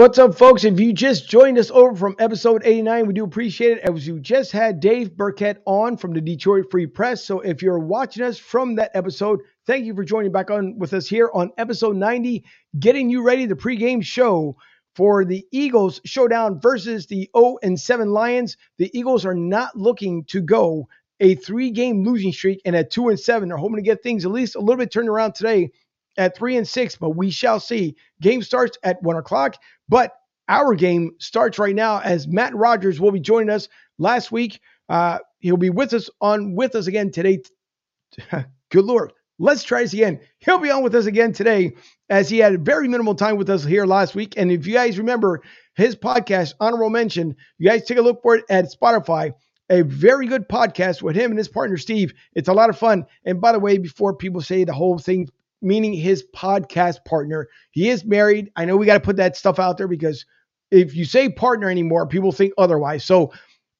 [0.00, 0.64] What's up, folks?
[0.64, 3.80] If you just joined us over from episode 89, we do appreciate it.
[3.80, 7.22] As you just had Dave Birkett on from the Detroit Free Press.
[7.22, 10.94] So if you're watching us from that episode, thank you for joining back on with
[10.94, 12.42] us here on episode 90,
[12.78, 14.56] getting you ready the pregame show
[14.94, 18.56] for the Eagles showdown versus the 0 and 7 Lions.
[18.78, 20.88] The Eagles are not looking to go
[21.20, 23.50] a three game losing streak and at 2 and 7.
[23.50, 25.72] They're hoping to get things at least a little bit turned around today
[26.16, 27.96] at 3 and 6, but we shall see.
[28.20, 29.56] Game starts at 1 o'clock.
[29.90, 30.12] But
[30.48, 34.60] our game starts right now as Matt Rogers will be joining us last week.
[34.88, 37.42] Uh, he'll be with us on with us again today.
[38.70, 39.12] Good Lord.
[39.38, 40.20] Let's try this again.
[40.38, 41.72] He'll be on with us again today
[42.08, 44.34] as he had very minimal time with us here last week.
[44.36, 45.42] And if you guys remember
[45.74, 49.32] his podcast, Honorable Mention, you guys take a look for it at Spotify.
[49.70, 52.12] A very good podcast with him and his partner, Steve.
[52.34, 53.06] It's a lot of fun.
[53.24, 55.28] And by the way, before people say the whole thing
[55.62, 57.48] meaning his podcast partner.
[57.70, 58.50] He is married.
[58.56, 60.24] I know we got to put that stuff out there because
[60.70, 63.04] if you say partner anymore, people think otherwise.
[63.04, 63.32] So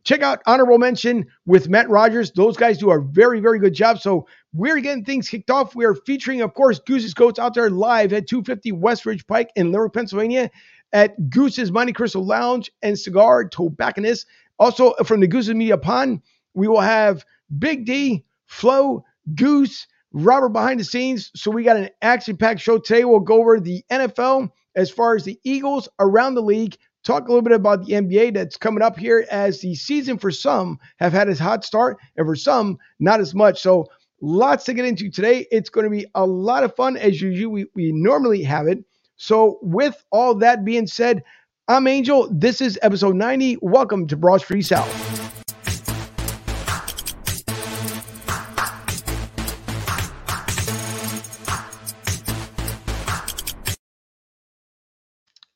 [0.04, 2.32] check out honorable mention with Matt Rogers.
[2.32, 4.00] Those guys do a very, very good job.
[4.00, 5.74] So we're getting things kicked off.
[5.74, 9.50] We are featuring, of course, Goose's Goats out there live at 250 West Ridge Pike
[9.56, 10.50] in Limerick, Pennsylvania
[10.92, 14.26] at Goose's Monte Cristo Lounge and Cigar Tobacconist.
[14.58, 16.20] Also from the Goose's Media Pond,
[16.54, 17.24] we will have
[17.58, 19.04] Big D, Flo,
[19.34, 21.30] Goose, Robert behind the scenes.
[21.34, 23.04] So we got an action packed show today.
[23.04, 26.76] We'll go over the NFL as far as the Eagles around the league.
[27.02, 30.30] Talk a little bit about the NBA that's coming up here as the season for
[30.30, 33.60] some have had a hot start and for some not as much.
[33.60, 33.86] So
[34.20, 35.46] lots to get into today.
[35.50, 37.52] It's going to be a lot of fun as usual.
[37.52, 38.84] We, we normally have it.
[39.16, 41.22] So with all that being said,
[41.68, 42.28] I'm Angel.
[42.32, 43.58] This is episode 90.
[43.62, 45.09] Welcome to Broad Street South.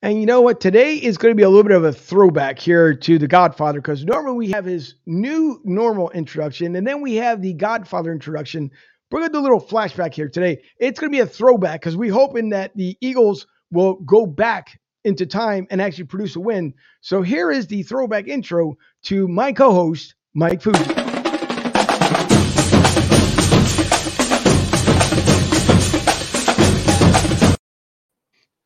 [0.04, 0.60] And you know what?
[0.60, 3.80] Today is going to be a little bit of a throwback here to The Godfather
[3.80, 8.70] because normally we have his new normal introduction and then we have the Godfather introduction.
[9.10, 10.60] We're going to do a little flashback here today.
[10.78, 14.78] It's going to be a throwback because we're hoping that the Eagles will go back
[15.04, 16.74] into time and actually produce a win.
[17.00, 21.03] So here is the throwback intro to my co host, Mike Fuji.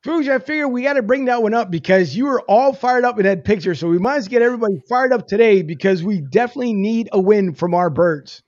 [0.08, 3.04] Fuji, I figure we got to bring that one up because you were all fired
[3.04, 3.74] up in that picture.
[3.74, 7.52] So we might as get everybody fired up today because we definitely need a win
[7.52, 8.42] from our birds.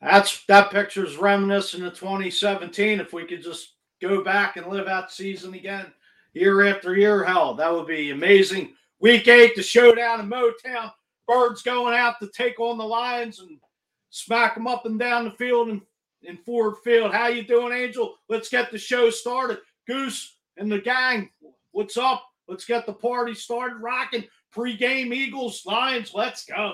[0.00, 2.98] That's that picture's reminiscent of 2017.
[2.98, 5.86] If we could just go back and live out the season again,
[6.32, 8.74] year after year, hell, that would be amazing.
[8.98, 10.90] Week eight, the showdown in Motown.
[11.28, 13.60] Birds going out to take on the Lions and
[14.08, 15.82] smack them up and down the field and
[16.22, 17.14] in Ford Field.
[17.14, 18.16] How you doing, Angel?
[18.28, 19.58] Let's get the show started.
[19.86, 21.30] Goose, and the gang.
[21.72, 22.24] What's up?
[22.48, 24.24] Let's get the party started rocking.
[24.52, 26.72] Pre-game Eagles, Lions, let's go.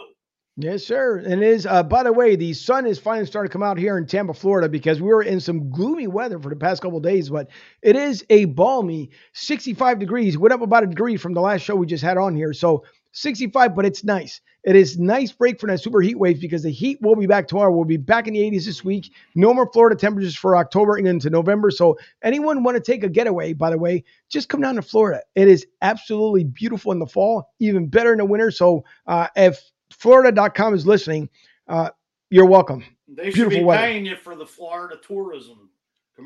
[0.59, 1.19] Yes, sir.
[1.19, 3.77] And it is, uh, by the way, the sun is finally starting to come out
[3.77, 6.99] here in Tampa, Florida, because we were in some gloomy weather for the past couple
[6.99, 7.49] days, but
[7.83, 10.39] it is a balmy 65 degrees.
[10.39, 12.55] Went up about a degree from the last show we just had on here.
[12.55, 14.41] So 65, but it's nice.
[14.67, 17.47] It is nice break for that super heat wave because the heat will be back
[17.47, 17.71] tomorrow.
[17.71, 19.13] We'll be back in the 80s this week.
[19.37, 21.71] No more Florida temperatures for October and into November.
[21.71, 25.23] So anyone want to take a getaway, by the way, just come down to Florida.
[25.37, 28.51] It is absolutely beautiful in the fall, even better in the winter.
[28.51, 31.29] So uh, if Florida.com is listening,
[31.69, 31.91] uh,
[32.31, 32.85] you're welcome.
[33.07, 33.81] They should be weather.
[33.81, 35.71] paying you for the Florida tourism.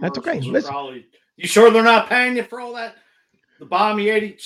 [0.00, 0.40] That's okay.
[0.62, 1.04] Probably,
[1.36, 2.96] you sure they're not paying you for all that?
[3.58, 4.38] The balmy 80,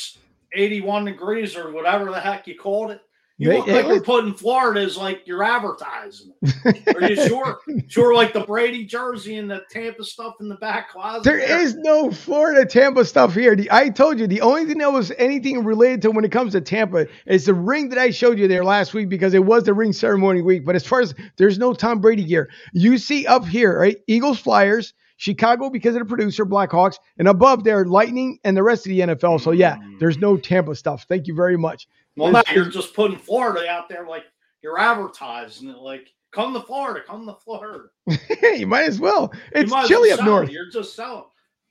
[0.52, 3.00] 81 degrees or whatever the heck you called it.
[3.36, 6.32] You look like you're putting Florida as like your advertising.
[6.94, 7.58] Are you sure?
[7.88, 11.24] sure, like the Brady jersey and the Tampa stuff in the back closet.
[11.24, 13.56] There, there is no Florida Tampa stuff here.
[13.56, 16.52] The, I told you the only thing that was anything related to when it comes
[16.52, 19.64] to Tampa is the ring that I showed you there last week because it was
[19.64, 20.64] the ring ceremony week.
[20.64, 23.96] But as far as there's no Tom Brady gear, you see up here, right?
[24.06, 24.94] Eagles Flyers.
[25.16, 29.00] Chicago because of the producer, Blackhawks, and above there, Lightning and the rest of the
[29.00, 29.40] NFL.
[29.40, 29.98] So yeah, mm.
[29.98, 31.06] there's no Tampa stuff.
[31.08, 31.86] Thank you very much.
[32.16, 34.24] Well, now you're just putting Florida out there like
[34.62, 37.84] you're advertising it like come to Florida, come to Florida.
[38.42, 39.32] you might as well.
[39.52, 40.50] It's chilly up north.
[40.50, 41.24] You're just selling.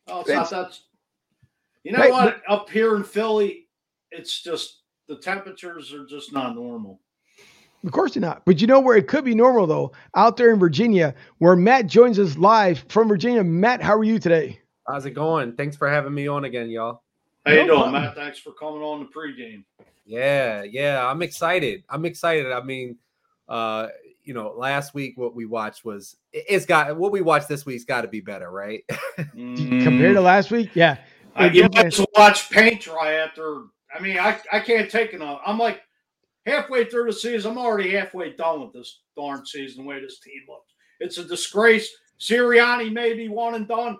[0.08, 0.84] Oh, it's, it's not that's
[1.84, 2.42] you know what?
[2.48, 3.68] But, up here in Philly,
[4.12, 7.00] it's just the temperatures are just not normal.
[7.84, 8.44] Of course you're not.
[8.46, 9.92] But you know where it could be normal though?
[10.16, 13.44] Out there in Virginia, where Matt joins us live from Virginia.
[13.44, 14.60] Matt, how are you today?
[14.88, 15.54] How's it going?
[15.54, 17.04] Thanks for having me on again, y'all.
[17.46, 18.04] How no you doing, problem.
[18.04, 18.16] Matt?
[18.16, 19.64] Thanks for coming on the pregame.
[20.06, 21.84] Yeah, yeah, I'm excited.
[21.90, 22.52] I'm excited.
[22.52, 22.98] I mean,
[23.48, 23.88] uh,
[24.24, 27.86] you know, last week what we watched was it's got what we watched this week's
[27.86, 28.84] got to be better, right?
[29.18, 30.98] Compared to last week, yeah.
[31.36, 33.64] Uh, you might as watch paint dry after.
[33.94, 35.42] I mean, I, I can't take enough.
[35.46, 35.82] I'm like
[36.46, 37.52] halfway through the season.
[37.52, 39.84] I'm already halfway done with this darn season.
[39.84, 41.90] The way this team looks, it's a disgrace.
[42.20, 43.98] Sirianni may be one and done,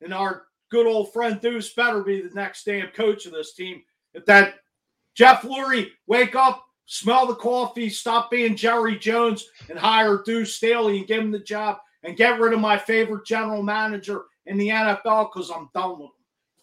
[0.00, 3.82] and our good old friend Deuce better be the next damn coach of this team.
[4.14, 4.56] If that
[5.14, 10.98] Jeff Lurie wake up, smell the coffee, stop being Jerry Jones, and hire Deuce Staley
[10.98, 14.68] and give him the job, and get rid of my favorite general manager in the
[14.68, 16.10] NFL because I'm done with him.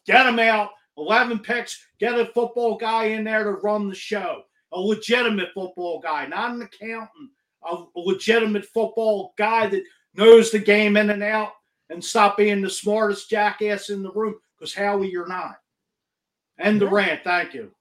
[0.05, 0.69] Get him out.
[0.97, 1.85] 11 picks.
[1.99, 4.43] Get a football guy in there to run the show.
[4.73, 7.29] A legitimate football guy, not an accountant.
[7.65, 9.83] A legitimate football guy that
[10.15, 11.53] knows the game in and out
[11.89, 15.55] and stop being the smartest jackass in the room because Howie, you're not.
[16.59, 17.21] End the rant.
[17.23, 17.71] Thank you.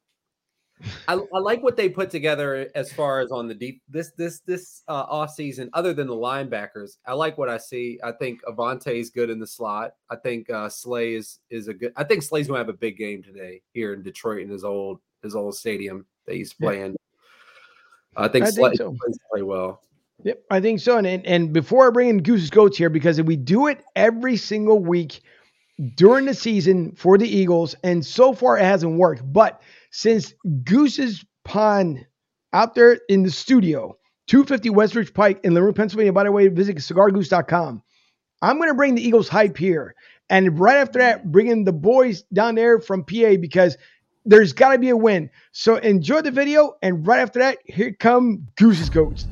[1.06, 4.41] I, I, like what they put together as far as on the deep this this
[4.41, 5.71] this uh, off season.
[5.75, 8.00] Other than the linebackers, I like what I see.
[8.03, 9.93] I think Avonte is good in the slot.
[10.11, 11.93] I think uh, Slay is is a good.
[11.97, 15.00] I think Slay's gonna have a big game today here in Detroit in his old
[15.23, 16.97] his old stadium that he's playing.
[18.17, 18.25] Yeah.
[18.25, 18.97] I think I Slay think so.
[19.03, 19.81] plays play well.
[20.25, 20.99] Yep, I think so.
[20.99, 24.37] And, and and before I bring in Goose's Goats here, because we do it every
[24.37, 25.21] single week
[25.97, 29.23] during the season for the Eagles, and so far it hasn't worked.
[29.33, 29.61] But
[29.91, 30.35] since
[30.65, 32.07] Goose's Pond
[32.53, 33.97] out there in the studio,
[34.29, 36.13] 250 Westridge Pike in Linwood, Pennsylvania.
[36.13, 37.83] By the way, visit cigargoose.com.
[38.43, 39.95] I'm going to bring the Eagles hype here.
[40.31, 43.77] And right after that, bring in the boys down there from PA because
[44.25, 45.31] there's got to be a win.
[45.53, 46.77] So enjoy the video.
[46.83, 49.27] And right after that, here come Goose's Goats.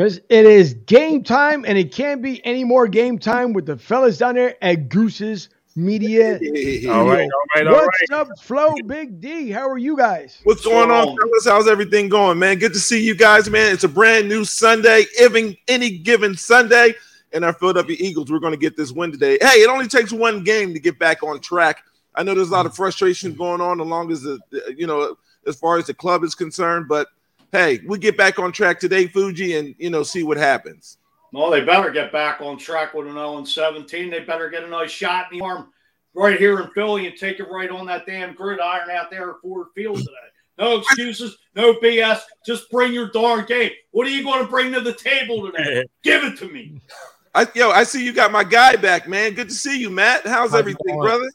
[0.00, 4.18] It is game time, and it can't be any more game time with the fellas
[4.18, 6.34] down there at Goose's Media.
[6.90, 8.20] all right, all right, all What's right.
[8.20, 9.50] up, Flo, Big D?
[9.50, 10.40] How are you guys?
[10.44, 11.46] What's going on, fellas?
[11.46, 12.58] How's everything going, man?
[12.58, 13.72] Good to see you guys, man.
[13.72, 16.94] It's a brand new Sunday, even any given Sunday,
[17.32, 18.30] and our Philadelphia Eagles.
[18.30, 19.38] We're going to get this win today.
[19.40, 21.84] Hey, it only takes one game to get back on track.
[22.14, 24.40] I know there's a lot of frustration going on, along as the,
[24.76, 27.06] you know, as far as the club is concerned, but
[27.52, 30.98] hey, we get back on track today, Fuji, and you know, see what happens.
[31.32, 34.10] Well, they better get back on track with an 0 17.
[34.10, 35.68] They better get a nice shot in the arm
[36.14, 39.40] right here in Philly and take it right on that damn gridiron out there at
[39.40, 40.10] Ford Field today.
[40.58, 42.20] No excuses, no BS.
[42.44, 43.70] Just bring your darn game.
[43.92, 45.84] What are you going to bring to the table today?
[46.02, 46.80] Give it to me.
[47.34, 49.34] I, yo, I see you got my guy back, man.
[49.34, 50.26] Good to see you, Matt.
[50.26, 51.30] How's everything, brother?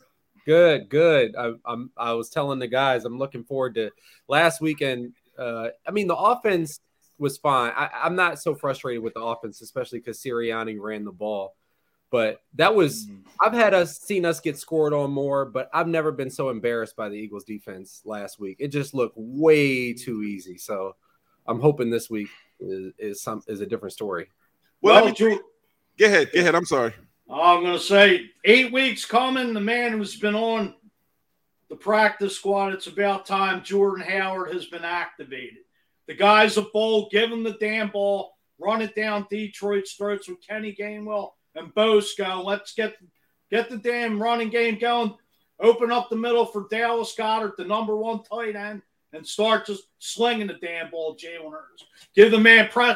[0.45, 1.35] Good, good.
[1.35, 1.89] I, I'm.
[1.97, 3.89] I was telling the guys, I'm looking forward to
[4.27, 6.79] last weekend uh, I mean, the offense
[7.17, 7.71] was fine.
[7.75, 11.55] I, am not so frustrated with the offense, especially because Sirianni ran the ball.
[12.11, 13.23] But that was mm.
[13.41, 16.95] I've had us seen us get scored on more, but I've never been so embarrassed
[16.95, 18.57] by the Eagles defense last week.
[18.59, 20.57] It just looked way too easy.
[20.57, 20.95] So
[21.47, 24.27] I'm hoping this week is, is some is a different story.
[24.81, 25.39] Well, well Drew,
[25.97, 26.55] go ahead, go ahead.
[26.55, 26.93] I'm sorry.
[27.29, 29.53] I'm going to say eight weeks coming.
[29.53, 30.75] The man who's been on
[31.75, 32.73] the practice squad.
[32.73, 35.59] It's about time Jordan Howard has been activated.
[36.07, 37.11] The guys are bold.
[37.11, 38.33] Give them the damn ball.
[38.57, 42.43] Run it down Detroit's throats with Kenny Gainwell and Bosco.
[42.43, 42.95] Let's get
[43.51, 45.15] get the damn running game going.
[45.59, 49.83] Open up the middle for Dallas Goedert, the number one tight end, and start just
[49.99, 51.83] slinging the damn ball, Jalen Hurts.
[52.15, 52.93] Give the man pre-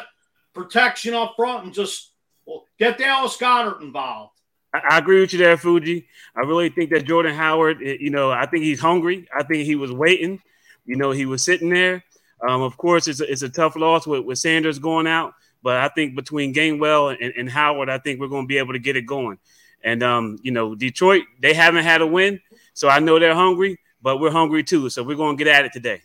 [0.54, 2.12] protection up front and just
[2.46, 4.39] well, get Dallas Goedert involved.
[4.72, 6.06] I, agree with you there, Fuji.
[6.36, 9.26] I really think that Jordan Howard, eh, you know, I think he's hungry.
[9.36, 10.40] I think he was waiting.
[10.86, 12.04] You know, he was sitting there.
[12.46, 15.76] Um, of course, it's a, it's a tough loss with, with Sanders going out, but
[15.76, 18.78] I think between Gainwell and, and Howard, I think we're going to be able to
[18.78, 19.38] get it going.
[19.82, 22.40] And um, you know, Detroit, they haven't had a win,
[22.74, 24.88] so I know they're hungry, but we're hungry too.
[24.88, 26.02] So we're going to get at it today.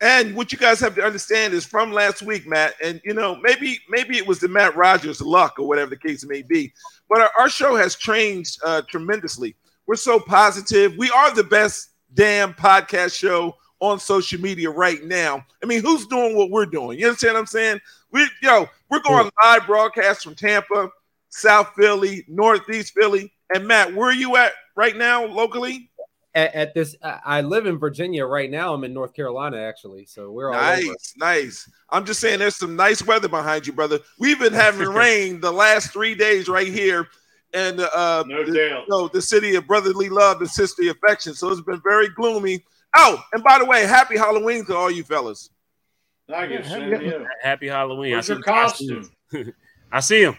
[0.00, 3.36] And what you guys have to understand is from last week, Matt, and you know,
[3.42, 6.72] maybe maybe it was the Matt Rogers luck or whatever the case may be,
[7.08, 9.56] but our, our show has changed uh, tremendously.
[9.86, 10.94] We're so positive.
[10.98, 15.44] We are the best damn podcast show on social media right now.
[15.62, 16.98] I mean, who's doing what we're doing?
[16.98, 17.80] You understand what I'm saying?
[18.12, 20.90] We yo, we're going live broadcast from Tampa,
[21.30, 25.90] South Philly, Northeast Philly, and Matt, where are you at right now locally?
[26.36, 26.94] At, at this.
[27.02, 28.72] I I live in Virginia right now.
[28.72, 30.94] I'm in North Carolina actually, so we're all Nice, over.
[31.16, 31.68] nice.
[31.90, 33.98] I'm just saying, there's some nice weather behind you, brother.
[34.20, 37.08] We've been having rain the last three days right here,
[37.52, 38.84] and uh, No the, doubt.
[38.88, 41.34] no, the city of brotherly love and sisterly affection.
[41.34, 42.64] So it's been very gloomy.
[42.94, 45.50] Oh, and by the way, happy Halloween to all you fellas.
[46.28, 46.98] Thank you, Yeah, same yeah.
[46.98, 47.26] to you.
[47.42, 48.12] Happy Halloween.
[48.12, 49.10] Where's I your see costume?
[49.92, 50.36] I see him.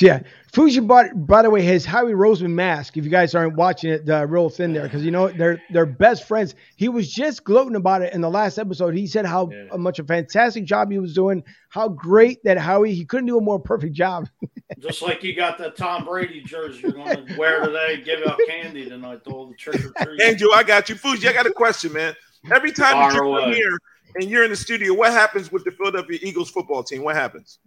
[0.00, 0.20] Yeah,
[0.52, 2.96] Fuji bought by the way his Howie Roseman mask.
[2.96, 5.86] If you guys aren't watching it, uh, real thin there because you know they're they're
[5.86, 6.54] best friends.
[6.76, 8.94] He was just gloating about it in the last episode.
[8.94, 9.76] He said how Yeah.
[9.76, 13.40] much a fantastic job he was doing, how great that Howie he couldn't do a
[13.40, 14.28] more perfect job.
[14.78, 18.38] Just like you got the Tom Brady jersey you're going to wear today, give out
[18.46, 20.20] candy tonight to all the trick or treaters.
[20.22, 20.94] Angel, I got you.
[20.94, 22.14] Fuji, I got a question, man.
[22.52, 23.54] Every time that you come away.
[23.54, 23.76] here
[24.16, 27.02] and you're in the studio, what happens with the Philadelphia Eagles football team?
[27.02, 27.58] What happens?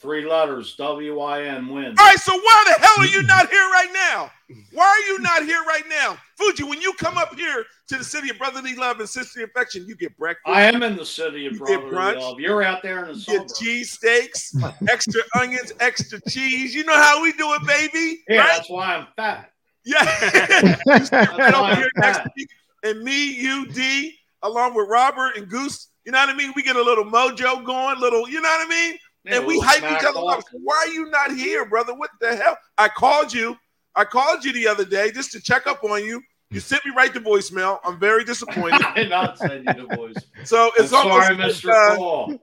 [0.00, 1.86] Three letters, W I N, win.
[1.98, 4.30] All right, so why the hell are you not here right now?
[4.72, 6.16] Why are you not here right now?
[6.36, 9.86] Fuji, when you come up here to the city of brotherly love and sisterly affection,
[9.88, 12.20] you get breakfast, I am in the city of You get brotherly brunch.
[12.20, 12.38] love.
[12.38, 14.54] You're out there in the you get cheese steaks,
[14.88, 16.74] extra onions, extra cheese.
[16.76, 18.22] You know how we do it, baby.
[18.28, 18.46] Yeah, right?
[18.56, 19.50] that's why I'm fat.
[19.84, 20.04] Yeah.
[20.86, 22.30] That's over why here I'm next fat.
[22.36, 22.46] to
[22.84, 25.88] and me, you, D, along with Robert and Goose.
[26.04, 26.52] You know what I mean?
[26.54, 28.98] We get a little mojo going, little, you know what I mean?
[29.28, 30.44] Yeah, and we hype each other up.
[30.52, 31.94] Why are you not here, brother?
[31.94, 32.56] What the hell?
[32.76, 33.56] I called you.
[33.94, 36.22] I called you the other day just to check up on you.
[36.50, 37.78] You sent me right to voicemail.
[37.84, 38.80] I'm very disappointed.
[38.82, 40.24] I did not send you the voice.
[40.44, 41.92] So I'm it's almost sorry, like, Mr.
[41.92, 42.38] uh, Call.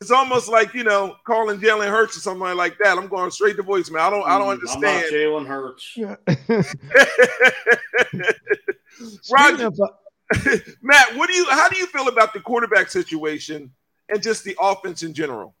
[0.00, 2.96] it's almost like you know calling Jalen Hurts or something like that.
[2.96, 4.00] I'm going straight to voicemail.
[4.00, 5.12] I don't I don't Mm, I'm not understand.
[5.12, 5.96] Jalen Hurts.
[9.32, 9.66] Roger.
[9.66, 9.88] of, uh,
[10.82, 13.72] Matt, what do you how do you feel about the quarterback situation
[14.08, 15.54] and just the offense in general?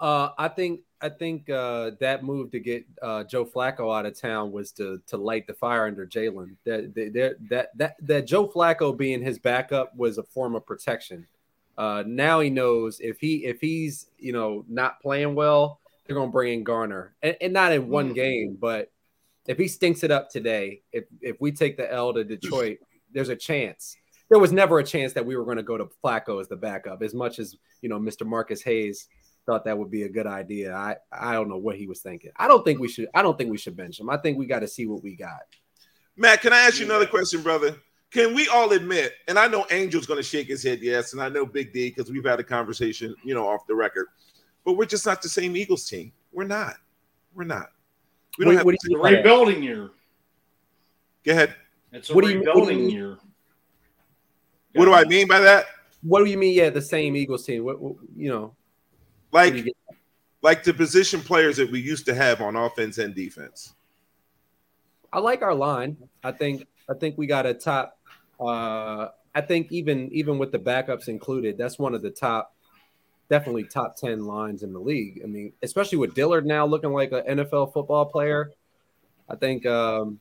[0.00, 4.18] Uh, I think I think uh, that move to get uh, Joe Flacco out of
[4.18, 6.56] town was to to light the fire under Jalen.
[6.64, 11.26] That that that that that Joe Flacco being his backup was a form of protection.
[11.76, 16.30] Uh, now he knows if he if he's you know not playing well, they're gonna
[16.30, 18.90] bring in Gardner, and, and not in one game, but
[19.46, 22.78] if he stinks it up today, if if we take the L to Detroit,
[23.12, 23.96] there's a chance.
[24.28, 26.56] There was never a chance that we were going to go to Flacco as the
[26.56, 28.26] backup, as much as you know Mr.
[28.26, 29.08] Marcus Hayes
[29.48, 30.74] thought that would be a good idea.
[30.74, 32.30] I I don't know what he was thinking.
[32.36, 33.08] I don't think we should.
[33.14, 34.10] I don't think we should bench him.
[34.10, 35.40] I think we got to see what we got.
[36.16, 37.74] Matt, can I ask you another question, brother?
[38.10, 41.22] Can we all admit, and I know Angel's going to shake his head yes, and
[41.22, 44.06] I know Big D because we've had a conversation, you know, off the record,
[44.66, 46.12] but we're just not the same Eagles team.
[46.30, 46.74] We're not.
[47.34, 47.70] We're not.
[48.38, 48.64] We don't What- have.
[48.66, 49.90] what do you a mean rebuilding year.
[51.24, 51.54] Go ahead.
[51.92, 53.18] It's a What do you- what do rebuilding year.
[54.74, 55.66] What do I mean by that?
[56.02, 56.54] What do you mean?
[56.54, 57.64] Yeah, the same Eagles team.
[57.64, 58.54] What, what you know?
[59.32, 59.76] Like, what do you get-
[60.42, 63.74] like the position players that we used to have on offense and defense.
[65.12, 65.96] I like our line.
[66.22, 67.98] I think I think we got a top.
[68.40, 72.54] Uh, I think even even with the backups included, that's one of the top,
[73.30, 75.20] definitely top ten lines in the league.
[75.24, 78.52] I mean, especially with Dillard now looking like an NFL football player.
[79.28, 80.20] I think um,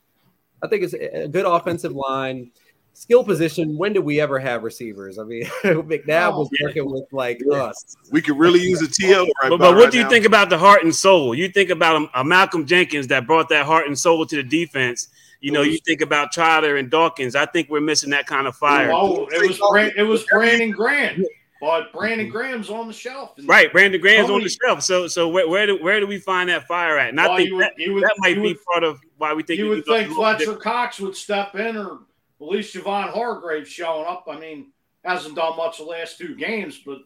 [0.63, 2.51] I think it's a good offensive line.
[2.97, 3.77] Skill position.
[3.77, 5.19] When did we ever have receivers?
[5.19, 7.95] I mean, McNabb oh, was working with like us.
[8.11, 10.09] We could really use a TO right But, but what right do you now.
[10.09, 11.35] think about the heart and soul?
[11.35, 14.41] You think about a, a Malcolm Jenkins that brought that heart and soul to the
[14.41, 15.09] defense.
[15.41, 17.35] You know, you think about Trotter and Dawkins.
[17.35, 18.91] I think we're missing that kind of oh, fire.
[18.91, 21.23] Oh, it was Brand, it was Brandon Grant,
[21.61, 23.33] but Brandon Graham's on the shelf.
[23.45, 24.81] Right, Brandon Graham's on the shelf.
[24.81, 27.09] So, so where, where do where do we find that fire at?
[27.09, 28.83] And I Well, think you would- that, you would- that might you be would- part
[28.83, 30.55] of why we think you would think Fletcher.
[30.55, 31.99] Cox would step in, or
[32.41, 34.25] at least Javon Hargrave showing up.
[34.29, 34.71] I mean,
[35.03, 36.99] hasn't done much the last two games, but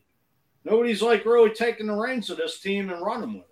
[0.65, 3.47] nobody's like really taking the reins of this team and running with it.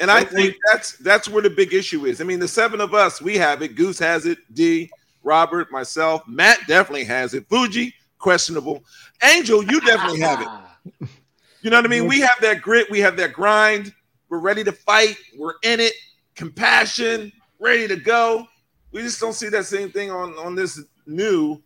[0.00, 2.20] And I think that's that's where the big issue is.
[2.20, 3.74] I mean, the seven of us, we have it.
[3.74, 4.38] Goose has it.
[4.54, 4.90] D,
[5.24, 7.48] Robert, myself, Matt definitely has it.
[7.48, 8.84] Fuji, questionable.
[9.24, 11.08] Angel, you definitely have it.
[11.60, 12.06] You know what I mean?
[12.06, 12.88] We have that grit.
[12.88, 13.92] We have that grind.
[14.28, 15.16] We're ready to fight.
[15.36, 15.92] We're in it.
[16.36, 18.46] Compassion, ready to go.
[18.92, 21.62] We just don't see that same thing on on this new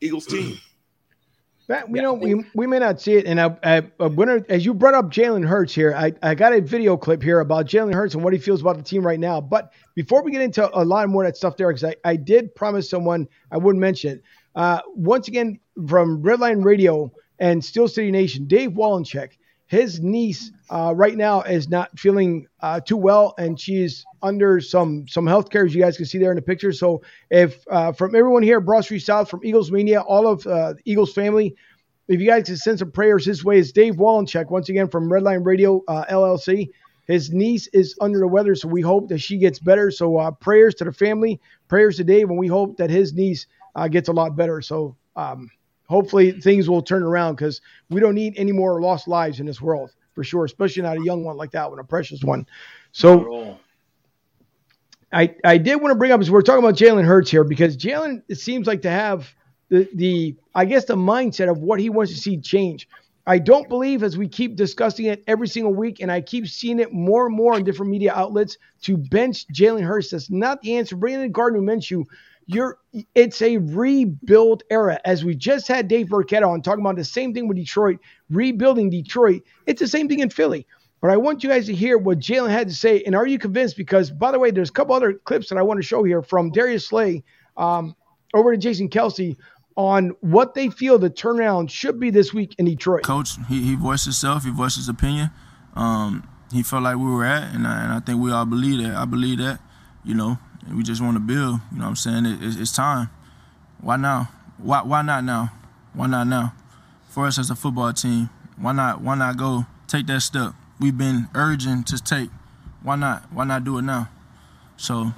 [0.00, 0.58] Eagles team.
[1.68, 3.26] That, you know, we, we may not see it.
[3.26, 6.52] And I, I, I wonder, as you brought up Jalen Hurts here, I, I got
[6.52, 9.18] a video clip here about Jalen Hurts and what he feels about the team right
[9.18, 9.40] now.
[9.40, 12.14] But before we get into a lot more of that stuff there, because I, I
[12.14, 14.22] did promise someone I wouldn't mention it.
[14.54, 19.30] Uh, once again, from Redline Radio and Steel City Nation, Dave Wallencheck,
[19.66, 25.06] his niece uh, right now is not feeling uh, too well, and she's under some
[25.06, 26.72] some health care, as you guys can see there in the picture.
[26.72, 30.74] So, if uh, from everyone here Broad Street South, from Eagles Media, all of uh,
[30.84, 31.54] Eagles family,
[32.08, 35.08] if you guys can send some prayers his way, is Dave Wallencheck once again from
[35.08, 36.70] Redline Radio uh, LLC.
[37.06, 39.92] his niece is under the weather, so we hope that she gets better.
[39.92, 43.46] So uh, prayers to the family, prayers to Dave, and we hope that his niece
[43.90, 44.60] gets a lot better.
[44.62, 45.50] So um,
[45.86, 49.60] hopefully things will turn around because we don't need any more lost lives in this
[49.60, 52.46] world for sure, especially not a young one like that one, a precious one.
[52.90, 53.58] So
[55.12, 57.76] I, I did want to bring up as we're talking about Jalen Hurts here because
[57.76, 59.32] Jalen it seems like to have
[59.68, 62.88] the the I guess the mindset of what he wants to see change.
[63.26, 66.80] I don't believe as we keep discussing it every single week, and I keep seeing
[66.80, 70.10] it more and more on different media outlets to bench Jalen Hurts.
[70.10, 70.96] That's not the answer.
[70.96, 72.04] Bringing in Gardner Minshew,
[72.46, 72.78] you're
[73.14, 75.00] it's a rebuild era.
[75.04, 77.98] As we just had Dave Birkett on talking about the same thing with Detroit,
[78.30, 79.42] rebuilding Detroit.
[79.66, 80.66] It's the same thing in Philly.
[81.00, 83.02] But I want you guys to hear what Jalen had to say.
[83.02, 83.76] And are you convinced?
[83.76, 86.22] Because, by the way, there's a couple other clips that I want to show here
[86.22, 87.22] from Darius Slay
[87.56, 87.94] um,
[88.32, 89.36] over to Jason Kelce
[89.76, 93.02] on what they feel the turnaround should be this week in Detroit.
[93.02, 95.30] Coach, he, he voiced himself, he voiced his opinion.
[95.74, 98.82] Um, he felt like we were at, and I, and I think we all believe
[98.82, 98.96] that.
[98.96, 99.60] I believe that,
[100.02, 100.38] you know,
[100.74, 101.60] we just want to build.
[101.72, 102.26] You know what I'm saying?
[102.26, 103.10] It, it, it's time.
[103.80, 104.30] Why now?
[104.58, 105.52] Why, why not now?
[105.92, 106.54] Why not now?
[107.08, 109.00] For us as a football team, why not?
[109.00, 110.54] Why not go take that step?
[110.78, 112.30] we've been urging to take.
[112.82, 113.24] Why not?
[113.32, 114.08] Why not do it now?
[114.76, 115.12] So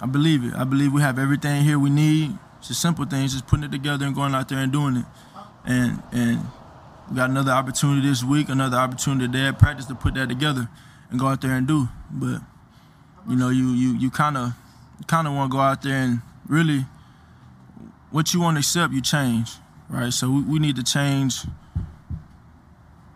[0.00, 0.54] I believe it.
[0.54, 2.36] I believe we have everything here we need.
[2.58, 5.04] It's just simple things, just putting it together and going out there and doing it.
[5.64, 6.46] And and
[7.08, 10.68] we got another opportunity this week, another opportunity today at practice to put that together
[11.10, 11.88] and go out there and do.
[12.10, 12.40] But
[13.28, 14.52] you know, you you you kind of
[15.06, 16.84] kind of want to go out there and really
[18.10, 19.52] what you want to accept, you change,
[19.88, 20.12] right?
[20.12, 21.44] So we, we need to change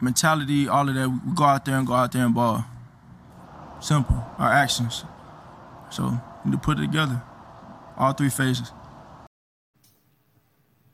[0.01, 1.09] mentality, all of that.
[1.09, 2.65] We go out there and go out there and ball.
[3.81, 4.25] Simple.
[4.39, 5.05] Our actions.
[5.91, 7.23] So we need to put it together.
[7.97, 8.71] All three phases.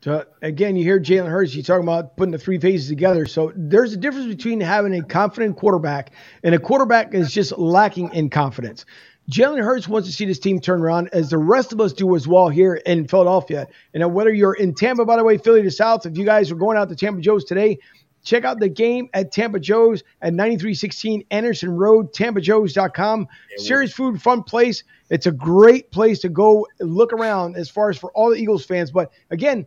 [0.03, 3.27] So again, you hear Jalen Hurts, you talking about putting the three phases together.
[3.27, 8.15] So there's a difference between having a confident quarterback and a quarterback is just lacking
[8.15, 8.87] in confidence.
[9.31, 12.17] Jalen Hurts wants to see this team turn around, as the rest of us do
[12.17, 13.69] as well here in Philadelphia.
[13.93, 16.57] And whether you're in Tampa, by the way, Philly to South, if you guys are
[16.57, 17.79] going out to Tampa Joe's today,
[18.23, 23.21] Check out the game at Tampa Joe's at 9316 Anderson Road, tampajoes.com.
[23.51, 24.85] Yeah, Serious food, fun place.
[25.09, 28.65] It's a great place to go look around as far as for all the Eagles
[28.65, 28.91] fans.
[28.91, 29.67] But again,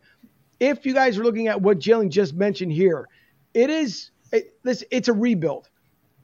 [0.63, 3.10] if you guys are looking at what Jalen just mentioned here,
[3.54, 5.69] it is it, this, it's a rebuild.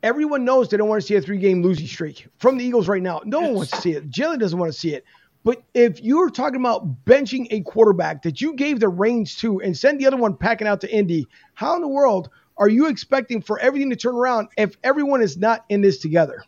[0.01, 2.87] Everyone knows they don't want to see a three game losing streak from the Eagles
[2.87, 3.21] right now.
[3.25, 4.09] No one wants to see it.
[4.09, 5.03] Jalen doesn't want to see it.
[5.43, 9.77] But if you're talking about benching a quarterback that you gave the reins to and
[9.77, 13.41] send the other one packing out to Indy, how in the world are you expecting
[13.41, 16.43] for everything to turn around if everyone is not in this together?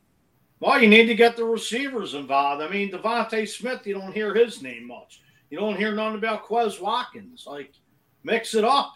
[0.62, 2.62] Well, you need to get the receivers involved.
[2.62, 5.22] I mean, DeVonta Smith, you don't hear his name much.
[5.52, 7.46] You don't hear nothing about Quez Watkins.
[7.46, 7.74] Like,
[8.24, 8.94] mix it up.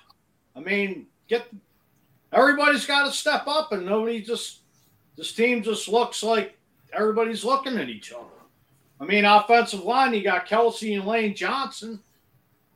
[0.55, 1.45] I mean, get
[2.31, 4.61] everybody's got to step up, and nobody just
[5.17, 6.57] this team just looks like
[6.93, 8.25] everybody's looking at each other.
[8.99, 11.99] I mean, offensive line, you got Kelce and Lane Johnson,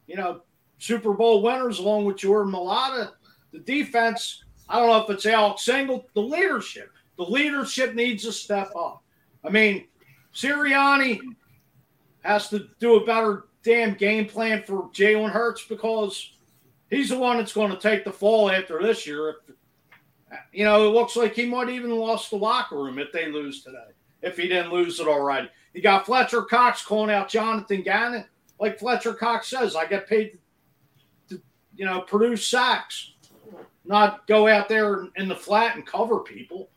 [0.08, 0.42] you know,
[0.78, 3.12] Super Bowl winners along with Jordan Mailata.
[3.54, 6.92] The defense, I don't know if it's Alex Single, the leadership.
[7.18, 9.04] The leadership needs to step up.
[9.44, 9.88] I mean,
[10.34, 11.20] Sirianni
[12.22, 16.32] has to do a better damn game plan for Jalen Hurts because
[16.90, 19.36] he's the one that's going to take the fall after this year.
[20.54, 23.64] You know, it looks like he might even lost the locker room if they lose
[23.64, 23.90] today,
[24.22, 25.50] if he didn't lose it already.
[25.74, 28.26] You got Fletcher Cox calling out Jonathan Gannon.
[28.60, 30.38] Like Fletcher Cox says, I get paid
[31.30, 31.42] to,
[31.76, 33.14] you know, produce sacks,
[33.86, 36.70] not go out there in the flat and cover people.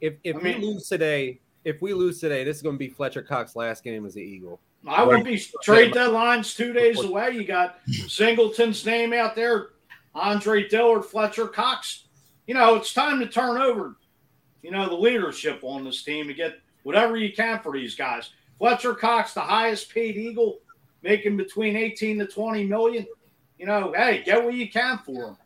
[0.00, 2.78] If if I we mean, lose today, if we lose today, this is going to
[2.78, 4.60] be Fletcher Cox's last game as the Eagle.
[4.86, 7.32] I would be trade deadlines two days away.
[7.32, 9.70] You got Singleton's name out there,
[10.14, 12.04] Andre Dillard, Fletcher Cox.
[12.46, 13.96] You know, it's time to turn over,
[14.62, 18.30] you know, the leadership on this team to get whatever you can for these guys.
[18.58, 20.58] Fletcher Cox, the highest paid Eagle,
[21.02, 23.06] making between 18 to 20 million.
[23.58, 25.36] You know, hey, get what you can for him.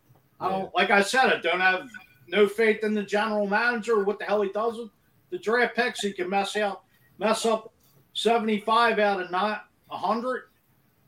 [0.40, 1.88] I don't, like I said, I don't have
[2.28, 4.90] no faith in the general manager or what the hell he does with
[5.30, 6.00] the draft picks.
[6.00, 6.82] He can mess out,
[7.18, 7.73] mess up
[8.14, 10.44] 75 out of not 100,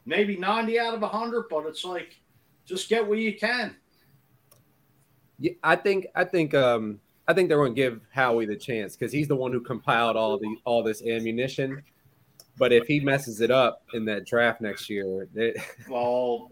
[0.04, 2.16] maybe 90 out of 100, but it's like
[2.64, 3.76] just get what you can.
[5.38, 8.96] Yeah, I think I think um I think they're going to give Howie the chance
[8.96, 11.82] because he's the one who compiled all the all this ammunition.
[12.58, 15.56] But if he messes it up in that draft next year, it,
[15.90, 16.50] well,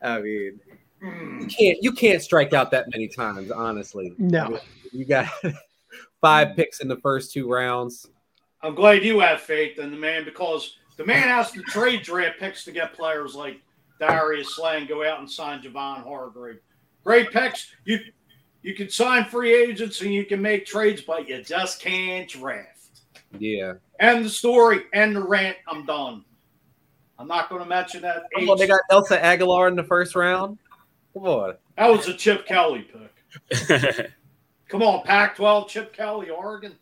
[0.00, 0.60] I mean,
[1.02, 3.50] you can't you can't strike out that many times.
[3.50, 4.44] Honestly, no.
[4.44, 4.60] I mean,
[4.92, 5.28] you got
[6.20, 8.06] five picks in the first two rounds.
[8.62, 12.38] I'm glad you have faith in the man because the man has to trade draft
[12.38, 13.60] picks to get players like
[13.98, 16.60] Darius Slay and go out and sign Javon Hargrave.
[17.04, 17.72] Great picks.
[17.84, 18.00] You
[18.62, 23.00] You can sign free agents and you can make trades, but you just can't draft.
[23.38, 23.74] Yeah.
[23.98, 24.84] And the story.
[24.92, 25.56] and the rant.
[25.66, 26.24] I'm done.
[27.18, 28.24] I'm not going to mention that.
[28.34, 30.58] Come on, they got Nelson Agholor in the first round.
[31.14, 31.54] Come on.
[31.76, 32.88] That was a Chip Kelly
[33.50, 34.10] pick.
[34.68, 36.74] Come on, Pac-12, Chip Kelly, Oregon.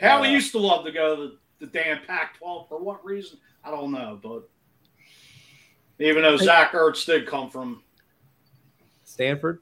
[0.00, 3.38] Howie Uh, used to love to go to the damn Pac-12 for what reason?
[3.64, 4.48] I don't know, but
[5.98, 7.82] even though Zach Ertz did come from
[9.04, 9.60] Stanford.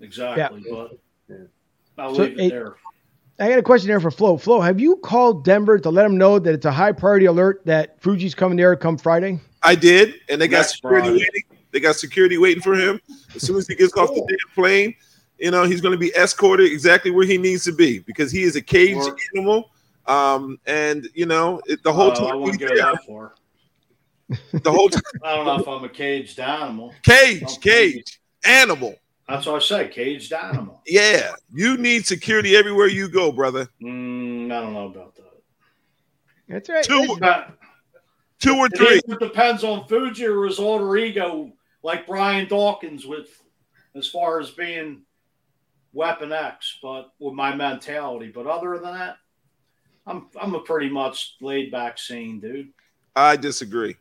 [0.00, 1.36] exactly, but Yeah.
[1.96, 2.76] I'll So, leave it hey, there.
[3.40, 4.36] I got a question there for Flo.
[4.36, 7.62] Flo, have you called Denver to let them know that it's a high priority alert
[7.66, 9.38] that Fuji's coming there come Friday?
[9.62, 11.18] I did, and they got Next security Friday.
[11.20, 11.42] waiting.
[11.70, 13.00] They got security waiting for him.
[13.34, 14.94] As soon as he gets off the damn plane,
[15.38, 18.42] you know he's going to be escorted exactly where he needs to be because he
[18.42, 19.70] is a caged Or- animal.
[20.06, 23.34] Um, and you know it, the whole Uh, I time wouldn't he's there, that far.
[24.52, 26.94] the whole time, I don't know if I'm a caged animal.
[27.02, 28.94] cage, cage, animal.
[29.28, 30.80] That's what I say, caged animal.
[30.86, 33.68] Yeah, you need security everywhere you go, brother.
[33.82, 35.24] Mm, I don't know about that.
[36.48, 36.82] That's right.
[36.84, 37.58] Two- Listen, But
[38.40, 39.00] Two or it three.
[39.06, 43.42] either depends on Fuji or his alter ego, like Brian Dawkins, with
[43.94, 45.02] as far as being
[45.98, 48.30] Weapon X, but with my mentality.
[48.32, 49.16] But other than that,
[50.06, 52.68] I'm I'm a pretty much laid back scene, dude.
[53.16, 53.96] I disagree.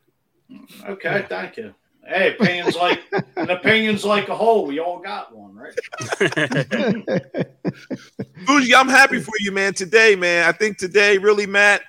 [0.87, 1.73] Okay, thank you.
[2.07, 3.01] Hey, opinions like
[3.35, 4.67] an opinion's like a hole.
[4.67, 5.73] We all got one, right?
[8.45, 9.73] Fuji, I'm happy for you, man.
[9.73, 10.47] Today, man.
[10.47, 11.81] I think today, really, Matt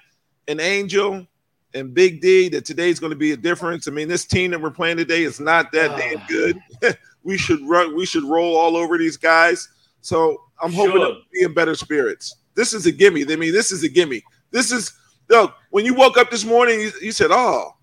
[0.48, 1.26] and Angel
[1.74, 3.86] and Big D, that today's going to be a difference.
[3.86, 6.26] I mean, this team that we're playing today is not that damn Ah.
[6.28, 6.58] good.
[7.22, 7.94] we should run.
[7.94, 9.68] We should roll all over these guys.
[10.00, 11.08] So I'm hoping Should.
[11.08, 12.36] to be in better spirits.
[12.54, 13.24] This is a gimme.
[13.30, 14.22] I mean, this is a gimme.
[14.50, 14.92] This is
[15.28, 15.54] look.
[15.70, 17.76] When you woke up this morning, you, you said, "Oh,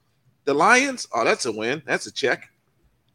[0.46, 1.08] the Lions.
[1.14, 1.82] Oh, that's a win.
[1.86, 2.50] That's a check."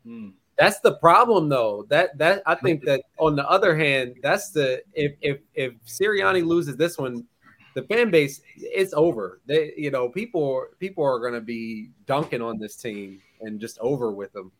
[0.04, 0.30] Hmm.
[0.58, 1.86] That's the problem, though.
[1.88, 6.44] That that I think that on the other hand, that's the if if if Sirianni
[6.44, 7.26] loses this one,
[7.74, 9.40] the fan base it's over.
[9.46, 13.78] They you know people people are going to be dunking on this team and just
[13.78, 14.52] over with them.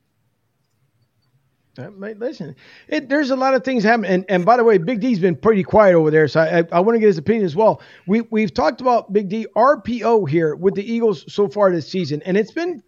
[1.78, 2.54] Uh, Listen,
[2.88, 4.10] it, there's a lot of things happening.
[4.10, 6.26] And, and by the way, Big D's been pretty quiet over there.
[6.28, 7.80] So I, I, I want to get his opinion as well.
[8.06, 12.22] We, we've talked about Big D RPO here with the Eagles so far this season,
[12.26, 12.82] and it's been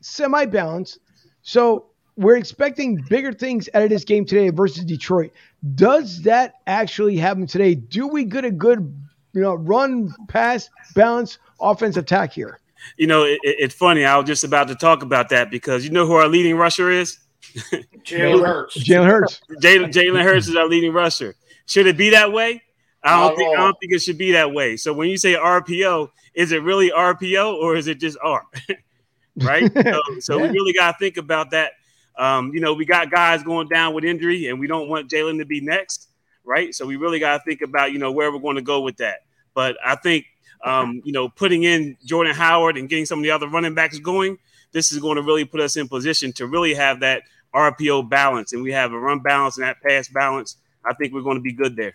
[0.00, 0.98] semi balanced.
[1.42, 5.32] So we're expecting bigger things out of this game today versus Detroit.
[5.74, 7.74] Does that actually happen today?
[7.74, 8.94] Do we get a good
[9.32, 12.58] you know, run, pass, balance, offensive attack here?
[12.96, 14.04] you know, it- it's funny.
[14.04, 16.90] I was just about to talk about that because you know who our leading rusher
[16.90, 17.18] is?
[17.56, 18.76] Jalen Hurts.
[18.76, 19.40] Jalen Hurts.
[19.62, 21.34] Jalen Jalen Hurts is our leading rusher.
[21.66, 22.62] Should it be that way?
[23.02, 24.76] I don't at think I don't think it should be that way.
[24.76, 28.44] So when you say RPO, is it really RPO or is it just R?
[29.36, 29.70] right?
[29.72, 30.44] So, so Yeah.
[30.44, 31.72] we really got to think about that.
[32.18, 35.38] Um, you know, we got guys going down with injury, and we don't want Jalen
[35.38, 36.08] to be next,
[36.44, 36.74] right?
[36.74, 38.96] So we really got to think about you know where we're going to go with
[38.98, 39.20] that.
[39.54, 40.26] But I think
[40.64, 43.98] um, you know putting in Jordan Howard and getting some of the other running backs
[43.98, 44.38] going,
[44.72, 47.22] this is going to really put us in position to really have that
[47.56, 50.56] RPO balance, and we have a run balance and that pass balance.
[50.84, 51.94] I think we're going to be good there.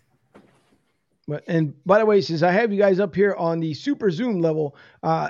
[1.27, 4.09] But and by the way, since I have you guys up here on the super
[4.09, 5.29] zoom level, uh,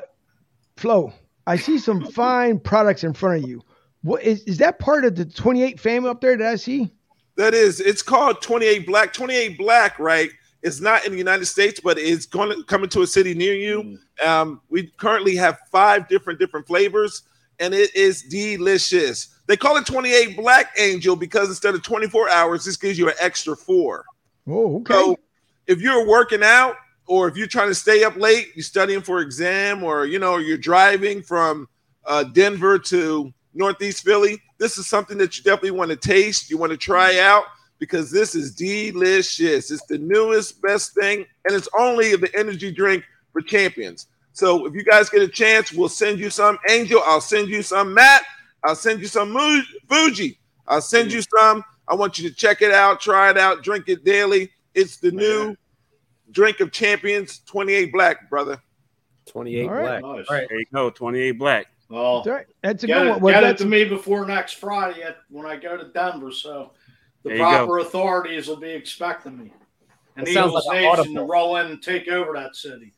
[0.77, 1.13] Flo,
[1.45, 3.61] I see some fine products in front of you.
[4.01, 6.91] What is is that part of the 28 family up there that I see?
[7.35, 9.13] That is, it's called 28 Black.
[9.13, 10.29] 28 Black, right?
[10.63, 13.55] It's not in the United States, but it's going to come into a city near
[13.55, 13.97] you.
[14.23, 17.23] Um, we currently have five different different flavors,
[17.59, 19.29] and it is delicious.
[19.51, 23.15] They call it 28 Black Angel because instead of 24 hours, this gives you an
[23.19, 24.05] extra four.
[24.47, 24.93] Oh, okay.
[24.93, 25.19] So
[25.67, 29.19] if you're working out or if you're trying to stay up late, you're studying for
[29.19, 31.67] exam, or you know, you're driving from
[32.05, 36.49] uh, Denver to Northeast Philly, this is something that you definitely want to taste.
[36.49, 37.43] You want to try out
[37.77, 39.69] because this is delicious.
[39.69, 44.07] It's the newest, best thing, and it's only the energy drink for champions.
[44.31, 46.57] So if you guys get a chance, we'll send you some.
[46.69, 47.93] Angel, I'll send you some.
[47.93, 48.23] Matt,
[48.63, 50.39] I'll send you some Mu- Fuji.
[50.67, 51.63] I'll send you some.
[51.87, 54.51] I want you to check it out, try it out, drink it daily.
[54.73, 55.55] It's the new
[56.31, 58.61] drink of champions, 28 black, brother.
[59.27, 59.81] 28 All right.
[59.81, 60.01] black.
[60.17, 60.25] Nice.
[60.29, 60.47] All right.
[60.49, 61.67] There you go, 28 black.
[61.89, 62.45] Well, That's all right.
[62.63, 63.19] That's a good it, one.
[63.21, 66.31] Well, get it that's- to me before next Friday at, when I go to Denver,
[66.31, 66.71] so
[67.23, 69.51] the There you proper authorities will be expecting me.
[70.15, 72.93] And That sounds Eagles like Nation to roll in and take over that city.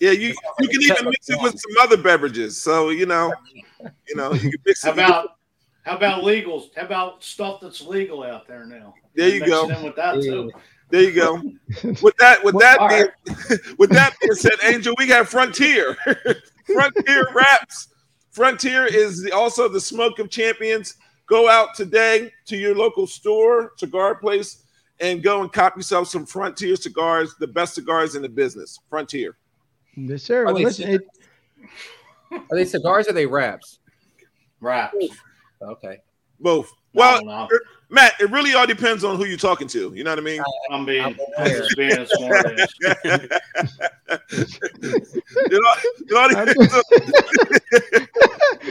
[0.00, 2.60] Yeah, you you can even mix it with some other beverages.
[2.60, 3.32] So you know,
[3.80, 4.96] you know, you can mix How it.
[4.96, 5.28] with- about
[5.82, 6.68] how about legals?
[6.76, 8.94] How about stuff that's legal out there now?
[9.14, 9.70] There you go.
[9.70, 10.52] it with that too.
[10.90, 11.34] There you go.
[12.02, 15.96] With that, with that, being, with that being said, Angel, we got Frontier.
[16.64, 17.88] Frontier Wraps.
[18.30, 20.96] Frontier is the, also the smoke of champions.
[21.26, 24.62] Go out today to your local store, cigar place,
[25.00, 28.78] and go and cop yourself some Frontier cigars, the best cigars in the business.
[28.88, 29.36] Frontier.
[30.06, 30.42] Yes, sir.
[30.42, 31.02] Are Well, they listen, it,
[32.32, 33.78] Are they cigars or are they wraps?
[34.60, 34.96] Raps.
[35.60, 35.98] Okay.
[36.40, 36.72] Both.
[36.94, 37.52] Well, don't.
[37.52, 39.92] Er, Matt, it really all depends on who you're talking to.
[39.94, 40.42] You know what I mean?
[40.70, 42.74] I'm being, I'm I'm just being a smart ass.
[42.80, 43.30] it
[45.64, 45.74] all,
[46.06, 46.82] it all depends on,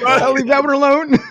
[0.06, 1.14] I'll leave that one alone.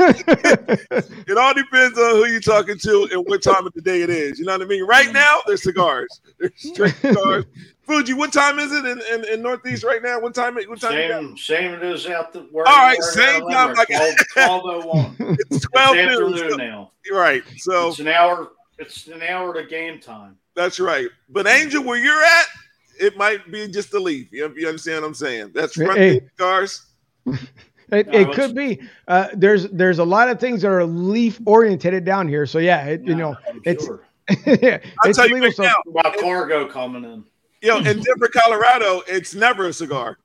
[1.29, 4.11] it all depends on who you're talking to and what time of the day it
[4.11, 4.41] is.
[4.41, 4.85] You know what I mean?
[4.85, 5.15] Right mm.
[5.15, 6.21] now, they're cigars.
[6.39, 7.45] They're straight cigars.
[7.87, 10.19] Fuji, what time is it in, in, in Northeast right now?
[10.21, 10.55] What time?
[10.57, 10.93] What time?
[10.93, 12.67] Same, same it is out the where.
[12.67, 15.37] All right, you are same now, time like- 12, 1201.
[15.51, 16.33] It's twelve It's noon.
[16.35, 16.93] afternoon now.
[17.13, 17.43] Right.
[17.59, 18.51] So It's an hour.
[18.79, 20.37] It's an hour to game time.
[20.55, 21.09] that's right.
[21.31, 22.45] But Angel, where you're at,
[23.01, 24.29] it might be just a leaf.
[24.33, 25.53] You, you understand what I'm saying?
[25.55, 26.21] That's front Hey.
[26.37, 26.87] cigars.
[27.93, 28.81] It, No, it it's- could be.
[29.07, 32.45] Uh, there's there's a lot of things that are leaf orientated down here.
[32.45, 34.01] So yeah, it, you know, I'm it's sure.
[34.29, 34.37] I'll
[35.05, 37.23] it's tell you right So now, about cargo coming in.
[37.63, 40.19] Yo, in Denver, Colorado, it's never a cigar.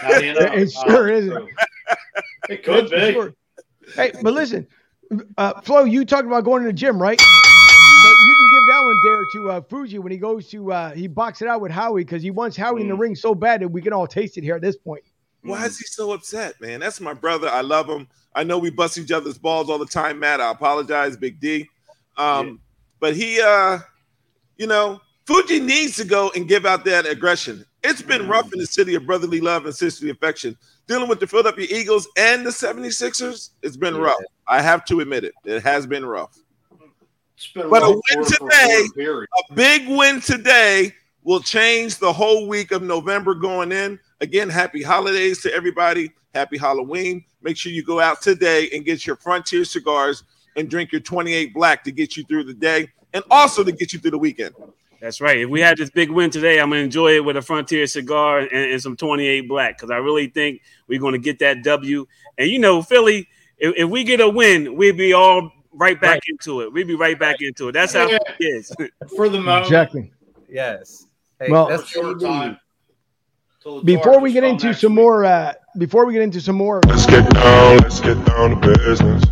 [0.00, 0.40] How you know?
[0.40, 1.48] It Uh, sure isn't.
[2.48, 3.12] It could for be.
[3.12, 3.34] sure.
[3.94, 4.66] Hey, but listen,
[5.36, 7.18] uh, Flo, you talked about going to the gym, right?
[7.18, 10.90] So you can give that one there to uh, Fuji when he goes to uh,
[10.92, 13.00] he boxed it out with Howie because he wants Howie in the Mm.
[13.00, 15.02] ring so bad that we can all taste it here at this point.
[15.42, 16.80] Why is he so upset, man?
[16.80, 17.48] That's my brother.
[17.48, 18.08] I love him.
[18.34, 20.40] I know we bust each other's balls all the time, Matt.
[20.40, 21.68] I apologize, Big D.
[22.16, 22.52] Um, Yeah.
[23.00, 23.78] but he uh,
[24.56, 27.62] you know, Fuji needs to go and give out that aggression.
[27.84, 30.56] It's been rough in the city of brotherly love and sisterly affection.
[30.86, 34.04] Dealing with the Philadelphia Eagles and the 76ers, it's been Yeah.
[34.04, 34.22] rough.
[34.46, 35.34] I have to admit it.
[35.44, 36.34] It has been rough.
[37.54, 38.88] Been But a win today-
[39.50, 44.00] A big win today will change the whole week of November going in.
[44.22, 46.10] Again, happy holidays to everybody.
[46.32, 47.22] Happy Halloween.
[47.42, 50.22] Make sure you go out today and get your Frontier cigars
[50.56, 53.92] and drink your 28 Black to get you through the day and also to get
[53.92, 54.54] you through the weekend.
[55.00, 55.38] That's right.
[55.38, 58.40] If we had this big win today, I'm gonna enjoy it with a Frontier cigar
[58.40, 62.04] and, and some 28 Black because I really think we're gonna get that W.
[62.36, 66.14] And you know, Philly, if, if we get a win, we'd be all right back
[66.14, 66.22] Right.
[66.28, 66.72] into it.
[66.72, 67.72] We'd be right back into it.
[67.72, 68.18] That's how Yeah.
[68.40, 68.72] it is.
[69.16, 69.66] for the moment.
[69.66, 70.10] Exactly.
[70.48, 71.06] Yes.
[71.40, 72.48] Hey, Well- that's short what time.
[72.50, 72.58] need.
[73.62, 75.02] Till the Before we get into some week.
[75.02, 78.78] more, uh, before we get into some more, Let's get down, let's get down to
[78.78, 79.22] business.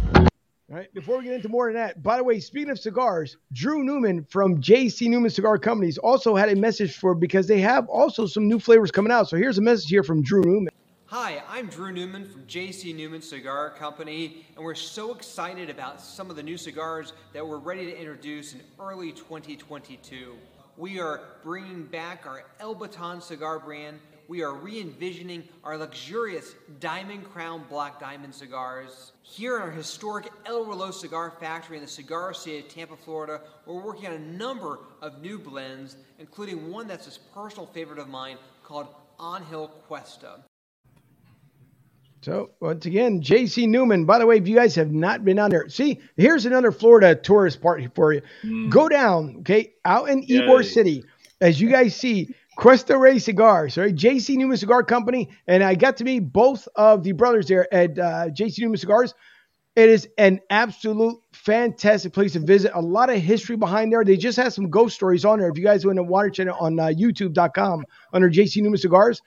[0.68, 0.92] Right.
[0.94, 4.24] Before we get into more of that, by the way, speaking of cigars, Drew Newman
[4.24, 8.48] from JC Newman Cigar Companies also had a message for because they have also some
[8.48, 9.28] new flavors coming out.
[9.28, 10.72] So here's a message here from Drew Newman.
[11.04, 16.30] Hi, I'm Drew Newman from JC Newman Cigar Company, and we're so excited about some
[16.30, 20.34] of the new cigars that we're ready to introduce in early 2022.
[20.76, 24.00] We are bringing back our El Baton cigar brand.
[24.28, 29.12] We are re envisioning our luxurious Diamond Crown Black Diamond cigars.
[29.22, 33.40] Here in our historic El Reloj Cigar Factory in the Cigar City of Tampa, Florida,
[33.66, 38.08] we're working on a number of new blends, including one that's a personal favorite of
[38.08, 38.88] mine called
[39.20, 40.40] On Hill Cuesta.
[42.22, 44.06] So once again, JC Newman.
[44.06, 47.14] By the way, if you guys have not been down there, see, here's another Florida
[47.14, 48.22] tourist part for you.
[48.42, 48.70] Hmm.
[48.70, 51.04] Go down, okay, out in Ybor City,
[51.40, 53.94] as you guys see, Cuesta-Rey Cigars, right?
[53.94, 57.98] JC Newman Cigar Company, and I got to meet both of the brothers there at
[57.98, 59.14] uh, JC Newman Cigars.
[59.76, 62.72] It is an absolute fantastic place to visit.
[62.74, 64.02] A lot of history behind there.
[64.04, 65.50] They just have some ghost stories on there.
[65.50, 69.20] If you guys want to watch it on uh, YouTube.com under JC Newman Cigars,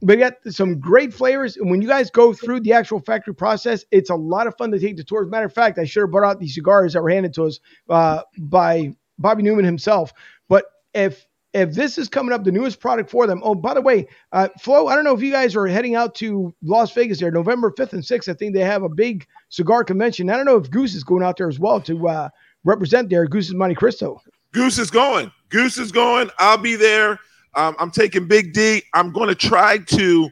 [0.00, 1.58] we got some great flavors.
[1.58, 4.70] And when you guys go through the actual factory process, it's a lot of fun
[4.70, 5.22] to take the tour.
[5.22, 7.34] As a matter of fact, I should have brought out these cigars that were handed
[7.34, 10.14] to us uh, by Bobby Newman himself.
[10.48, 13.40] But if if this is coming up, the newest product for them.
[13.44, 16.14] Oh, by the way, uh, Flo, I don't know if you guys are heading out
[16.16, 18.28] to Las Vegas there, November 5th and 6th.
[18.28, 20.30] I think they have a big cigar convention.
[20.30, 22.28] I don't know if Goose is going out there as well to uh,
[22.64, 23.26] represent there.
[23.26, 24.20] Goose is Monte Cristo.
[24.52, 25.30] Goose is going.
[25.50, 26.30] Goose is going.
[26.38, 27.18] I'll be there.
[27.54, 28.82] Um, I'm taking Big D.
[28.94, 30.30] I'm going to try to.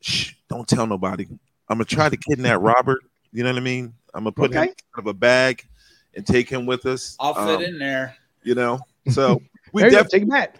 [0.00, 1.26] Shh, don't tell nobody.
[1.68, 3.00] I'm gonna try to kidnap Robert.
[3.32, 3.92] You know what I mean?
[4.14, 4.70] I'm gonna put him Okay.
[4.70, 5.66] out of a bag
[6.14, 7.14] and take him with us.
[7.20, 8.16] I'll fit Um, in there.
[8.42, 10.02] You know, so we There you go.
[10.02, 10.56] definitely, Take Matt.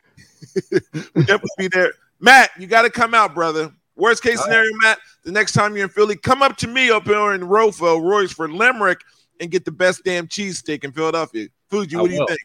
[1.15, 1.93] we definitely be there.
[2.21, 3.73] Matt, you got to come out, brother.
[3.97, 4.99] Worst case scenario, Matt.
[5.25, 8.33] The next time you're in Philly, come up to me up here in Rofo, Royce
[8.33, 9.01] for Limerick,
[9.41, 11.49] and get the best damn cheesesteak in Philadelphia.
[11.71, 12.41] Fuji, what do you think?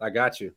[0.00, 0.52] I got you.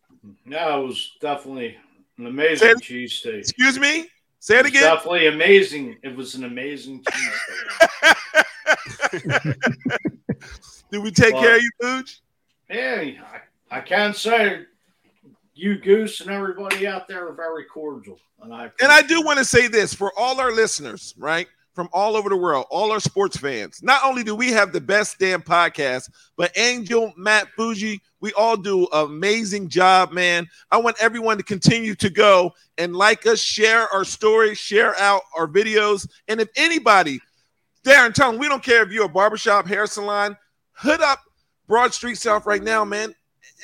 [0.46, 1.78] No, it was definitely
[2.18, 3.40] an amazing Say- cheesesteak.
[3.40, 4.08] Excuse me.
[4.40, 4.84] Say it It again.
[4.84, 5.98] definitely amazing.
[6.04, 7.04] It was an amazing
[8.04, 8.16] cheesesteak.
[10.92, 12.14] Did we take Well- care of you, Fuji?
[12.70, 13.02] yeah,
[13.72, 14.66] I, I can say
[15.56, 18.20] you, Goose, and everybody out there are very cordial.
[18.42, 21.48] And I And I do want to say this for all our listeners, right?
[21.76, 23.84] from all over the world, all our sports fans.
[23.84, 28.56] Not only do we have the best damn podcast, but Angel, Matt, Fuji, we all
[28.56, 30.48] do an amazing job, man.
[30.72, 35.24] I want everyone to continue to go and like us, share our stories, share out
[35.38, 36.08] our videos.
[36.30, 37.20] And if anybody,
[37.84, 40.38] Darren, tell them we don't care if you're a barbershop, hair salon,
[40.72, 41.20] hood up
[41.68, 43.14] Broad Street South right now, man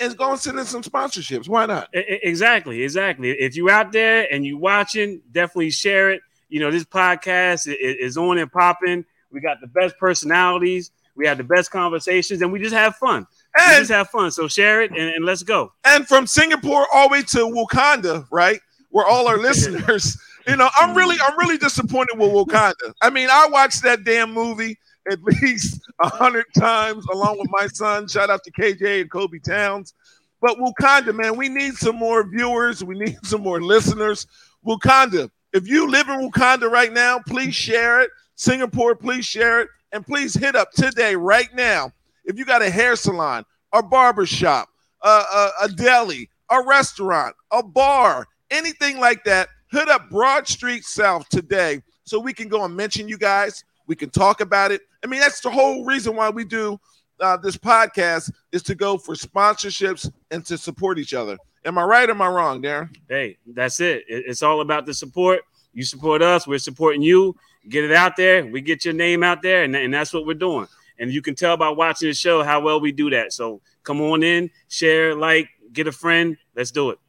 [0.01, 1.47] and go and send in some sponsorships.
[1.47, 1.89] Why not?
[1.93, 3.31] Exactly, exactly.
[3.31, 6.21] If you out there and you watching, definitely share it.
[6.49, 9.05] You know, this podcast is on and popping.
[9.31, 10.91] We got the best personalities.
[11.15, 13.27] We have the best conversations, and we just have fun.
[13.55, 14.31] And, we just have fun.
[14.31, 15.73] So share it and, and let's go.
[15.83, 18.59] And from Singapore all the way to Wakanda, right,
[18.89, 20.17] where all our listeners.
[20.47, 22.93] You know, I'm really, I'm really disappointed with Wakanda.
[23.01, 27.67] I mean, I watched that damn movie at least a hundred times along with my
[27.67, 28.07] son.
[28.07, 29.93] Shout out to KJ and Kobe Towns.
[30.41, 32.83] But Wakanda, man, we need some more viewers.
[32.83, 34.27] We need some more listeners.
[34.65, 38.09] Wakanda, if you live in Wakanda right now, please share it.
[38.35, 39.69] Singapore, please share it.
[39.91, 41.91] And please hit up today, right now.
[42.23, 44.69] If you got a hair salon, a barber shop,
[45.03, 50.83] a, a, a deli, a restaurant, a bar, anything like that, hit up Broad Street
[50.83, 53.63] South today so we can go and mention you guys.
[53.91, 54.83] We can talk about it.
[55.03, 56.79] I mean, that's the whole reason why we do
[57.19, 61.37] uh, this podcast is to go for sponsorships and to support each other.
[61.65, 62.95] Am I right or am I wrong, Darren?
[63.09, 64.05] Hey, that's it.
[64.07, 65.41] It's all about the support.
[65.73, 67.35] You support us, we're supporting you.
[67.67, 68.45] Get it out there.
[68.45, 70.67] We get your name out there, and, and that's what we're doing.
[70.97, 73.33] And you can tell by watching the show how well we do that.
[73.33, 76.37] So come on in, share, like, get a friend.
[76.55, 76.99] Let's do it.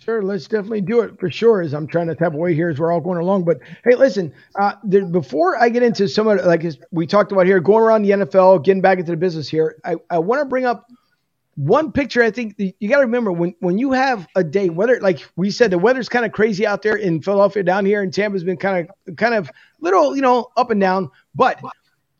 [0.00, 1.62] Sure, let's definitely do it for sure.
[1.62, 3.44] As I'm trying to tap away here as we're all going along.
[3.44, 7.46] But hey, listen, uh, there, before I get into some of like we talked about
[7.46, 10.44] here, going around the NFL, getting back into the business here, I, I want to
[10.44, 10.88] bring up
[11.54, 12.22] one picture.
[12.22, 15.50] I think you got to remember when when you have a day, whether like we
[15.50, 18.56] said, the weather's kind of crazy out there in Philadelphia, down here in Tampa's been
[18.56, 21.10] kind of kind of little, you know, up and down.
[21.34, 21.60] But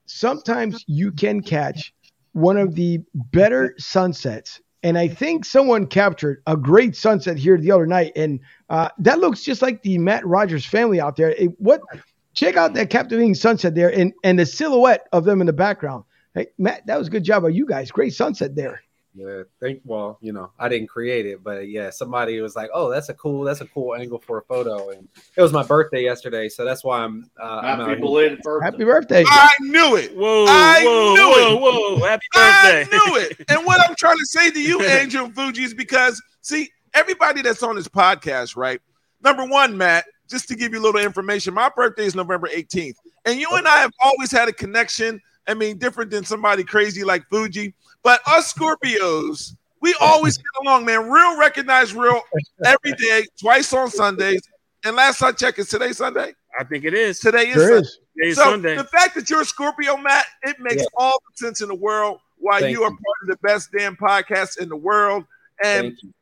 [0.06, 1.92] sometimes you can catch
[2.32, 7.72] one of the better sunsets and I think someone captured a great sunset here the
[7.72, 8.38] other night, and
[8.70, 11.30] uh, that looks just like the Matt Rogers family out there.
[11.30, 11.80] It, what?
[12.34, 16.04] Check out that captivating sunset there, and and the silhouette of them in the background.
[16.34, 17.90] Hey, Matt, that was a good job by you guys.
[17.90, 18.80] Great sunset there.
[19.16, 22.90] Yeah, think well, you know, I didn't create it, but yeah, somebody was like, "Oh,
[22.90, 26.02] that's a cool, that's a cool angle for a photo." And it was my birthday
[26.02, 27.30] yesterday, so that's why I'm.
[27.40, 28.64] Uh, Happy I'm belated birthday!
[28.66, 29.24] Happy birthday!
[29.26, 30.14] I knew it.
[30.14, 32.00] Whoa, I whoa, knew whoa, it.
[32.00, 32.06] whoa!
[32.06, 32.84] Happy birthday!
[32.84, 33.44] I knew it.
[33.48, 37.62] And what I'm trying to say to you, Angel Fuji, is because see, everybody that's
[37.62, 38.82] on this podcast, right?
[39.22, 42.96] Number one, Matt, just to give you a little information, my birthday is November 18th,
[43.24, 45.22] and you and I have always had a connection.
[45.48, 50.84] I mean, different than somebody crazy like Fuji, but us Scorpios we always get along,
[50.86, 51.08] man.
[51.08, 52.20] Real recognize real
[52.64, 54.40] every day, twice on Sundays.
[54.84, 56.34] And last I checked, is today Sunday?
[56.58, 57.20] I think it is.
[57.20, 57.80] Today is There Sunday.
[57.82, 57.98] is.
[58.16, 58.76] Today is So Sunday.
[58.76, 60.88] the fact that you're a Scorpio, Matt, it makes Yeah.
[60.96, 62.96] all the sense in the world why Thank you are you.
[62.96, 65.24] part of the best damn podcast in the world.
[65.62, 66.12] And you.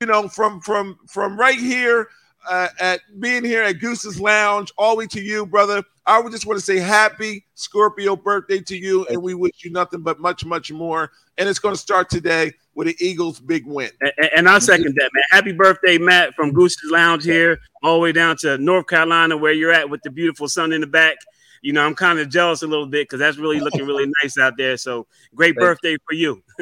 [0.00, 2.08] you know, from from from right here
[2.50, 5.82] uh, at being here at Goose's Lounge, all the way to you, brother.
[6.06, 9.70] I would just want to say happy Scorpio birthday to you, and we wish you
[9.70, 11.10] nothing but much, much more.
[11.38, 13.90] And it's going to start today with the Eagles' big win.
[14.00, 15.24] And, and I second that, man.
[15.30, 19.52] Happy birthday, Matt, from Goose's Lounge here, all the way down to North Carolina, where
[19.52, 21.16] you're at with the beautiful sun in the back.
[21.62, 24.36] You know, I'm kind of jealous a little bit because that's really looking really nice
[24.36, 24.76] out there.
[24.76, 25.60] So great Thank you.
[25.60, 26.42] birthday for you.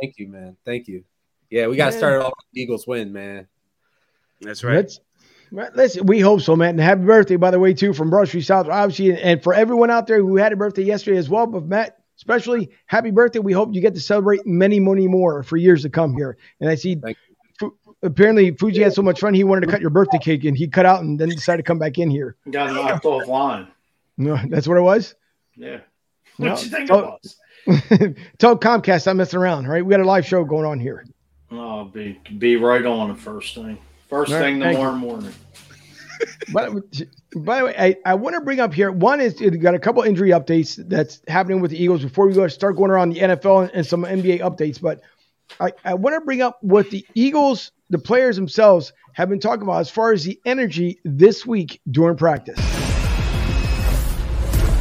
[0.00, 0.56] Thank you, man.
[0.64, 1.04] Thank you.
[1.50, 3.48] Yeah, we got to start off with Eagles win, man.
[4.40, 4.76] That's right.
[4.76, 5.06] Let's, right,
[5.52, 6.70] listen, we hope so, man.
[6.70, 9.54] And happy birthday, by the way, too, from Broad Street South, obviously, and, and for
[9.54, 11.46] everyone out there who had a birthday yesterday as well.
[11.46, 13.38] But Matt, especially, happy birthday.
[13.40, 16.36] We hope you get to celebrate many, many more for years to come here.
[16.60, 17.00] And I see,
[17.58, 20.56] Fu- apparently, Fuji had so much fun, he wanted to cut your birthday cake, and
[20.56, 22.36] he cut out and then decided to come back in here.
[22.50, 23.68] Got knocked offline.
[24.16, 25.14] No, that's what it was.
[25.56, 25.78] Yeah.
[26.38, 26.50] No.
[26.50, 26.98] What you think Oh.
[26.98, 28.14] it was?
[28.38, 29.66] Tell Comcast I'm messing around.
[29.66, 31.06] All right, we got a live show going on here.
[31.50, 33.78] Oh, be be right on the first thing.
[34.08, 35.34] First All right, thing thank tomorrow morning.
[36.52, 36.72] But
[37.36, 39.78] by the way, I, I want to bring up here one is you got a
[39.78, 43.20] couple injury updates that's happening with the Eagles before we go start going around the
[43.20, 44.80] NFL and, and some NBA updates.
[44.80, 45.00] But
[45.60, 49.62] I, I want to bring up what the Eagles, the players themselves, have been talking
[49.62, 52.58] about as far as the energy this week during practice.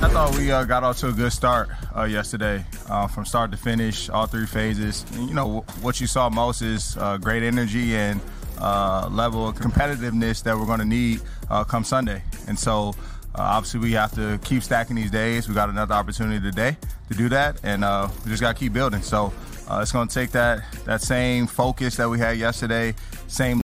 [0.01, 3.51] I thought we uh, got off to a good start uh, yesterday, uh, from start
[3.51, 5.05] to finish, all three phases.
[5.13, 8.19] And, you know what you saw most is uh, great energy and
[8.63, 12.23] uh, level of competitiveness that we're going to need uh, come Sunday.
[12.47, 12.93] And so,
[13.35, 15.49] uh, obviously, we have to keep stacking these days.
[15.49, 16.77] We got another opportunity today
[17.09, 19.01] to do that, and uh, we just got to keep building.
[19.01, 19.33] So,
[19.69, 22.95] uh, it's going to take that that same focus that we had yesterday,
[23.27, 23.61] same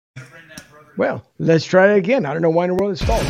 [0.97, 2.25] Well, let's try it again.
[2.25, 3.25] I don't know why in the world it's stalled.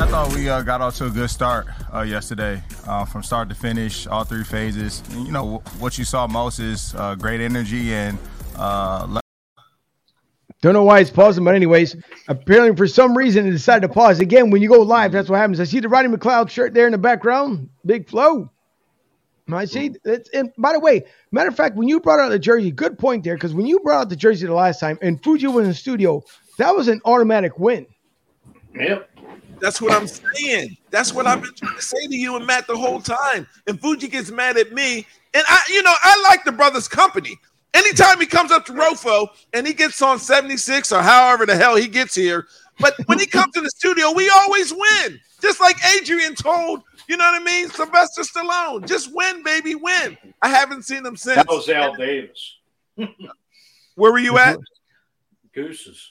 [0.00, 3.48] I thought we uh, got off to a good start uh, yesterday, uh, from start
[3.48, 5.02] to finish, all three phases.
[5.12, 8.18] And, you know what you saw most is uh, great energy and.
[10.60, 11.94] Don't know why it's pausing, but anyways,
[12.26, 14.50] apparently for some reason it decided to pause again.
[14.50, 15.60] When you go live, that's what happens.
[15.60, 17.68] I see the Rodney McLeod shirt there in the background.
[17.86, 18.50] Big flow.
[19.50, 19.94] I see.
[20.04, 22.98] It's, and by the way, matter of fact, when you brought out the jersey, good
[22.98, 25.64] point there, because when you brought out the jersey the last time and Fuji was
[25.64, 26.22] in the studio,
[26.58, 27.86] that was an automatic win.
[28.74, 29.08] Yep.
[29.60, 30.76] That's what I'm saying.
[30.90, 33.46] That's what I've been trying to say to you and Matt the whole time.
[33.66, 35.06] And Fuji gets mad at me.
[35.34, 37.38] And I, you know, I like the brother's company.
[37.74, 41.76] Anytime he comes up to Rofo and he gets on 76 or however the hell
[41.76, 42.46] he gets here,
[42.80, 45.20] but when he comes to the studio, we always win.
[45.40, 47.68] Just like Adrian told, you know what I mean?
[47.68, 48.86] Sylvester Stallone.
[48.86, 50.16] Just win, baby, win.
[50.42, 51.36] I haven't seen him since.
[51.36, 52.56] That was Al Davis.
[53.94, 54.58] Where were you at?
[55.54, 56.10] Gooses.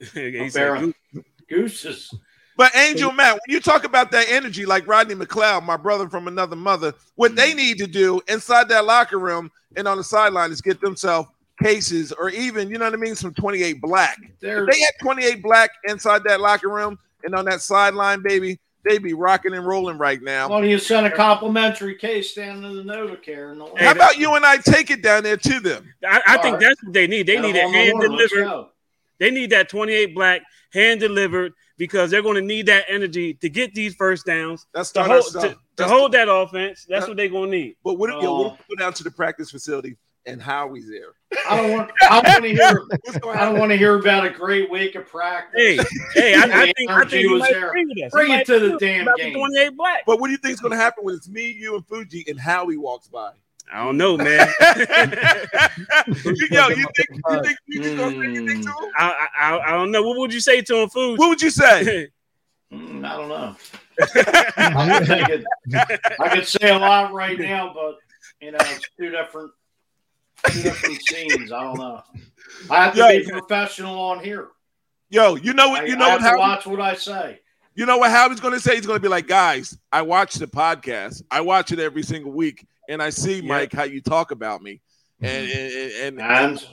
[0.14, 1.24] He Up said, there.
[1.48, 2.14] Gooses.
[2.60, 6.28] But Angel Matt, when you talk about that energy, like Rodney McLeod, my brother from
[6.28, 7.56] another mother, what they mm-hmm.
[7.56, 11.30] need to do inside that locker room and on the sideline is get themselves
[11.62, 14.18] cases or even, you know what I mean, some 28 black.
[14.40, 18.58] There- If they had 28 black inside that locker room and on that sideline, baby,
[18.84, 20.50] they'd be rocking and rolling right now.
[20.50, 23.52] Well, don't you send a complimentary case down to the NovaCare?
[23.52, 25.94] And the How about you and I take it down there to them?
[26.06, 26.60] I, I think All right.
[26.60, 27.26] that's what they need.
[27.26, 28.66] They Get need them it on the hand delivered.
[29.18, 30.42] They need that 28 black
[30.74, 34.66] hand delivered because they're going to need that energy to get these first downs.
[34.74, 36.84] That's To hold, to, to hold that offense.
[36.86, 37.76] That's That- what they're going to need.
[37.82, 40.86] But what if you know, we'll um, go down to the practice facility and Howie's
[40.90, 41.14] there?
[41.48, 41.90] I don't want.
[42.02, 42.84] I want to hear.
[43.34, 45.58] I don't want to hear about a great week of practice.
[45.58, 45.78] Hey,
[46.12, 47.68] hey, I, I The think I think you was might there.
[47.68, 48.12] agree with us.
[48.12, 49.32] Bring it to the damn game.
[49.34, 50.02] 28 black.
[50.06, 52.26] But what do you think is going to happen when it's me, you, and Fuji,
[52.28, 53.30] and Howie walks by?
[53.72, 54.46] I don't know, man.
[56.50, 58.90] Yo, you think you think Fuji's going to say anything to him?
[58.96, 60.02] I, I I don't know.
[60.02, 61.18] What would you say to him, food?
[61.18, 62.08] What would you say?
[62.72, 63.56] Mm, I don't know.
[64.56, 65.44] I could,
[66.20, 67.98] I could say a lot right now, but
[68.40, 69.50] you know, it's two different,
[70.52, 71.50] two different scenes.
[71.50, 72.00] I don't know.
[72.70, 73.18] I have to Yeah.
[73.18, 74.50] be professional on here.
[75.08, 75.88] Yo, you know what?
[75.88, 76.20] You I know what?
[76.22, 77.40] have to watch what I say.
[77.74, 78.76] you know what Howie's going to say?
[78.76, 81.24] He's going to be like, guys, I watch the podcast.
[81.28, 84.80] I watch it every single week, and I see, Mike, how you talk about me,
[85.22, 86.66] and and and,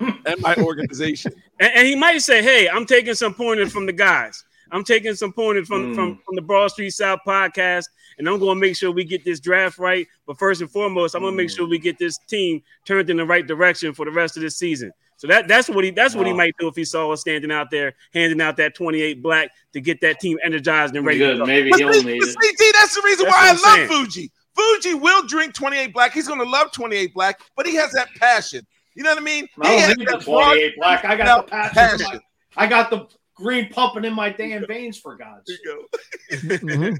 [0.00, 1.32] And and my organization.
[1.60, 4.42] And, and he might say, "Hey, I'm taking some pointers from the guys.
[4.72, 5.94] I'm taking some pointers from Mm.
[5.94, 7.84] from from the Broad Street South podcast,
[8.18, 10.08] and I'm going to make sure we get this draft right.
[10.26, 13.16] But first and foremost, I'm going to make sure we get this team turned in
[13.18, 14.90] the right direction for the rest of this season.
[15.18, 17.52] So that that's what he that's what he might do if he saw us standing
[17.52, 21.20] out there handing out that 28 black to get that team energized and ready.
[21.20, 21.38] to good.
[21.38, 21.46] go.
[21.46, 22.36] Maybe But he'll see, need but it.
[22.42, 24.32] see, T, that's the reason That's why I what I'm love Fuji.
[24.54, 26.12] Fuji will drink 28 black.
[26.12, 28.66] He's going to love 28 black, but he has that passion.
[28.94, 29.48] You know what I mean?
[29.60, 31.04] I He don't has need that the 28 black.
[31.04, 31.98] I got the passion.
[32.06, 32.20] passion.
[32.56, 35.58] I got the green pumping in my damn veins for God's sake.
[35.64, 36.36] you go.
[36.58, 36.98] Mhm.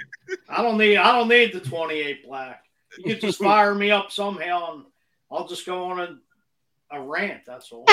[0.49, 2.65] I don't need I don't need the 28 black.
[2.99, 4.85] You can just fire me up somehow and
[5.31, 6.19] I'll just go on a,
[6.97, 7.43] a rant.
[7.47, 7.85] That's all.
[7.85, 7.93] got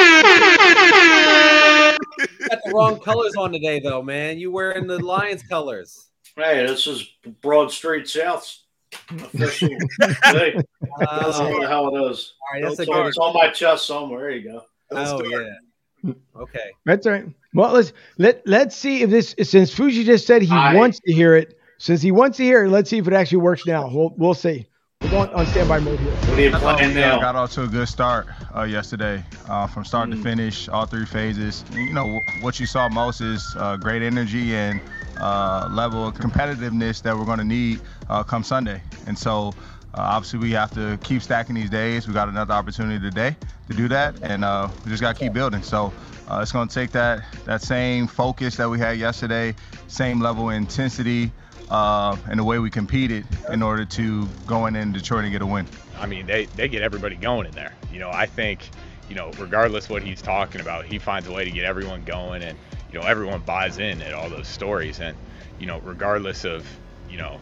[2.65, 4.39] the wrong colors on today, though, man.
[4.39, 6.09] You wearing the Lions colors.
[6.35, 7.07] Hey, this is
[7.41, 8.65] Broad Street South's
[9.11, 9.69] official.
[10.23, 10.55] Hey,
[10.99, 12.33] that's Oh, what the hell it is.
[12.41, 13.07] all right, that's a It's on, good.
[13.07, 14.21] it's on my chest somewhere.
[14.21, 14.63] There you go.
[14.91, 16.13] Oh yeah.
[16.35, 16.71] Okay.
[16.85, 17.25] That's all right.
[17.53, 21.11] Well, let's let let's see if this since Fuji just said he I- wants to
[21.13, 21.57] hear it.
[21.77, 23.89] Since he wants to hear it, let's see if it actually works now.
[23.89, 24.67] We'll we'll see.
[25.01, 26.11] We're going on standby mode here.
[26.11, 27.21] What are you playing we now?
[27.21, 31.05] got off to a good start uh, yesterday, uh, from start to finish, all three
[31.05, 31.63] phases.
[31.71, 34.81] And, you know what you saw most is uh, great energy and
[35.21, 37.79] uh, level of competitiveness that we're going to need
[38.09, 38.81] uh, come Sunday.
[39.07, 39.53] And so,
[39.93, 42.05] uh, obviously, we have to keep stacking these days.
[42.05, 43.37] We got another opportunity today
[43.69, 45.63] to do that, and uh, we just got to keep building.
[45.63, 45.93] So.
[46.27, 49.55] Uh, it's going to take that that same focus that we had yesterday,
[49.87, 51.31] same level of intensity,
[51.69, 55.41] uh, and the way we competed in order to go in in Detroit and get
[55.41, 55.67] a win.
[55.97, 57.73] I mean, they, they get everybody going in there.
[57.91, 58.69] You know, I think,
[59.09, 62.41] you know, regardless what he's talking about, he finds a way to get everyone going
[62.41, 62.57] and,
[62.91, 64.99] you know, everyone buys in at all those stories.
[64.99, 65.15] And,
[65.59, 66.65] you know, regardless of,
[67.09, 67.39] you know,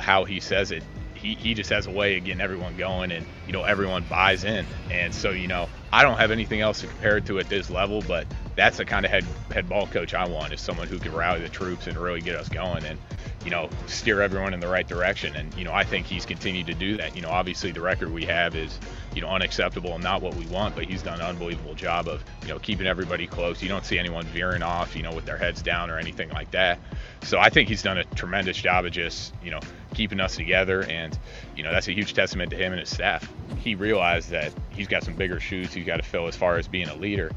[0.00, 0.82] how he says it,
[1.14, 4.44] he, he just has a way of getting everyone going and, you know, everyone buys
[4.44, 4.64] in.
[4.90, 7.68] And so, you know, I don't have anything else to compare it to at this
[7.68, 8.26] level, but
[8.56, 11.40] that's the kind of head, head ball coach I want is someone who can rally
[11.40, 12.84] the troops and really get us going.
[12.84, 12.98] And,
[13.44, 15.34] you know, steer everyone in the right direction.
[15.34, 17.16] And, you know, I think he's continued to do that.
[17.16, 18.78] You know, obviously the record we have is,
[19.14, 22.22] you know, unacceptable and not what we want, but he's done an unbelievable job of,
[22.42, 23.62] you know, keeping everybody close.
[23.62, 26.50] You don't see anyone veering off, you know, with their heads down or anything like
[26.50, 26.78] that.
[27.22, 29.60] So I think he's done a tremendous job of just, you know,
[29.94, 30.82] keeping us together.
[30.84, 31.18] And,
[31.56, 33.32] you know, that's a huge testament to him and his staff.
[33.58, 36.68] He realized that he's got some bigger shoes he's got to fill as far as
[36.68, 37.30] being a leader.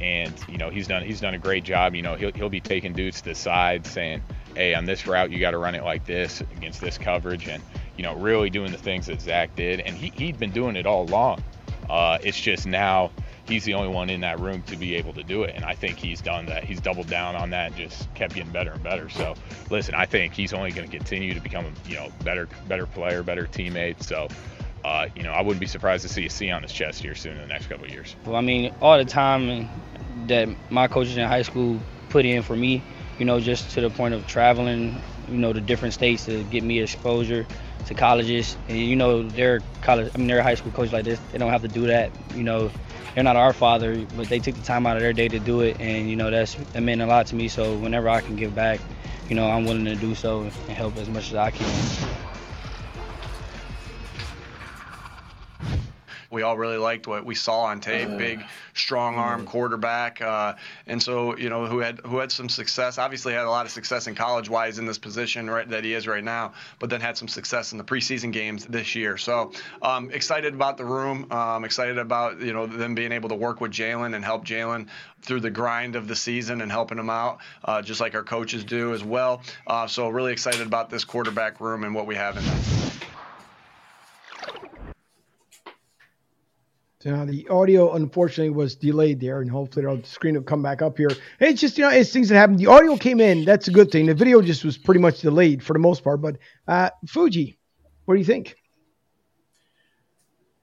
[0.00, 1.94] and you know he's done he's done a great job.
[1.94, 4.22] You know he'll he'll be taking dudes to the side saying,
[4.54, 7.62] "Hey, on this route you got to run it like this against this coverage," and
[7.96, 10.86] you know really doing the things that Zach did, and he he'd been doing it
[10.86, 11.42] all along.
[11.88, 13.10] Uh, it's just now
[13.46, 15.74] he's the only one in that room to be able to do it, and I
[15.74, 16.64] think he's done that.
[16.64, 19.08] He's doubled down on that, and just kept getting better and better.
[19.08, 19.34] So
[19.70, 23.22] listen, I think he's only going to continue to become you know better better player,
[23.22, 24.02] better teammate.
[24.02, 24.28] So
[24.84, 27.14] uh, you know, I wouldn't be surprised to see a C on his chest here
[27.14, 28.16] soon in the next couple of years.
[28.24, 29.68] Well, I mean, all the time
[30.26, 32.82] that my coaches in high school put in for me,
[33.20, 36.64] you know, just to the point of traveling, you know, to different states to get
[36.64, 37.46] me exposure
[37.86, 38.56] to colleges.
[38.66, 41.20] And you know, they're college, I mean, they're high school coaches like this.
[41.30, 42.10] They don't have to do that.
[42.34, 42.70] You know,
[43.14, 45.60] they're not our father, but they took the time out of their day to do
[45.60, 47.48] it, and you know, that's that meant a lot to me.
[47.48, 48.80] So whenever I can give back,
[49.28, 52.29] you know, I'm willing to do so and help as much as I can.
[56.30, 58.08] We all really liked what we saw on tape.
[58.08, 59.46] Uh, Big, strong arm mhm.
[59.46, 60.54] quarterback, uh,
[60.86, 62.98] and so you know who had who had some success.
[62.98, 65.94] Obviously, had a lot of success in college wise in this position right that he
[65.94, 69.16] is right now, but then had some success in the preseason games this year.
[69.16, 69.52] So
[69.82, 71.30] um, excited about the room.
[71.32, 74.88] Um, excited about you know them being able to work with Jalen and help Jalen
[75.22, 78.64] through the grind of the season and helping him out, uh, just like our coaches
[78.64, 79.42] do as well.
[79.66, 82.80] Uh, so really excited about this quarterback room and what we have in there.
[87.04, 90.98] Now the audio unfortunately was delayed there, and hopefully the screen will come back up
[90.98, 91.10] here.
[91.38, 92.56] It's just you know it's things that happen.
[92.56, 94.06] The audio came in, that's a good thing.
[94.06, 96.20] The video just was pretty much delayed for the most part.
[96.20, 96.36] But
[96.68, 97.58] uh, Fuji,
[98.04, 98.54] what do you think?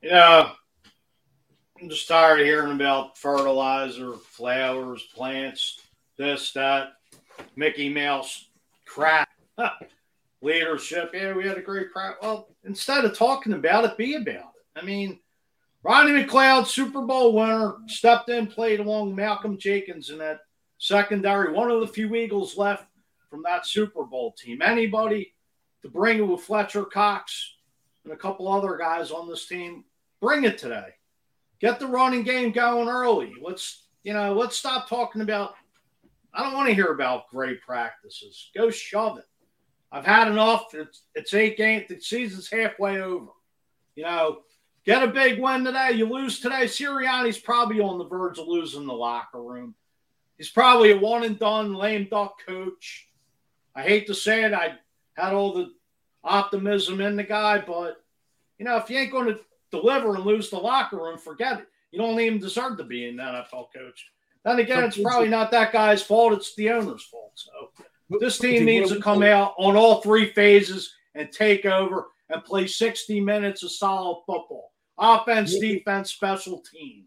[0.03, 0.51] Yeah,
[1.81, 5.79] I'm just tired of hearing about fertilizer, flowers, plants,
[6.17, 6.89] this, that,
[7.55, 8.49] Mickey Mouse
[8.85, 9.29] crap,
[10.41, 11.11] leadership.
[11.15, 12.17] Yeah, we had a great crap.
[12.21, 14.79] Well, instead of talking about it, be about it.
[14.79, 15.19] I mean,
[15.87, 20.41] Rodney McLeod, Super Bowl winner, stepped in, played along Malcolm Jenkins in that
[20.79, 21.53] secondary.
[21.53, 22.85] One of the few Eagles left
[23.29, 24.61] from that Super Bowl team.
[24.61, 25.33] Anybody
[25.83, 27.55] to bring it with Fletcher Cox
[28.03, 29.85] and a couple other guys on this team,
[30.19, 30.89] bring it today.
[31.61, 33.31] Get the running game going early.
[33.41, 35.53] Let's, you know, let's stop talking about.
[36.33, 38.51] I don't want to hear about great practices.
[38.53, 39.25] Go shove it.
[39.93, 40.65] I've had enough.
[40.73, 41.85] It's, it's eight games.
[41.87, 43.27] The season's halfway over.
[43.95, 44.39] You know,
[44.87, 45.91] Get a big win today.
[45.91, 46.63] You lose today.
[46.63, 49.75] Sirianni's probably on the verge of losing the locker room.
[50.37, 53.09] He's probably a one and done lame duck coach.
[53.75, 54.53] I hate to say it.
[54.53, 54.75] I
[55.17, 55.73] had all the
[56.23, 58.01] optimism in the guy, but
[58.57, 61.67] you know, if you ain't going to deliver and lose the locker room, forget it.
[61.91, 64.09] You don't even deserve to be an NFL coach.
[64.45, 66.31] Then again, it's probably not that guy's fault.
[66.31, 67.33] It's the owner's fault.
[67.35, 67.71] So
[68.21, 72.67] this team needs to come out on all three phases and take over and play
[72.67, 77.05] 60 minutes of solid football offense, defense, special teams.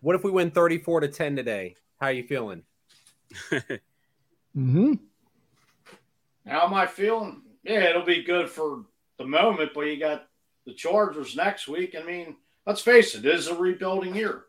[0.00, 1.76] What if we win 34 to 10 today?
[2.00, 2.62] How are you feeling?
[3.52, 4.94] mm-hmm.
[6.46, 7.42] How am I feeling?
[7.62, 8.84] Yeah, it'll be good for
[9.18, 10.26] the moment, but you got
[10.66, 11.94] the Chargers next week.
[11.98, 14.44] I mean, let's face it, it is a rebuilding year.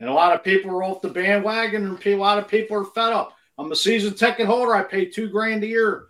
[0.00, 2.84] And a lot of people are off the bandwagon, and a lot of people are
[2.84, 3.34] fed up.
[3.58, 4.74] I'm a season ticket holder.
[4.74, 6.08] I pay two grand a year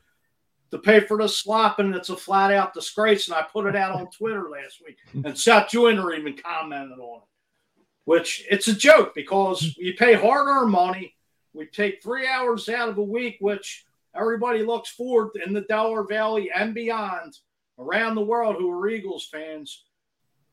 [0.71, 3.29] to pay for the slop, and it's a flat out disgrace.
[3.29, 7.19] And I put it out on Twitter last week, and Seth Joyner even commented on
[7.19, 11.15] it, which it's a joke because you pay hard earned money.
[11.53, 16.05] We take three hours out of a week, which everybody looks forward in the Delaware
[16.05, 17.39] Valley and beyond
[17.79, 19.85] around the world who are Eagles fans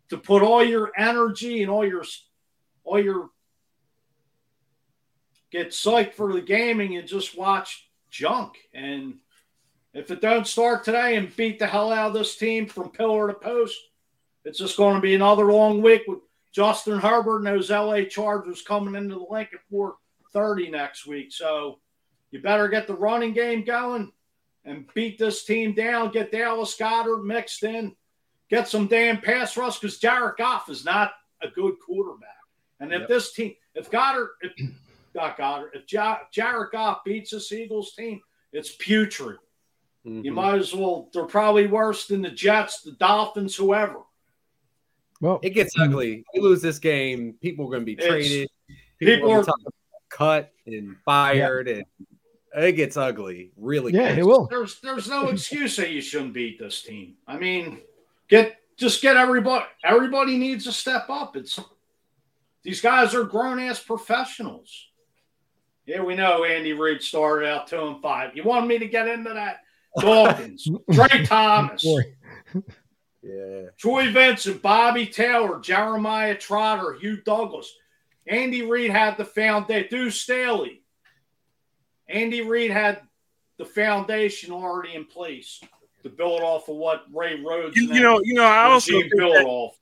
[0.10, 2.04] to put all your energy and all your
[2.84, 3.30] all your
[5.52, 9.16] get psyched for the gaming and just watch junk and
[9.94, 13.28] if it don't start today and beat the hell out of this team from pillar
[13.28, 13.78] to post,
[14.46, 16.20] it's just going to be another long week with
[16.52, 21.32] Justin Herbert and those LA Chargers coming into the Lincoln 430 next week.
[21.32, 21.80] So
[22.32, 24.12] you better get the running game going
[24.66, 27.96] and beat this team down, get Dallas Goedert mixed in,
[28.50, 32.30] get some damn pass rush because Jared Goff is not a good quarterback.
[32.80, 33.10] And if Yep.
[33.10, 34.52] this team, if Goedert, if
[35.16, 38.22] not Goedert, if ja- Jared Goff beats this Eagles team,
[38.52, 39.38] it's putrid.
[40.04, 40.34] You Mhm.
[40.34, 41.10] might as well.
[41.14, 44.02] They're probably worse than the Jets, the Dolphins, whoever.
[45.22, 46.26] Well, It gets ugly.
[46.34, 48.50] You lose this game, people are going to be traded.
[49.00, 49.74] people are are- talking about
[50.10, 51.86] cut and fired, and
[52.58, 54.18] it gets ugly really Yeah, quick.
[54.20, 54.48] it will.
[54.48, 57.16] There's there's no excuse that you shouldn't beat this team.
[57.26, 57.82] I mean,
[58.28, 59.66] get just get everybody.
[59.86, 61.36] Everybody needs to step up.
[61.38, 61.58] It's
[62.64, 64.90] these guys are grown ass professionals.
[65.86, 68.36] Yeah, we know Andy Reid started out two and five.
[68.38, 69.63] You wanted me to get into that?
[70.00, 71.86] Dawkins, Tra Thomas,
[73.22, 73.68] Yeah.
[73.78, 77.74] Troy Vincent, Bobby Taylor, Jeremiah Trotter, Hugh Douglas.
[78.28, 79.88] Andy Reid had the foundation.
[79.90, 80.82] Deuce Staley.
[82.08, 83.02] Andy Reid had
[83.58, 85.62] the foundation already in place
[86.04, 87.76] to build off of what Ray Rhodes.
[87.76, 89.78] You, you know, you know, I also think build that, off.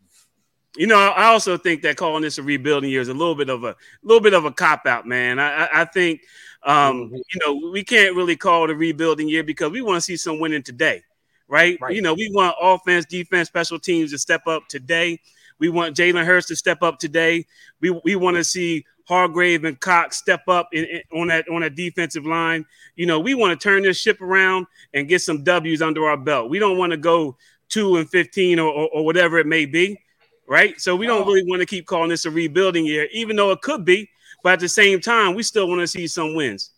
[0.77, 3.49] You know, I also think that calling this a rebuilding year is a little bit
[3.49, 5.39] of a little bit of a cop out, man.
[5.39, 6.21] I, I think
[6.63, 7.15] um, mm-hmm.
[7.15, 10.17] you know we can't really call it a rebuilding year because we want to see
[10.17, 11.03] some winning today,
[11.47, 11.77] right?
[11.81, 11.95] right?
[11.95, 15.19] You know, we want offense, defense, special teams to step up today.
[15.59, 17.45] We want Jalen Hurts to step up today.
[17.79, 21.61] We we want to see Hargrave and Cox step up in, in, on that on
[21.61, 22.65] that defensive line.
[22.95, 26.17] You know, we want to turn this ship around and get some W's under our
[26.17, 26.49] belt.
[26.49, 27.37] We don't want to go
[27.69, 29.99] two and fifteen or, or, or whatever it may be,
[30.47, 30.79] right?
[30.79, 33.61] So we don't really want to keep calling this a rebuilding year, even though it
[33.61, 34.09] could be.
[34.43, 36.71] But at the same time, we still want to see some wins.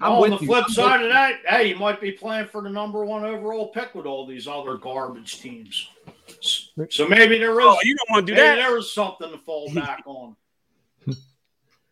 [0.00, 0.74] Oh, on the flip you.
[0.74, 4.04] side of that, hey, you might be playing for the number one overall pick with
[4.04, 5.88] all these other garbage teams.
[6.90, 7.66] So maybe there is.
[7.66, 8.56] Oh, you don't want to do that.
[8.56, 10.36] There is something to fall back on.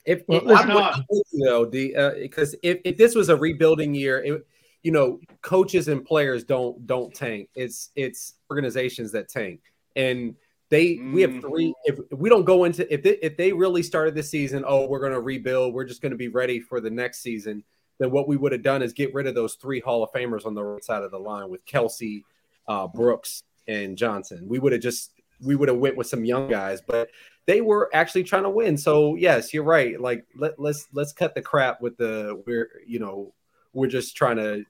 [0.04, 1.00] If, if I'm not
[1.32, 4.46] though, the because uh, if, if this was a rebuilding year, it,
[4.82, 7.48] you know, coaches and players don't don't tank.
[7.54, 9.60] It's it's organizations that tank,
[9.96, 10.34] and
[10.70, 11.12] they mm.
[11.12, 11.68] we have three.
[11.68, 11.92] Mm-hmm.
[11.92, 14.86] If, if, we don't go into if they, if they really started the season, oh,
[14.86, 15.74] we're going to rebuild.
[15.74, 17.62] We're just going to be ready for the next season.
[17.98, 20.46] Then what we would have done is get rid of those three Hall of Famers
[20.46, 22.22] on the right side of the line with Kelce,
[22.66, 24.48] uh, Brooks, and Johnson.
[24.48, 27.10] We would have just we would have went with some young guys, but
[27.46, 28.76] they were actually trying to win.
[28.76, 30.00] So yes, you're right.
[30.00, 33.34] Like let, let's let's cut the crap with the we're you know
[33.72, 34.64] we're just trying to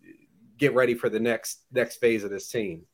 [0.58, 2.86] get ready for the next next phase of this team.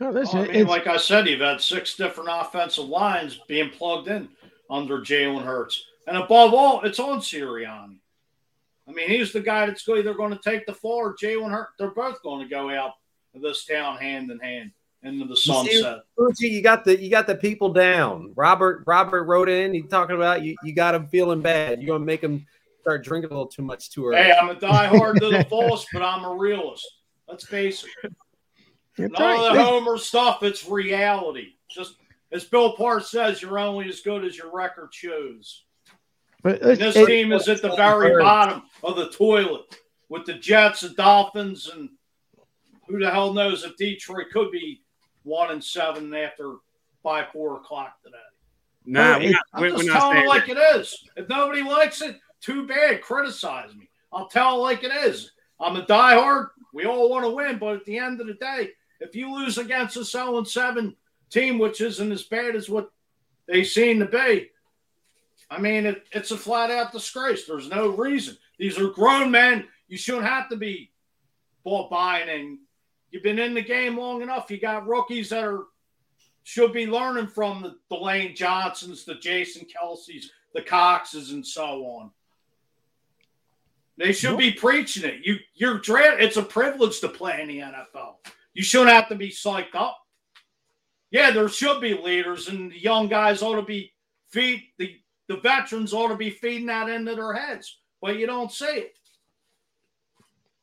[0.00, 4.08] Oh, well, I mean, like I said, you've had six different offensive lines being plugged
[4.08, 4.28] in
[4.68, 7.98] under Jalen Hurts, and above all, it's on Sirianni.
[8.88, 11.72] I mean, he's the guy that's either going to take the floor or Jalen Hurts.
[11.78, 12.94] They're both going to go out
[13.34, 14.72] of this town hand in hand
[15.02, 16.02] into the sunset.
[16.18, 18.32] You, see, you got the you got the people down.
[18.36, 19.74] Robert Robert wrote in.
[19.74, 20.56] He's talking about you.
[20.62, 21.82] You got him feeling bad.
[21.82, 22.46] You're gonna make him
[22.80, 24.16] start drinking a little too much too early.
[24.16, 26.86] Hey, I'm a diehard to the fullest, but I'm a realist.
[27.28, 28.12] Let's face it.
[28.98, 29.50] None right.
[29.50, 30.42] of the Homer stuff.
[30.42, 31.54] It's reality.
[31.70, 31.96] Just
[32.30, 35.64] as Bill Parr says, you're only as good as your record shows.
[36.42, 39.78] But this it, team is at the very bottom of the toilet
[40.08, 41.88] with the Jets, the Dolphins, and
[42.88, 44.82] who the hell knows if Detroit could be
[45.22, 46.56] one and seven after
[47.02, 48.16] by four o'clock today.
[48.84, 51.08] Nah, we're not, I'm just telling it like it is.
[51.16, 53.00] If nobody likes it, too bad.
[53.00, 53.88] Criticize me.
[54.12, 55.30] I'll tell it like it is.
[55.60, 56.48] I'm a diehard.
[56.74, 58.70] We all want to win, but at the end of the day,
[59.02, 60.96] if you lose against a 7 7
[61.30, 62.90] team, which isn't as bad as what
[63.46, 64.50] they seem to be,
[65.50, 67.46] I mean, it, it's a flat out disgrace.
[67.46, 68.36] There's no reason.
[68.58, 69.66] These are grown men.
[69.88, 70.90] You shouldn't have to be
[71.64, 72.58] bought buying and
[73.12, 74.50] You've been in the game long enough.
[74.50, 75.64] You got rookies that are
[76.44, 80.24] should be learning from the, the Lane Johnsons, the Jason Kelces,
[80.54, 82.10] the Coxes, and so on.
[83.98, 84.38] They should nope.
[84.40, 85.24] be preaching it.
[85.24, 88.14] You you're it's a privilege to play in the NFL.
[88.54, 89.98] You shouldn't have to be psyched up.
[91.10, 93.92] Yeah, there should be leaders, and the young guys ought to be
[94.30, 94.96] feed the
[95.28, 98.94] the veterans ought to be feeding that into their heads, but you don't see it.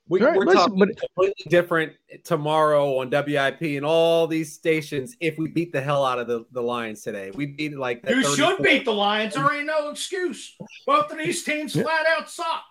[0.08, 5.38] We, are listen, talking but, completely different tomorrow on WIP and all these stations if
[5.38, 7.30] we beat the hell out of the, the Lions today.
[7.30, 9.36] We beat like You should beat the Lions.
[9.36, 10.56] There ain't no excuse.
[10.88, 12.64] Both of these teams flat out suck.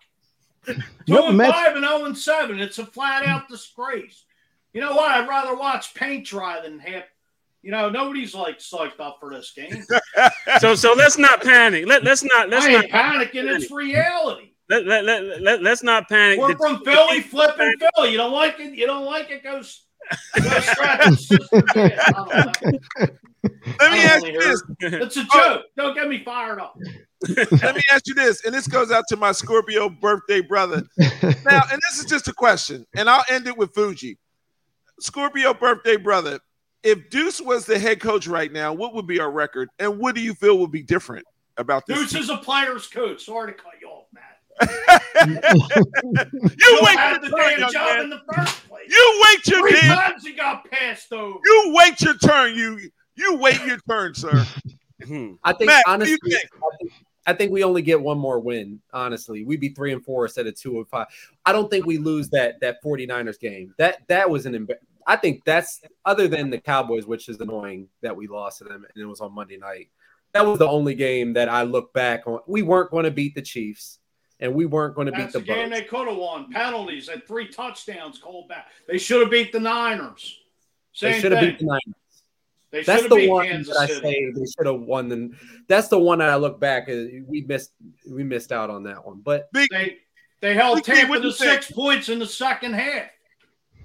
[0.66, 0.74] Two
[1.06, 2.58] no, and five and zero oh and seven.
[2.58, 4.24] It's a flat out disgrace.
[4.78, 5.10] You know what?
[5.10, 7.02] I'd rather watch paint dry than have.
[7.62, 9.82] You know, nobody's like psyched up for this game.
[10.60, 11.84] so, so let's not panic.
[11.84, 12.48] Let, let's not.
[12.48, 13.52] Let's I not panicking.
[13.52, 16.38] It's reality let, let, let, let, let's not panic.
[16.38, 18.12] We're from Philly, flipping Philly.
[18.12, 18.74] You don't like it?
[18.74, 19.42] You don't like it?
[19.42, 21.30] Go, go scratch.
[23.80, 24.62] Let me ask you this.
[24.80, 25.54] It's a oh.
[25.54, 25.64] joke.
[25.76, 26.76] Don't get me fired up.
[27.62, 30.82] Let me ask you this, and this goes out to my Scorpio birthday brother.
[30.98, 34.18] Now, and this is just a question, and I'll end it with Fuji.
[35.00, 36.40] Scorpio birthday brother,
[36.82, 40.14] if Deuce was the head coach right now, what would be our record, and what
[40.14, 41.26] do you feel would be different
[41.56, 41.98] about this?
[41.98, 42.22] Deuce team?
[42.22, 43.24] is a player's coach.
[43.24, 44.68] Sorry to cut you off, Matt you
[45.26, 48.00] wait your turn, young man.
[48.00, 48.88] In the first place.
[48.88, 51.38] You wait your Three times he got passed over.
[51.44, 52.54] You wait your turn.
[52.56, 54.44] You you wait your turn, sir.
[55.06, 55.34] Hmm.
[55.44, 56.50] I think Matt, honestly, think?
[56.56, 56.92] I, think,
[57.28, 58.80] I think we only get one more win.
[58.92, 61.06] Honestly, we'd be three and four instead of two and five.
[61.46, 63.72] I don't think we lose that that 49ers game.
[63.78, 64.56] That that was an
[65.08, 68.84] I think that's other than the Cowboys, which is annoying that we lost to them
[68.94, 69.88] and it was on Monday night.
[70.34, 72.40] That was the only game that I look back on.
[72.46, 73.98] We weren't going to beat the Chiefs
[74.38, 76.52] and we weren't going to beat the, the game they could have won.
[76.52, 78.68] Penalties and three touchdowns called back.
[78.86, 80.38] They should have beat the Niners.
[80.92, 81.94] Same they should have beat the Niners.
[82.70, 84.00] They That's the one Kansas that I City.
[84.02, 85.10] say they should have won.
[85.10, 85.34] And
[85.68, 87.72] that's the one that I look back and we missed
[88.06, 89.22] we missed out on that one.
[89.24, 89.96] But They
[90.42, 91.50] they held Big D, Tampa to do you think?
[91.62, 93.06] six points in the second half.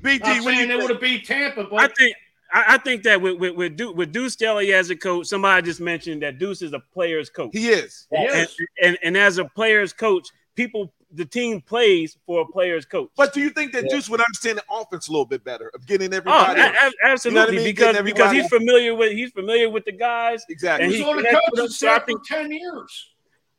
[0.03, 2.15] BG, I'm what saying you they would have beat Tampa, but I think
[2.51, 5.65] I, I think that with with with, Deuce, with Deuce Staley as a coach, somebody
[5.65, 7.51] just mentioned that Deuce is a player's coach.
[7.53, 8.07] He is.
[8.11, 8.55] He and, is.
[8.81, 13.09] and and as a player's coach, people the team plays for a player's coach.
[13.15, 15.85] But do you think that Deuce would understand the offense a little bit better of
[15.85, 16.59] getting Oh, everybody?
[16.59, 17.65] a- a- absolutely, mean?
[17.65, 20.43] because because he's familiar with he's familiar with the guys.
[20.49, 20.85] exactly.
[20.85, 23.09] and he was he on the connects coaching them, so I staff for ten years.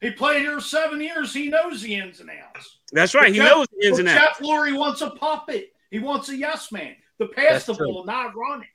[0.00, 1.32] He played here seven years.
[1.32, 2.78] He knows the ins and outs.
[2.92, 3.32] That's right.
[3.32, 4.38] He Jeff- knows the ins and outs.
[4.38, 5.73] Jeff Lurie wants a puppet.
[5.94, 7.86] He wants a yes man to pass That's the true.
[7.86, 8.66] ball, not run it.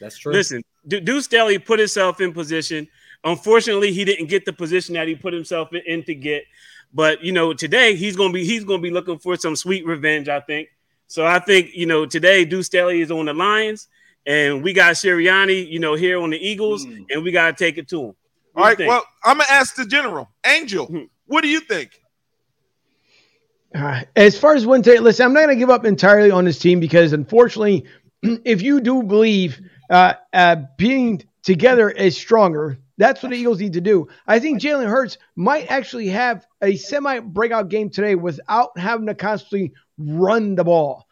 [0.00, 0.32] that's true.
[0.32, 2.88] Listen, Du- Deuce Staley put himself in position.
[3.22, 6.44] Unfortunately, he didn't get the position that he put himself in, in to get.
[6.94, 10.28] But you know, today he's gonna be he's gonna be looking for some sweet revenge.
[10.30, 10.68] I think.
[11.06, 13.88] So I think you know today Deuce Staley is on the Lions,
[14.24, 17.04] and we got Sirianni, you know, here on the Eagles, Mm.
[17.10, 18.14] and we gotta take it to him.
[18.54, 18.78] All right.
[18.78, 20.86] Well, I'm gonna ask the general, Angel.
[20.88, 21.10] Mhm.
[21.26, 22.00] What do you think?
[23.76, 26.58] Uh, as far as today, listen, I'm not going to give up entirely on this
[26.58, 27.84] team because unfortunately,
[28.22, 29.60] if you do believe
[29.90, 34.08] uh, uh, being together is stronger, that's what the Eagles need to do.
[34.26, 39.14] I think Jalen Hurts might actually have a semi breakout game today without having to
[39.14, 41.06] constantly run the ball.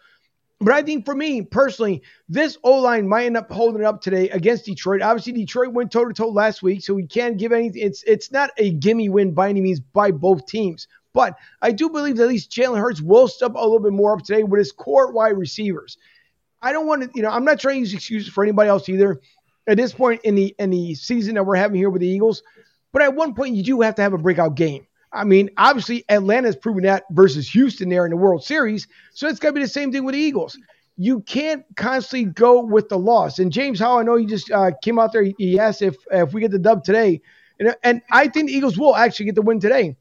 [0.60, 4.00] But I think for me personally, this O line might end up holding it up
[4.00, 5.02] today against Detroit.
[5.02, 7.82] Obviously, Detroit went toe to toe last week, so we can't give anything.
[7.82, 10.88] It's it's not a gimme win by any means by both teams.
[11.14, 14.12] But I do believe that at least Jalen Hurts will step a little bit more
[14.12, 15.96] up today with his core wide receivers.
[16.60, 18.88] I don't want to, you know, I'm not trying to use excuses for anybody else
[18.88, 19.20] either.
[19.66, 22.42] At this point in the in the season that we're having here with the Eagles,
[22.92, 24.86] but at one point you do have to have a breakout game.
[25.10, 29.38] I mean, obviously Atlanta's proven that versus Houston there in the World Series, so it's
[29.38, 30.58] got to be the same thing with the Eagles.
[30.98, 33.38] You can't constantly go with the loss.
[33.38, 35.22] And James Howe, I know you just uh, came out there.
[35.38, 37.22] He asked if if we get the dub today,
[37.58, 39.96] and, and I think the Eagles will actually get the win today.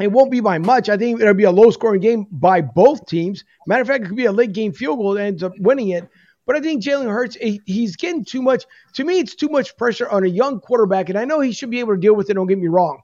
[0.00, 0.88] It won't be by much.
[0.88, 3.44] I think it'll be a low scoring game by both teams.
[3.66, 5.90] Matter of fact, it could be a late game field goal that ends up winning
[5.90, 6.08] it.
[6.46, 7.36] But I think Jalen Hurts,
[7.66, 8.64] he's getting too much.
[8.94, 11.08] To me, it's too much pressure on a young quarterback.
[11.08, 13.00] And I know he should be able to deal with it, don't get me wrong.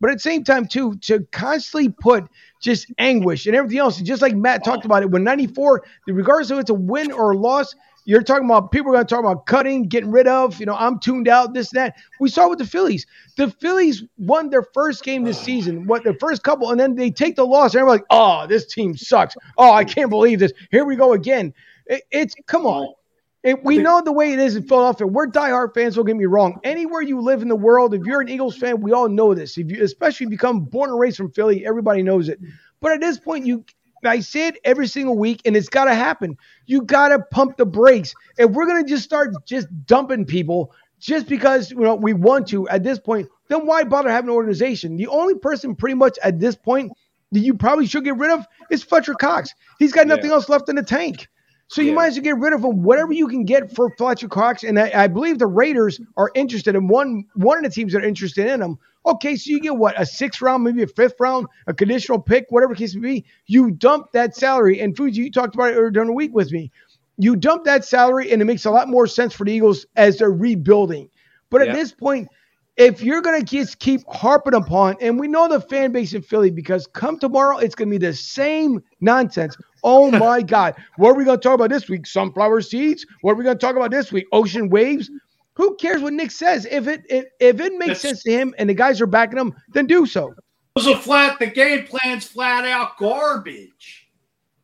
[0.00, 2.28] But at the same time, too, to constantly put
[2.62, 6.60] just anguish and everything else, just like Matt talked about it, when 94, regardless of
[6.60, 7.74] it's a win or a loss,
[8.08, 10.74] you're talking about people are going to talk about cutting, getting rid of, you know,
[10.74, 11.96] I'm tuned out, this, and that.
[12.20, 13.04] We saw with the Phillies.
[13.36, 17.10] The Phillies won their first game this season, what the first couple, and then they
[17.10, 19.36] take the loss, and everybody's like, oh, this team sucks.
[19.58, 20.54] Oh, I can't believe this.
[20.70, 21.52] Here we go again.
[21.84, 22.94] It- it's come on.
[23.42, 25.06] It, we know the way it is in Philadelphia.
[25.06, 25.94] We're diehard fans.
[25.96, 26.58] Don't get me wrong.
[26.64, 29.58] Anywhere you live in the world, if you're an Eagles fan, we all know this.
[29.58, 32.40] If you, especially if you become born and raised from Philly, everybody knows it.
[32.80, 33.64] But at this point, you,
[34.04, 36.36] I say it every single week, and it's got to happen.
[36.66, 38.14] You got to pump the brakes.
[38.36, 42.68] If we're gonna just start just dumping people just because you know we want to
[42.68, 44.96] at this point, then why bother having an organization?
[44.96, 46.92] The only person pretty much at this point
[47.32, 49.54] that you probably should get rid of is Fletcher Cox.
[49.78, 51.28] He's got nothing else left in the tank.
[51.70, 51.94] So you Yeah.
[51.96, 54.64] might as well get rid of him, whatever you can get for Fletcher Cox.
[54.64, 58.02] And I, I believe the Raiders are interested in one one of the teams that
[58.02, 58.78] are interested in him.
[59.08, 62.46] Okay, so you get what a sixth round, maybe a fifth round, a conditional pick,
[62.50, 63.24] whatever the case may be.
[63.46, 66.52] You dump that salary, and Fuji, you talked about it earlier during the week with
[66.52, 66.70] me.
[67.16, 70.18] You dump that salary, and it makes a lot more sense for the Eagles as
[70.18, 71.08] they're rebuilding.
[71.48, 72.28] But at this point,
[72.76, 76.50] if you're gonna just keep harping upon, and we know the fan base in Philly
[76.50, 79.56] because come tomorrow, it's gonna be the same nonsense.
[79.82, 82.06] Oh my God, what are we gonna talk about this week?
[82.06, 83.06] Sunflower seeds.
[83.22, 84.26] What are we gonna talk about this week?
[84.32, 85.10] Ocean waves.
[85.58, 86.66] Who cares what Nick says?
[86.70, 89.38] If it if, if it makes That's- sense to him and the guys are backing
[89.38, 90.28] him, then do so.
[90.28, 90.36] It
[90.76, 91.38] was a flat.
[91.40, 94.08] The game plan's flat out garbage.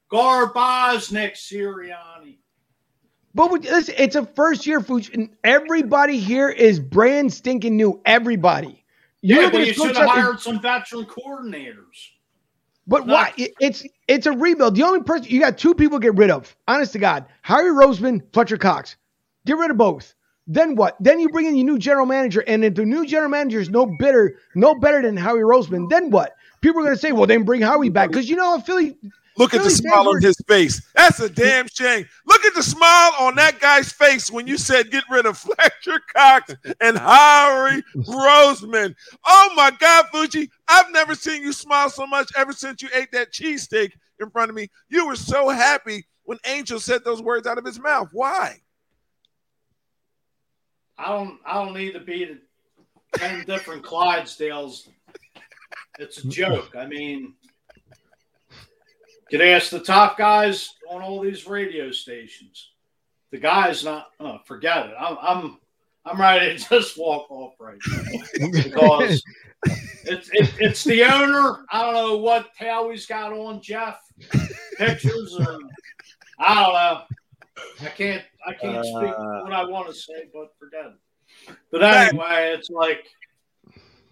[0.09, 2.39] Garbage, Nick Sirianni.
[3.35, 8.01] But we- listen, it's a first year food, and everybody here is brand stinking new.
[8.07, 8.85] Everybody.
[9.23, 12.11] You're but the you should have hired some veteran coordinators.
[12.87, 13.33] But why?
[13.37, 14.77] It- It's it's a rebuild.
[14.77, 16.55] The only person you got two people to get rid of.
[16.69, 18.97] Honest to God, Harry Roseman, Fletcher Cox.
[19.45, 20.15] Get rid of both.
[20.47, 20.97] Then what?
[21.01, 23.71] Then you bring in your new general manager, and if the new general manager is
[23.71, 26.37] no better, no better than Howie Roseman, then what?
[26.61, 28.97] People are going to say, "Well, then bring Howie back," because you know Philly.
[29.37, 30.81] Look at the smile on his face.
[30.95, 32.07] That's a damn shame.
[32.27, 36.01] Look at the smile on that guy's face when you said get rid of Fletcher
[36.15, 38.95] Cox and Harry Roseman.
[39.27, 40.51] Oh my God, Fuji.
[40.69, 44.51] I've never seen you smile so much ever since you ate that cheesesteak in front
[44.51, 44.69] of me.
[44.89, 48.11] You were so happy when Angel said those words out of his mouth.
[48.13, 48.61] Why?
[50.99, 51.39] I don't.
[51.45, 52.39] I don't need to be
[53.15, 54.89] ten different Clydesdales.
[55.99, 56.75] It's a joke.
[56.77, 57.35] I mean,
[59.31, 62.71] could ask the top guys on all these radio stations.
[63.31, 64.09] the guy's not.
[64.21, 64.95] Oh, forget it.
[64.99, 65.59] I'm I'm
[66.05, 69.23] I'm ready to just walk off right now because
[70.05, 71.65] it's it, it's the owner.
[71.71, 74.01] I don't know what tail he's got on Jeff
[74.79, 75.71] pictures and
[76.39, 77.03] I don't know.
[77.81, 79.41] I can't I can't speak Uh.
[79.43, 81.57] what I want to say, but forget it.
[81.71, 83.05] But anyway, it's like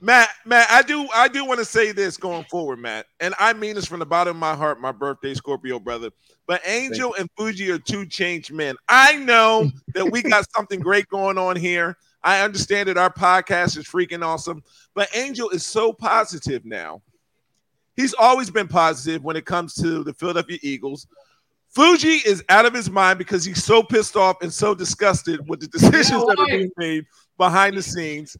[0.00, 3.52] Matt, Matt, I do I do want to say this going forward, Matt, and I
[3.52, 6.10] mean this from the bottom of my heart, my birthday Scorpio brother.
[6.48, 8.74] But Angel and Fuji are two changed men.
[8.88, 11.96] I know that we got something great going on here.
[12.24, 14.62] I understand that our podcast is freaking awesome,
[14.94, 17.02] but Angel is so positive now.
[17.94, 21.06] He's always been positive when it comes to the Philadelphia Eagles.
[21.74, 25.60] Fuji is out of his mind because he's so pissed off and so disgusted with
[25.60, 27.06] the decisions that are being made
[27.38, 28.36] behind the scenes.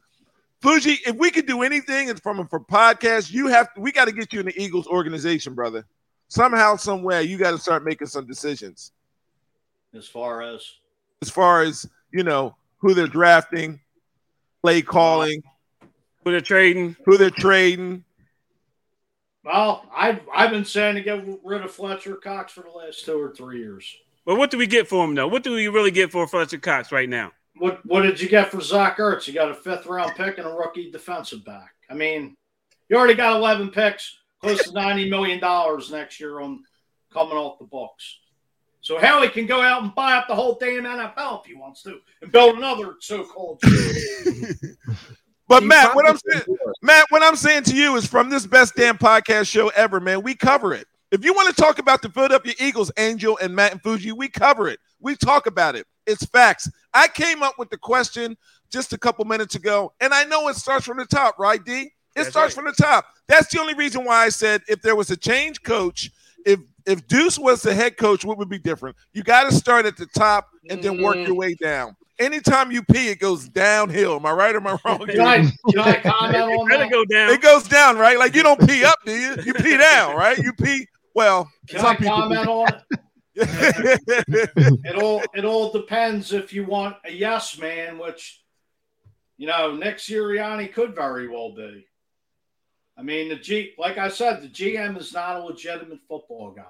[0.61, 4.11] Fuji, if we could do anything and from for podcast, you have we got to
[4.11, 5.85] get you in the Eagles organization, brother.
[6.27, 8.91] Somehow, somewhere, you got to start making some decisions
[9.95, 10.71] as far as
[11.21, 13.79] as far as you know who they're drafting,
[14.61, 15.41] play calling,
[16.23, 18.03] who they're trading, who they're trading.
[19.43, 23.19] Well, I've I've been saying to get rid of Fletcher Cox for the last two
[23.19, 23.95] or three years.
[24.25, 25.27] But what do we get for him though?
[25.27, 27.31] What do we really get for Fletcher Cox right now?
[27.55, 29.27] What what did you get for Zach Ertz?
[29.27, 31.73] You got a fifth round pick and a rookie defensive back.
[31.89, 32.35] I mean,
[32.89, 36.63] you already got eleven picks, close to ninety million dollars next year on
[37.11, 38.19] coming off the books.
[38.81, 41.83] So Haley can go out and buy up the whole damn NFL if he wants
[41.83, 43.61] to, and build another so-called.
[45.53, 48.75] But Matt, what I'm saying, Matt, what I'm saying to you is from this best
[48.75, 50.23] damn podcast show ever, man.
[50.23, 50.87] We cover it.
[51.11, 54.29] If you want to talk about the Philadelphia Eagles, Angel and Matt and Fuji, we
[54.29, 54.79] cover it.
[54.99, 55.85] We talk about it.
[56.07, 56.69] It's facts.
[56.93, 58.35] I came up with the question
[58.71, 61.81] just a couple minutes ago, and I know it starts from the top, right, D?
[61.81, 63.05] It That's starts from the top.
[63.27, 66.09] That's the only reason why I said if there was a change coach,
[66.45, 68.95] if if Deuce was the head coach, what would be different?
[69.13, 71.27] You got to start at the top and then work Mm.
[71.27, 71.95] your way down.
[72.19, 74.15] Anytime you pee, it goes downhill.
[74.17, 74.99] Am I right or am I wrong?
[75.07, 76.91] Can I, can I comment on Better that?
[76.91, 77.29] go down.
[77.31, 78.19] It goes down, right?
[78.19, 79.35] Like you don't pee up, do you?
[79.43, 80.37] You pee down, right?
[80.37, 80.87] You pee.
[81.15, 82.51] Well, Can some I people comment do.
[82.51, 82.99] on it?
[84.85, 88.41] It all it all depends if you want a yes man, which
[89.37, 91.87] you know Nick Sirianni could very well be.
[92.95, 96.63] I mean, the G, like I said, the GM is not a legitimate football guy.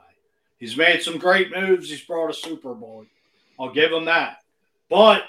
[0.58, 1.90] He's made some great moves.
[1.90, 3.06] He's brought a Super Bowl.
[3.60, 4.38] I'll give him that.
[4.94, 5.24] But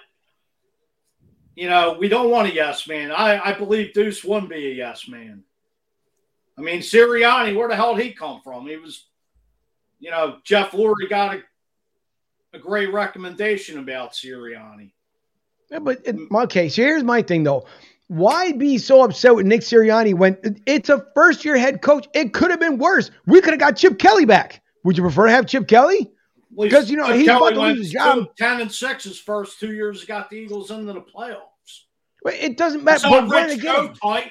[1.56, 3.10] you know, we don't want a yes man.
[3.10, 5.42] I, I believe Deuce wouldn't be a yes man.
[6.58, 8.66] I mean, Sirianni, where the hell did he come from?
[8.66, 9.06] He was,
[10.00, 11.42] you know, Jeff Lurie got a
[12.52, 14.92] a great recommendation about Sirianni.
[15.70, 17.66] Yeah, but it, okay, so here's my thing though.
[18.08, 20.36] Why be so upset with Nick Sirianni when
[20.66, 22.06] it's a first year head coach?
[22.12, 23.10] It could have been worse.
[23.24, 24.62] We could have got Chip Kelly back.
[24.84, 26.13] Would you prefer to have Chip Kelly?
[26.56, 28.28] Because you know he's about to lose his job.
[28.36, 30.04] ten and six his first two years.
[30.04, 31.40] Got the Eagles into the playoffs.
[32.26, 33.08] It doesn't matter.
[33.08, 34.30] But when Rich again, Kotite.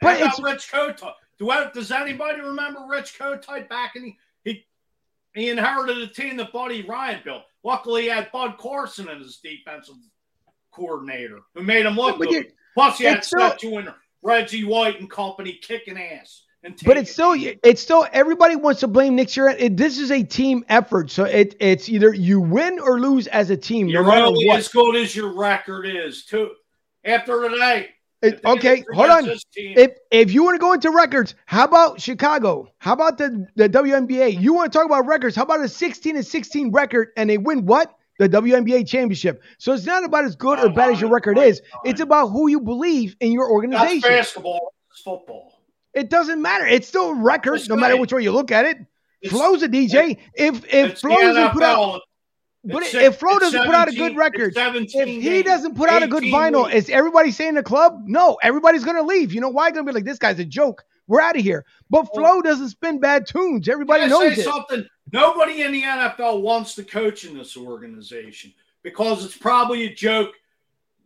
[0.00, 1.14] But it's- Rich Kotite.
[1.38, 4.64] Do I, does anybody remember Rich Kotite back in the, he
[5.34, 7.42] he inherited a team that Buddy Ryan built.
[7.64, 9.94] Luckily, he had Bud Carson as his defensive
[10.72, 12.52] coordinator, who made him look good.
[12.74, 13.92] Plus, he had Stetchu and
[14.22, 16.44] Reggie White and company kicking ass.
[16.84, 19.56] But it's still it's still everybody wants to blame Nick Sirianni.
[19.58, 23.50] It, this is a team effort, so it it's either you win or lose as
[23.50, 24.58] a team, no You're matter only what.
[24.58, 26.24] as good as your record is.
[26.24, 26.50] Too
[27.04, 27.88] after tonight.
[28.22, 29.28] It- okay, hold on.
[29.56, 32.68] If if you want to go into records, how about Chicago?
[32.78, 34.40] How about the, the WNBA?
[34.40, 35.34] You want to talk about records?
[35.34, 37.92] How about a 16 and 16 record and they win what?
[38.20, 39.42] The WNBA championship.
[39.58, 41.60] So it's not about as good or bad as your record is.
[41.84, 44.08] It's about who you believe in your That's organization.
[44.08, 44.74] basketball.
[44.92, 45.51] It's football.
[45.94, 46.66] It doesn't matter.
[46.66, 48.78] It's still a record, That's no matter which way you look at it.
[49.20, 50.18] It's- Flo's a DJ.
[50.34, 52.00] If if Flo doesn't put out,
[52.64, 56.02] but It's if Flo doesn't put out a good record, if he doesn't put out
[56.02, 56.88] a good vinyl, weeks.
[56.88, 58.02] is everybody saying in the club?
[58.06, 59.32] No, everybody's gonna leave.
[59.32, 59.70] You know why?
[59.70, 60.84] Gonna be like, this guy's a joke.
[61.08, 61.64] We're out of here.
[61.90, 63.68] But Flo doesn't spin bad tunes.
[63.68, 64.44] Everybody knows say it.
[64.44, 64.86] something?
[65.12, 70.32] Nobody in the NFL wants to coach in this organization because it's probably a joke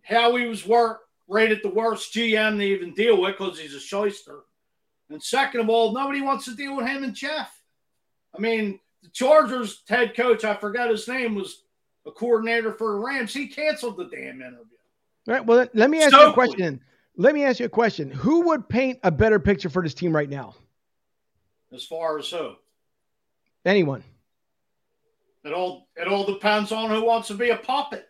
[0.03, 3.81] how he was work, rated the worst GM to even deal with because he's a
[3.81, 4.41] shyster.
[5.11, 7.61] And second of all, nobody wants to deal with him and Jeff.
[8.35, 11.63] I mean, the Chargers head coach, I forgot his name, was
[12.07, 13.33] a coordinator for the Rams.
[13.33, 14.77] He canceled the damn interview.
[15.29, 15.45] All right.
[15.45, 16.81] Well, let me ask you a question.
[17.17, 18.11] Let me ask you a question.
[18.11, 20.55] Who would paint a better picture for this team right now?
[21.73, 22.55] As far as who?
[23.65, 24.05] Anyone?
[25.45, 28.09] It all it all depends on who wants to be a puppet.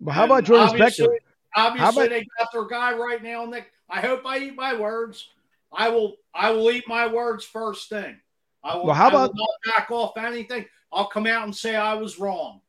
[0.00, 1.16] But how about Jordan obviously, Spector?
[1.54, 3.44] Obviously, about- they got their guy right now.
[3.44, 5.28] Nick, I hope I eat my words.
[5.72, 6.16] I will.
[6.34, 8.18] I will eat my words first thing.
[8.64, 10.66] I will, Well, how I will about- not back off anything.
[10.92, 12.60] I'll come out and say I was wrong.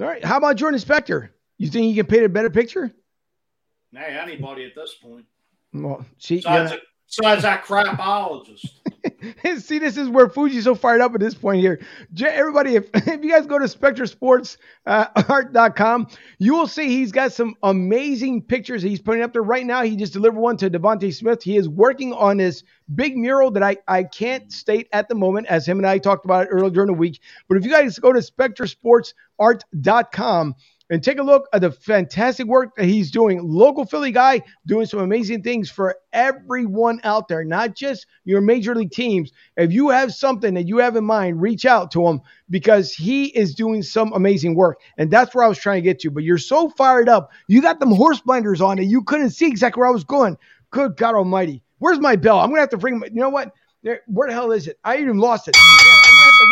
[0.00, 0.24] All right.
[0.24, 1.30] How about Jordan Spector?
[1.58, 2.92] You think you can paint a better picture?
[3.92, 5.24] Hey, anybody at this point.
[5.72, 6.78] Well, see, Besides, yeah.
[7.06, 8.66] besides that crapologist.
[9.58, 11.80] See, this is where Fuji's so fired up at this point here.
[12.20, 17.54] Everybody, if, if you guys go to SpectreSportsArt.com, uh, you will see he's got some
[17.62, 19.82] amazing pictures he's putting up there right now.
[19.82, 21.42] He just delivered one to DeVonta Smith.
[21.42, 22.62] He is working on this
[22.94, 26.24] big mural that I, I can't state at the moment, as him and I talked
[26.24, 27.20] about it earlier during the week.
[27.48, 30.54] But if you guys go to SpectreSportsArt.com,
[30.90, 33.40] and take a look at the fantastic work that he's doing.
[33.42, 38.74] Local Philly guy doing some amazing things for everyone out there, not just your major
[38.74, 39.32] league teams.
[39.56, 42.20] If you have something that you have in mind, reach out to him
[42.50, 44.80] because he is doing some amazing work.
[44.96, 46.10] And that's where I was trying to get to.
[46.10, 47.30] But you're so fired up.
[47.48, 50.36] You got them horse blinders on that you couldn't see exactly where I was going.
[50.70, 51.62] Good God Almighty.
[51.78, 52.40] Where's my bell?
[52.40, 53.52] I'm going to have to bring my, you know what?
[53.82, 54.78] There, where the hell is it?
[54.82, 55.56] I even lost it.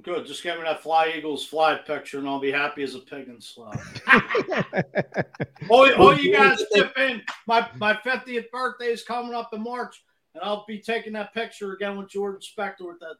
[0.02, 0.26] Good.
[0.26, 3.26] Just give me that Fly Eagles fly picture, and I'll be happy as a pig
[3.28, 3.74] in slop.
[5.68, 7.20] all, all you guys chip in.
[7.48, 10.04] My my 50th birthday is coming up in March,
[10.34, 13.16] and I'll be taking that picture again with Jordan Spector with that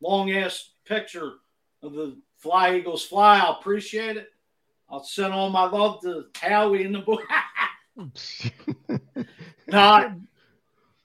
[0.00, 1.34] long ass picture
[1.82, 3.40] of the Fly Eagles fly.
[3.40, 4.28] I'll appreciate it.
[4.88, 7.22] I'll send all my love to Howie in the book.
[9.66, 10.12] Not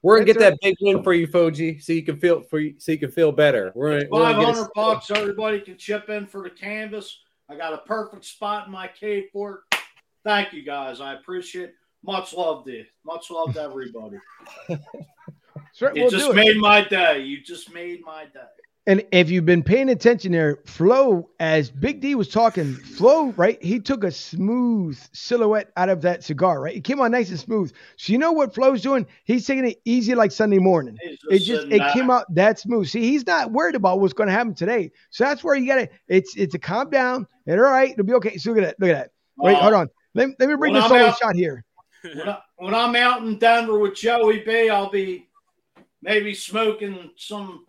[0.01, 2.75] We're gonna get that big win for you, Foji, so you can feel for you,
[2.77, 3.71] so you can feel better.
[3.75, 5.11] We're gonna, we're Five gonna get hundred us- bucks.
[5.11, 7.19] Everybody can chip in for the canvas.
[7.49, 9.79] I got a perfect spot in my cave for it.
[10.23, 11.01] Thank you guys.
[11.01, 11.69] I appreciate.
[11.69, 11.75] it.
[12.03, 12.85] Much love to you.
[13.05, 14.17] Much love to everybody.
[15.75, 17.19] Sure, You we'll just made my day.
[17.21, 18.39] You just made my day.
[18.89, 23.61] And if you've been paying attention there, Flo, as Big D was talking, Flo, right?
[23.61, 26.75] He took a smooth silhouette out of that cigar, right?
[26.75, 27.71] It came on nice and smooth.
[27.97, 29.05] So you know what Flo's doing?
[29.25, 30.97] He's taking it easy like Sunday morning.
[31.03, 32.87] He's It just it came out that smooth.
[32.87, 34.91] See, he's not worried about what's going to happen today.
[35.11, 35.89] So that's where you got to.
[36.07, 38.37] It's it's a calm down and all right, it'll be okay.
[38.37, 38.79] So look at that.
[38.79, 39.11] Look at that.
[39.37, 39.89] Wait, Uh, hold on.
[40.15, 41.63] Let, let me bring this out- shot here.
[42.01, 45.29] When, I, when I'm out in Denver with Joey B, I'll be
[46.01, 47.67] maybe smoking some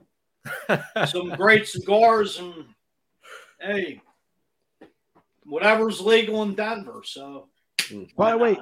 [1.07, 2.65] some great cigars and
[3.61, 4.01] hey,
[5.45, 7.03] whatever's legal in Denver.
[7.05, 7.49] So
[8.17, 8.59] By the way,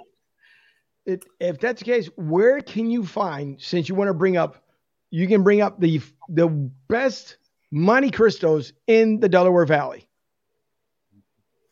[1.06, 4.62] it, if that's the case, where can you find, since you want to bring up,
[5.10, 6.48] you can bring up the the
[6.88, 7.38] best
[7.70, 10.08] Monte Cristos in the Delaware Valley.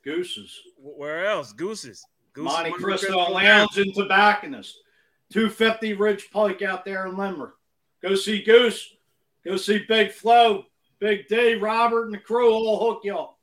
[0.04, 0.58] gooses.
[0.78, 1.52] Where else?
[1.52, 2.04] Gooses.
[2.32, 2.52] Gooses.
[2.52, 4.78] Monte Monte Cristo Cristo Lounge and Tobacconist.
[5.32, 7.54] 250 Ridge Pike out there in Limerick.
[8.02, 8.95] Go see Goose.
[9.46, 10.64] Go see Big Flo,
[10.98, 12.52] Big D, Robert, and the crew.
[12.52, 13.36] All hook y'all.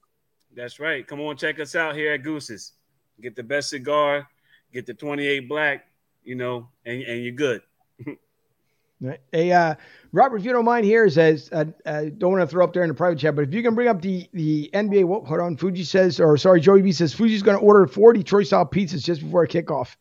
[0.53, 1.07] That's right.
[1.07, 2.73] Come on, check us out here at Gooses.
[3.21, 4.27] Get the best cigar,
[4.73, 5.87] get the 28 black,
[6.23, 7.61] you know, and, and you're good.
[9.01, 9.19] Right.
[9.33, 9.75] Hey, uh,
[10.13, 12.83] Robert, if you don't mind, here says uh, I don't want to throw up there
[12.83, 15.41] in the private chat, but if you can bring up the the NBA, whoa, hold
[15.41, 15.57] on.
[15.57, 19.03] Fuji says, or sorry, Joey B says Fuji's going to order four Detroit style pizzas
[19.03, 19.97] just before a kickoff.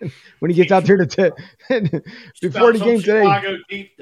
[0.40, 1.30] when he gets out there to t-
[2.40, 3.22] before the game some
[3.68, 3.92] today.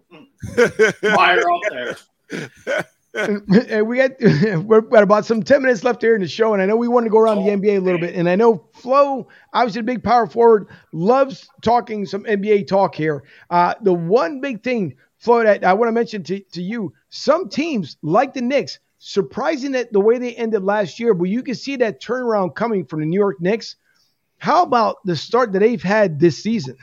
[1.13, 2.85] Fire up there.
[3.17, 4.11] and we got
[4.89, 7.05] got about some 10 minutes left here in the show and i know we want
[7.05, 10.03] to go around the nba a little bit and i know flo obviously a big
[10.03, 15.63] power forward loves talking some nba talk here uh, the one big thing flo that
[15.63, 19.99] i want to mention to, to you some teams like the knicks surprising that the
[19.99, 23.17] way they ended last year but you can see that turnaround coming from the new
[23.17, 23.77] york knicks
[24.37, 26.77] how about the start that they've had this season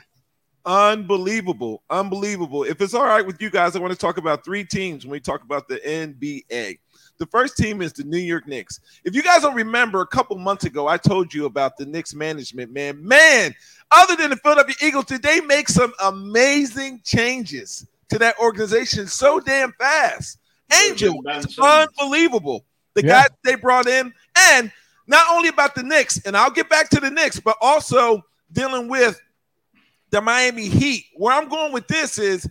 [0.65, 1.83] Unbelievable.
[1.91, 2.63] Unbelievable.
[2.63, 5.11] If it's all right with you guys, I want to talk about three teams when
[5.11, 6.79] we talk about the NBA.
[7.19, 8.79] The first team is the New York Knicks.
[9.03, 12.15] If you guys don't remember, a couple months ago, I told you about the Knicks
[12.15, 13.05] management, man.
[13.05, 13.53] Man,
[13.91, 19.39] other than the Philadelphia Eagles, did they make some amazing changes to that organization so
[19.39, 20.39] damn fast?
[20.73, 22.65] Angel, it's unbelievable.
[22.93, 23.23] The Yeah.
[23.23, 24.71] guys they brought in, and
[25.07, 28.87] not only about the Knicks, and I'll get back to the Knicks, but also dealing
[28.87, 29.19] with
[30.11, 31.05] the Miami Heat.
[31.15, 32.47] Where I'm going with this is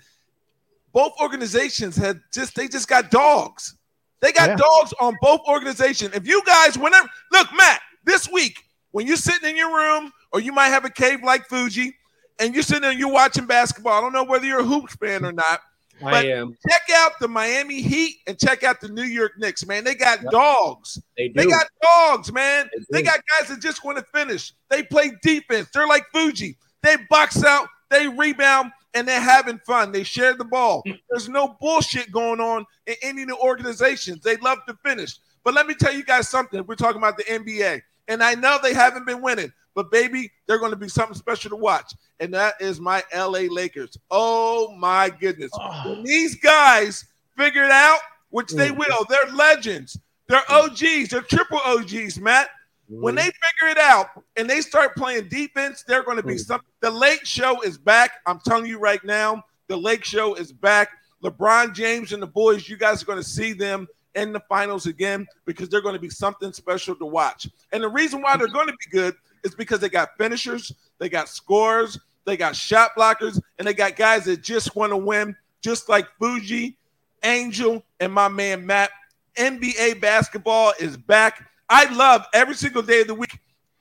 [0.93, 3.75] both organizations had just they just got dogs.
[4.21, 4.57] They got Yeah.
[4.57, 6.15] dogs on both organizations.
[6.15, 10.41] If you guys, whenever look, Matt, this week when you're sitting in your room or
[10.41, 11.97] you might have a cave like Fuji,
[12.39, 13.93] and you're sitting there and you're watching basketball.
[13.93, 15.61] I don't know whether you're a hoops fan or not.
[16.03, 16.57] I But am.
[16.68, 19.84] check out the Miami Heat and check out the New York Knicks, man.
[19.84, 21.01] They got dogs.
[21.16, 21.34] They do.
[21.36, 22.68] They got dogs, man.
[22.90, 24.53] They They got guys that just want to finish.
[24.70, 25.68] They play defense.
[25.72, 26.57] They're like Fuji.
[26.82, 29.92] They box out, they rebound, and they're having fun.
[29.92, 30.82] They share the ball.
[30.86, 31.01] Mm.
[31.11, 34.20] There's no bullshit going on in any of the organizations.
[34.20, 35.16] They love to finish.
[35.45, 36.64] But let me tell you guys something.
[36.66, 40.59] We're talking about the NBA, and I know they haven't been winning, but baby, they're
[40.59, 41.95] going to be something special to watch.
[42.20, 43.99] And that is my LA Lakers.
[44.11, 45.51] Oh my goodness.
[45.55, 45.85] Ah.
[45.87, 47.05] When these guys
[47.37, 47.99] figure it out,
[48.31, 48.79] which they mm.
[48.79, 49.99] will, they're legends.
[50.29, 50.64] They're mm.
[50.64, 51.11] OGs.
[51.11, 52.49] They're triple OGs, Matt.
[52.89, 53.18] When mm.
[53.18, 56.68] they figure it out and they start playing defense, they're going to be something.
[56.81, 58.12] The Lake Show is back.
[58.27, 60.91] I'm telling you right now, the Lake Show is back.
[61.22, 64.87] LeBron James and the boys, you guys are going to see them in the finals
[64.87, 67.49] again because they're going to be something special to watch.
[67.72, 69.14] And the reason why they're going to be good
[69.45, 73.97] is because they got finishers, they got scorers, they got shot blockers, and they got
[73.97, 76.76] guys that just want to win, just like Fuji,
[77.22, 78.90] Angel, and my man Matt.
[79.36, 81.49] NBA basketball is back.
[81.68, 83.38] I love every single day of the week.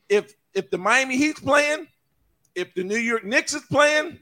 [0.09, 1.87] If if the Miami Heat's playing,
[2.55, 4.19] if the New York Knicks is playing,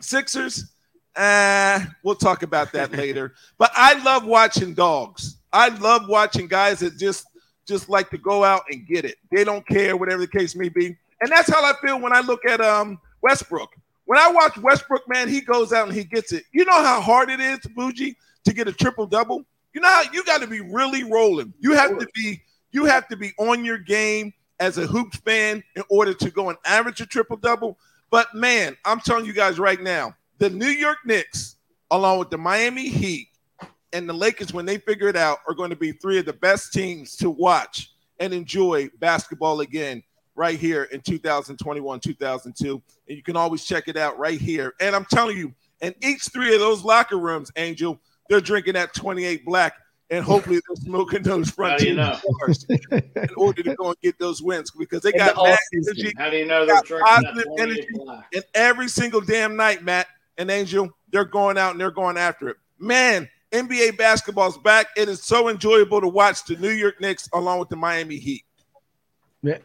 [0.00, 0.74] Sixers,
[1.16, 3.34] uh, we'll talk about that later.
[3.58, 5.36] But I love watching dogs.
[5.52, 7.26] I love watching guys that just
[7.66, 9.16] just like to go out and get it.
[9.30, 10.96] They don't care, whatever the case may be.
[11.20, 13.74] And that's how I feel when I look at um Westbrook.
[14.06, 16.44] When I watch Westbrook, man, he goes out and he gets it.
[16.52, 19.44] You know how hard it is, Fuji, to get a triple double.
[19.72, 21.54] You know how you got to be really rolling.
[21.58, 22.42] You have to be
[22.72, 26.48] you have to be on your game as a hoops fan in order to go
[26.50, 27.78] and average a triple double.
[28.10, 31.56] But man, I'm telling you guys right now, the New York Knicks,
[31.90, 33.28] along with the Miami Heat
[33.94, 36.32] and the Lakers, when they figure it out, are going to be three of the
[36.32, 40.02] best teams to watch and enjoy basketball again
[40.34, 42.82] right here in 2021, 2002.
[43.08, 44.74] And you can always check it out right here.
[44.80, 48.94] And I'm telling you, in each three of those locker rooms, Angel, they're drinking that
[48.94, 49.74] 28 black
[50.10, 52.18] and hopefully they're smoking those front How you know?
[52.88, 56.12] in order to go and get those wins because they In got the mad energy.
[56.16, 58.26] How do you know they they're got drinking that positive 28 energy, black?
[58.34, 62.48] and every single damn night, Matt and Angel, they're going out and they're going after
[62.48, 62.56] it.
[62.78, 64.88] Man, NBA basketball is back.
[64.96, 68.44] It is so enjoyable to watch the New York Knicks along with the Miami Heat.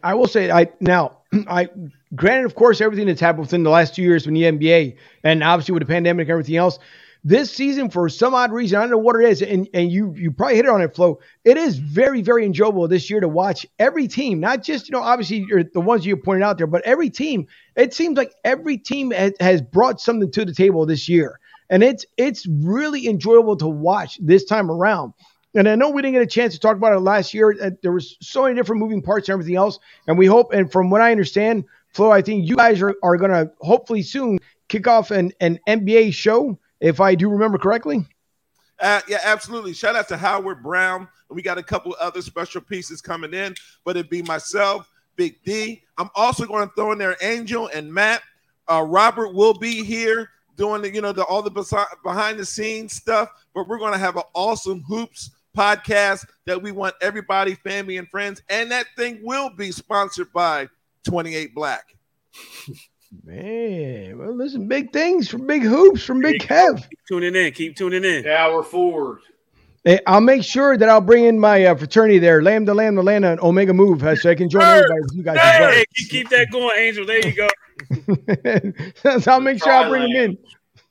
[0.02, 1.18] I will say I now
[1.48, 1.68] I
[2.14, 5.42] granted of course everything that's happened within the last two years in the NBA and
[5.42, 6.78] obviously with the pandemic and everything else.
[7.22, 10.14] This season, for some odd reason, I don't know what it is, and, and you
[10.16, 11.18] you probably hit it on it, Flo.
[11.44, 15.02] It is very, very enjoyable this year to watch every team, not just, you know,
[15.02, 17.46] obviously the ones you pointed out there, but every team.
[17.76, 21.39] It seems like every team has brought something to the table this year.
[21.70, 25.14] And it's it's really enjoyable to watch this time around.
[25.54, 27.56] And I know we didn't get a chance to talk about it last year.
[27.60, 29.78] Uh, There was so many different moving parts and everything else.
[30.06, 33.16] And we hope, and from what I understand, Flo, I think you guys are, are
[33.16, 38.06] going to hopefully soon kick off an, an NBA show, if I do remember correctly.
[38.78, 39.74] Uh, yeah, absolutely.
[39.74, 41.08] Shout out to Howard Brown.
[41.28, 45.82] We got a couple other special pieces coming in, but it'd be myself, Big D.
[45.98, 48.22] I'm also going to throw in there Angel and Matt.
[48.68, 50.30] Uh, Robert will be here
[50.60, 53.30] doing the, you know, the all the besi- behind the scenes stuff.
[53.54, 58.08] But we're going to have an awesome hoops podcast that we want everybody, family, and
[58.08, 58.42] friends.
[58.48, 60.68] And that thing will be sponsored by
[61.04, 61.96] 28 Black.
[63.24, 66.76] Man, well, listen, big things from Big Hoops from Big Kev.
[66.88, 67.52] Keep tuning in.
[67.52, 68.22] Keep tuning in.
[68.22, 69.18] Power forward.
[69.82, 73.32] Hey, I'll make sure that I'll bring in my uh, fraternity there, Lambda Lambda Lambda
[73.32, 75.38] and Omega Move, uh, so I can join everybody with you guys.
[75.40, 75.72] as well.
[75.72, 77.04] Hey, keep, keep that going, Angel.
[77.04, 77.48] There you go.
[79.22, 80.38] so I'll make sure I'll bring them in.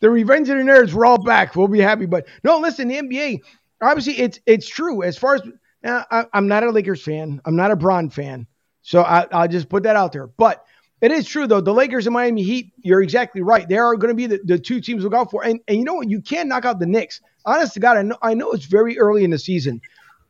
[0.00, 1.54] the Revenge of the Nerds, we're all back.
[1.54, 2.06] We'll be happy.
[2.06, 3.40] But no, listen, the NBA,
[3.80, 5.02] obviously, it's it's true.
[5.02, 5.42] As far as
[5.82, 8.46] now, I, I'm not a Lakers fan, I'm not a Bron fan,
[8.82, 10.26] so I, I'll just put that out there.
[10.26, 10.64] But
[11.00, 11.60] it is true though.
[11.60, 13.68] The Lakers and Miami Heat, you're exactly right.
[13.68, 15.44] They are going to be the, the two teams to look out for.
[15.44, 16.10] And and you know what?
[16.10, 17.20] You can't knock out the Knicks.
[17.44, 19.80] Honest to God, I know I know it's very early in the season,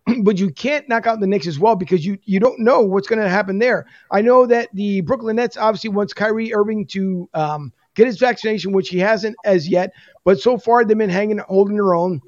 [0.22, 3.09] but you can't knock out the Knicks as well because you you don't know what's
[3.09, 3.86] going to happen there.
[4.10, 8.72] I know that the Brooklyn Nets obviously wants Kyrie Irving to um, get his vaccination,
[8.72, 9.93] which he hasn't as yet.
[10.24, 12.20] But so far, they've been hanging, holding their own.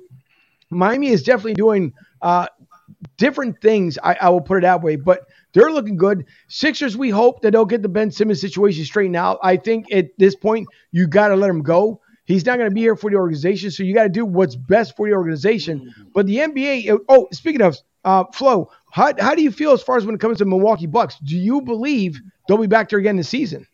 [0.70, 1.92] Miami is definitely doing
[2.22, 2.46] uh,
[3.16, 3.98] different things.
[4.02, 6.26] I, I will put it that way, but they're looking good.
[6.48, 9.38] Sixers, we hope that they'll get the Ben Simmons situation straightened out.
[9.42, 12.00] I think at this point, you got to let him go.
[12.30, 14.54] He's not going to be here for the organization, so you got to do what's
[14.54, 15.92] best for the organization.
[16.14, 19.96] But the NBA, oh, speaking of uh, Flo, how, how do you feel as far
[19.96, 21.16] as when it comes to Milwaukee Bucks?
[21.24, 23.66] Do you believe they'll be back there again this season?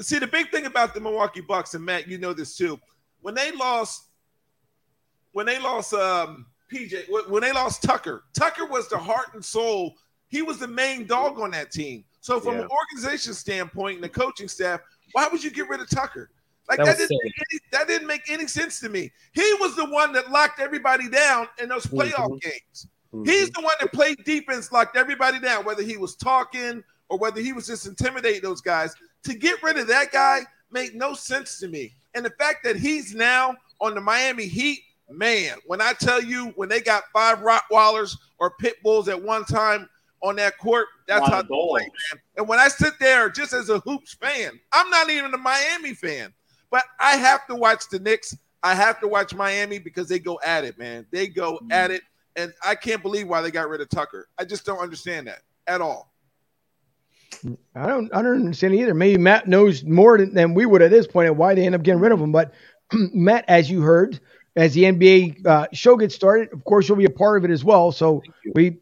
[0.00, 2.80] See, the big thing about the Milwaukee Bucks, and Matt, you know this too.
[3.20, 4.06] When they lost,
[5.32, 9.44] when they lost um, PJ, when- when they lost Tucker, Tucker was the heart and
[9.44, 9.94] soul.
[10.28, 12.04] He was the main dog on that team.
[12.22, 12.62] So, from Yeah.
[12.62, 14.80] an organization standpoint and the coaching staff,
[15.12, 16.30] why would you get rid of Tucker?
[16.70, 19.10] Like That that, didn't make any, that didn't make any sense to me.
[19.32, 22.40] He was the one that locked everybody down in those playoff Mhm.
[22.40, 22.86] games.
[23.24, 27.40] He's the one that played defense, locked everybody down, whether he was talking or whether
[27.40, 28.94] he was just intimidating those guys.
[29.24, 31.92] To get rid of that guy, made no sense to me.
[32.14, 36.52] And the fact that he's now on the Miami Heat, man, when I tell you
[36.54, 39.90] when they got five Rottweilers or pit bulls at one time
[40.22, 42.22] on that court, that's how they play, man.
[42.36, 45.94] And when I sit there just as a hoops fan, I'm not even a Miami
[45.94, 46.32] fan,
[46.70, 48.36] but I have to watch the Knicks.
[48.62, 51.06] I have to watch Miami because they go at it, man.
[51.10, 51.72] They go mm-hmm.
[51.72, 52.02] at it.
[52.36, 54.28] And I can't believe why they got rid of Tucker.
[54.38, 56.12] I just don't understand that at all.
[57.74, 58.94] I don't I don't understand either.
[58.94, 61.74] Maybe Matt knows more than we would at this point point and why they end
[61.74, 62.32] up getting rid of him.
[62.32, 62.52] But
[62.92, 64.20] Matt, as you heard,
[64.56, 67.52] as the NBA uh, show gets started, of course you'll be a part of it
[67.52, 67.92] as well.
[67.92, 68.22] So
[68.54, 68.78] we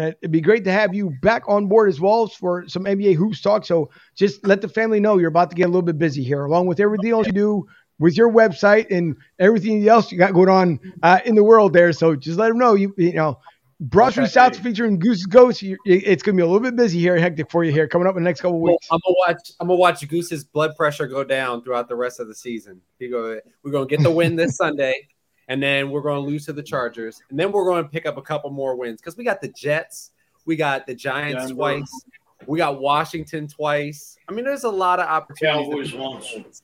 [0.00, 3.14] uh, it'd be great to have you back on board as well for some NBA
[3.16, 3.66] hoops talk.
[3.66, 6.44] So just let the family know you're about to get a little bit busy here,
[6.44, 7.66] along with everything else you do
[7.98, 11.92] with your website and everything else you got going on uh, in the world there.
[11.92, 13.38] So just let them know you you know
[13.80, 15.62] Broad Street South featuring Goose Goats.
[15.62, 18.16] It's going to be a little bit busy here, hectic for you here coming up
[18.16, 18.88] in the next couple weeks.
[18.90, 19.52] Well, I'm gonna watch.
[19.60, 22.80] I'm gonna watch Goose's blood pressure go down throughout the rest of the season.
[23.00, 25.08] We're gonna get the win this Sunday,
[25.50, 28.16] and then we're gonna lose to the Chargers, and then we're going to pick up
[28.16, 30.12] a couple more wins because we got the Jets,
[30.46, 31.54] we got the Giants Denver.
[31.54, 32.04] twice,
[32.46, 34.16] we got Washington twice.
[34.28, 35.92] I mean, there's a lot of opportunities.
[35.92, 36.62] Cowboys once,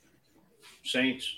[0.85, 1.37] Saints.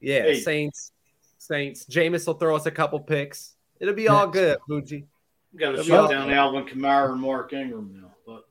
[0.00, 0.40] Yeah, hey.
[0.40, 0.92] Saints,
[1.38, 1.86] Saints.
[1.86, 3.56] Jameis will throw us a couple picks.
[3.80, 5.08] It'll be all good, Fuji.
[5.56, 8.12] Got to shut down Alvin Kamara and Mark Ingram now.
[8.24, 8.46] But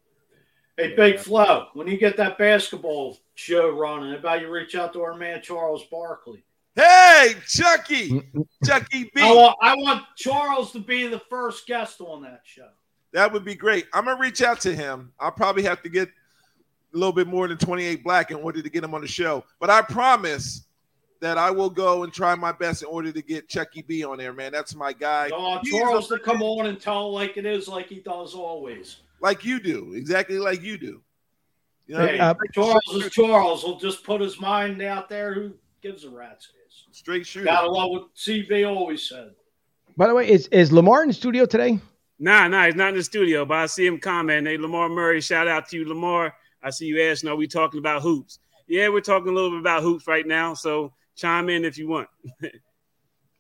[0.76, 5.04] hey, Big Flo, when you get that basketball show running, about you reach out to
[5.04, 6.44] our man Charles Barkley.
[6.76, 8.22] Hey, Chucky,
[8.64, 9.22] Chucky B.
[9.22, 12.70] I want, I want Charles to be the first guest on that show.
[13.12, 13.88] That would be great.
[13.94, 15.12] I'm gonna reach out to him.
[15.20, 18.70] I'll probably have to get a little bit more than 28 black in order to
[18.70, 19.44] get him on the show.
[19.60, 20.68] But I promise
[21.20, 24.18] that I will go and try my best in order to get Chucky B on
[24.18, 24.52] there, man.
[24.52, 25.30] That's my guy.
[25.34, 28.98] Oh, Charles to come on and tell like it is, like he does always.
[29.22, 31.02] Like you do, exactly like you do.
[31.88, 33.64] You know, hey, uh, Charles is Charles.
[33.64, 35.34] Will just put his mind out there.
[35.34, 36.59] Who gives a rat's ass?
[36.92, 37.46] Straight shooter.
[37.46, 39.32] Gotta love what CB always said.
[39.98, 41.80] By the way, is is Lamar in the studio today?
[42.20, 44.48] Nah, nah, he's not in the studio, but I see him comment.
[44.48, 46.34] Hey, Lamar Murray, shout out to you, Lamar.
[46.62, 48.40] I see you asking, are we talking about hoops?
[48.68, 50.54] Yeah, we're talking a little bit about hoops right now.
[50.54, 52.10] So chime in if you want.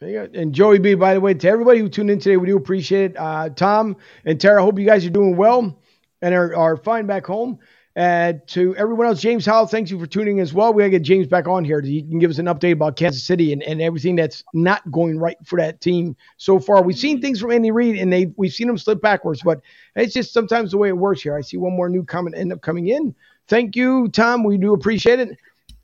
[0.02, 3.12] And Joey B, by the way, to everybody who tuned in today, we do appreciate
[3.12, 3.18] it.
[3.18, 5.78] Uh, Tom and Tara, hope you guys are doing well
[6.22, 7.60] and are, are fine back home.
[7.95, 10.72] And to everyone else, James Howell, thank you for tuning as well.
[10.72, 11.82] We gotta get James back on here.
[11.82, 15.18] He can give us an update about Kansas City and, and everything that's not going
[15.18, 16.84] right for that team so far.
[16.84, 19.61] We've seen things from Andy Reid and they we've seen them slip backwards, but
[19.95, 21.36] it's just sometimes the way it works here.
[21.36, 23.16] I see one more new comment end up coming in.
[23.48, 24.44] Thank you, Tom.
[24.44, 25.38] We do appreciate it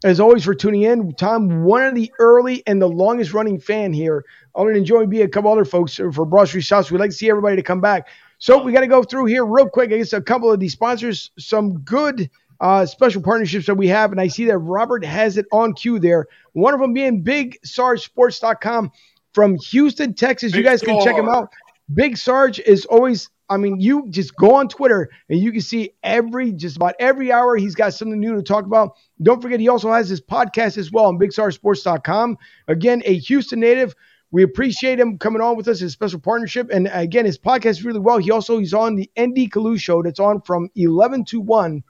[0.06, 1.14] as always, for tuning in.
[1.16, 4.24] Tom, one of the early and the longest running fan here.
[4.56, 6.92] I want to enjoy being a couple other folks for Broad Street South.
[6.92, 8.08] We'd like to see everybody to come back.
[8.38, 9.92] So we got to go through here real quick.
[9.92, 12.30] I guess a couple of these sponsors, some good
[12.60, 14.12] uh, special partnerships that we have.
[14.12, 16.28] And I see that Robert has it on cue there.
[16.54, 18.92] One of them being BigSargeSports.com
[19.34, 20.52] from Houston, Texas.
[20.52, 21.50] Big you guys can check him out.
[21.94, 25.92] Big Sarge is always I mean, you just go on Twitter and you can see
[26.02, 28.96] every just about every hour he's got something new to talk about.
[29.22, 32.38] Don't forget, he also has his podcast as well on BigSargeSports.com.
[32.68, 33.96] Again, a Houston native.
[34.36, 36.70] We appreciate him coming on with us, his special partnership.
[36.70, 38.18] And again, his podcast really well.
[38.18, 41.82] He also he's on the ND Kalu show that's on from 11 to 1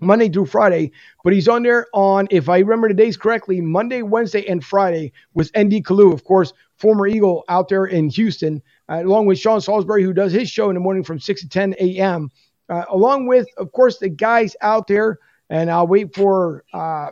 [0.00, 0.90] Monday through Friday,
[1.22, 5.12] but he's on there on, if I remember the days correctly, Monday, Wednesday, and Friday
[5.34, 9.60] with ND Kalu, of course, former Eagle out there in Houston uh, along with Sean
[9.60, 12.30] Salisbury, who does his show in the morning from 6 to 10 a.m.,
[12.70, 15.18] uh, along with, of course, the guys out there.
[15.50, 17.10] And I'll wait for uh,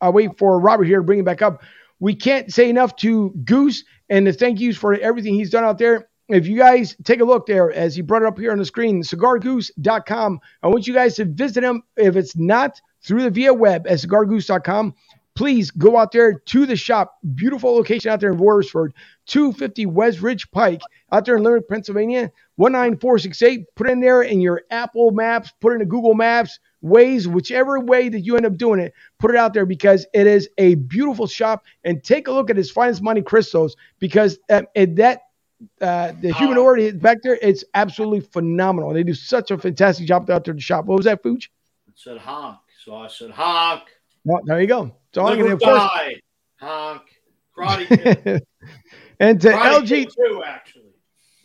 [0.00, 1.62] I'll wait for Robert here to bring it back up.
[2.00, 5.78] We can't say enough to Goose and the thank yous for everything he's done out
[5.78, 6.08] there.
[6.28, 8.64] If you guys take a look there, as he brought it up here on the
[8.64, 10.40] screen, cigargoose.com.
[10.62, 13.98] I want you guys to visit him if it's not through the via web at
[13.98, 14.94] cigargoose.com
[15.36, 17.18] please go out there to the shop.
[17.34, 18.92] Beautiful location out there in Royersford,
[19.26, 20.80] 250 West Ridge Pike,
[21.12, 23.74] out there in Limerick, Pennsylvania, 19468.
[23.76, 28.08] Put in there in your Apple Maps, put in the Google Maps, Waze, whichever way
[28.08, 31.26] that you end up doing it, put it out there because it is a beautiful
[31.26, 31.64] shop.
[31.84, 35.22] And take a look at his finest Monte Cristos because uh, that
[35.80, 38.92] uh, the humidity back there, it's absolutely phenomenal.
[38.92, 40.84] They do such a fantastic job out there to shop.
[40.84, 41.44] What was that, Fuj?
[41.88, 42.58] It said honk.
[42.84, 43.82] So I said honk.
[44.24, 44.94] Well, there you go.
[45.14, 46.16] So I'm die.
[46.56, 47.02] Honk.
[47.56, 48.40] Karate
[49.20, 50.85] and to Karate LG too, actually.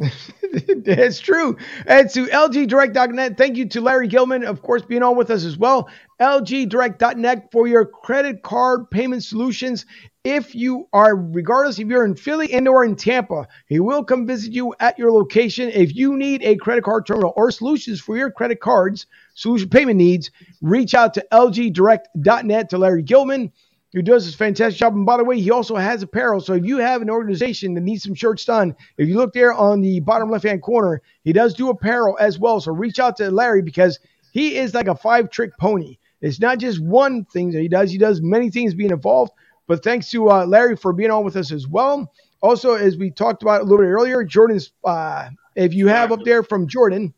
[0.42, 1.58] it's true.
[1.86, 5.58] And to LGDirect.net, thank you to Larry Gilman, of course, being on with us as
[5.58, 5.90] well.
[6.20, 9.86] LGDirect.net for your credit card payment solutions
[10.24, 14.28] if you are, regardless if you're in Philly and or in Tampa, he will come
[14.28, 15.70] visit you at your location.
[15.70, 19.98] If you need a credit card terminal or solutions for your credit cards, solution payment
[19.98, 20.30] needs,
[20.62, 23.52] reach out to lgdirect.net to Larry Gilman,
[23.94, 24.94] who does this fantastic job.
[24.94, 26.40] And by the way, he also has apparel.
[26.40, 29.54] So if you have an organization that needs some shirts done, if you look there
[29.54, 32.62] on the bottom left hand corner, he does do apparel as well.
[32.62, 34.00] So reach out to Larry because
[34.32, 35.98] he is like a five trick pony.
[36.22, 39.34] It's not just one thing that he does, he does many things being involved.
[39.68, 42.12] But thanks to uh, Larry for being on with us as well.
[42.42, 46.24] Also, as we talked about a little bit earlier, Jordan's, uh, if you have up
[46.24, 47.14] there from Jordan,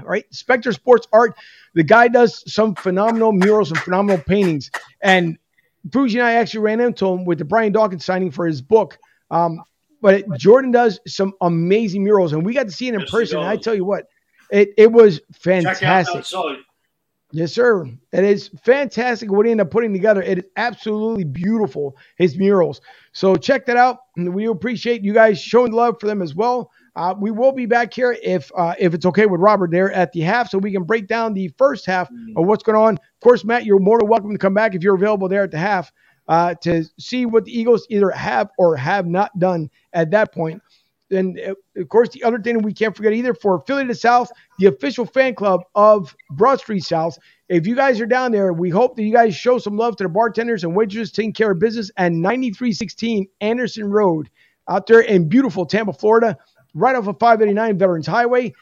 [0.00, 1.34] all right, Spectre Sports Art,
[1.74, 4.70] the guy does some phenomenal murals and phenomenal paintings.
[5.02, 5.38] And
[5.92, 8.98] Fuji and I actually ran into him with the Brian Dawkins signing for his book.
[9.30, 9.62] Um,
[10.02, 13.10] but it, Jordan does some amazing murals, and we got to see it in Yes,
[13.10, 13.38] person.
[13.38, 14.04] And I tell you what,
[14.50, 16.24] it, it was fantastic.
[17.32, 17.86] Yes, sir.
[18.12, 20.22] It is fantastic what he ended up putting together.
[20.22, 22.80] It is absolutely beautiful, his murals.
[23.12, 23.98] So check that out.
[24.16, 26.70] And we appreciate you guys showing love for them as well.
[26.96, 30.12] Uh, we will be back here if uh, if it's okay with Robert there at
[30.12, 32.94] the half, so we can break down the first half of what's going on.
[32.94, 35.50] Of course, Matt, you're more than welcome to come back if you're available there at
[35.50, 35.92] the half
[36.26, 40.62] uh, to see what the Eagles either have or have not done at that point.
[41.10, 44.32] And uh, of course, the other thing we can't forget either for Philly to South,
[44.58, 47.18] the official fan club of Broad Street South.
[47.50, 50.04] If you guys are down there, we hope that you guys show some love to
[50.04, 54.30] the bartenders and waitresses taking care of business at 9316 Anderson Road
[54.68, 56.36] out there in beautiful Tampa, Florida,
[56.76, 58.52] right off of 589 Veterans Highway,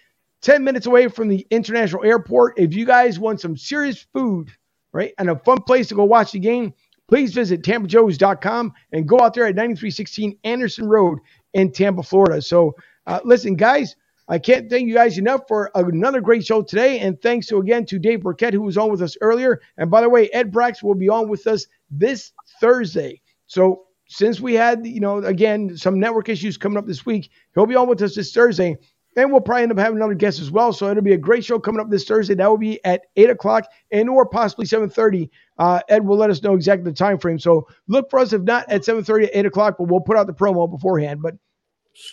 [0.43, 2.59] 10 minutes away from the international airport.
[2.59, 4.51] If you guys want some serious food,
[4.93, 6.73] right, and a fun place to go watch the game,
[7.09, 11.19] please visit tampajoes.com and go out there at 9316 Anderson Road
[11.53, 12.41] in Tampa, Florida.
[12.41, 12.75] So,
[13.07, 13.97] uh, listen, guys,
[14.29, 17.01] I can't thank you guys enough for another great show today.
[17.01, 19.61] And thanks to again to Dave Birkett, who was on with us earlier.
[19.77, 23.21] And by the way, Ed Brax will be on with us this Thursday.
[23.47, 27.67] So, since we had, you know, again, some network issues coming up this week, he'll
[27.67, 28.77] be on with us this Thursday.
[29.17, 30.73] And we'll probably end up having another guest as well.
[30.73, 32.35] So it'll be a great show coming up this Thursday.
[32.35, 35.31] That will be at eight o'clock and or possibly seven thirty.
[35.57, 37.39] Uh, Ed will let us know exactly the time frame.
[37.39, 40.33] So look for us if not at 7.30 8 o'clock, but we'll put out the
[40.35, 41.23] promo beforehand.
[41.23, 41.37] But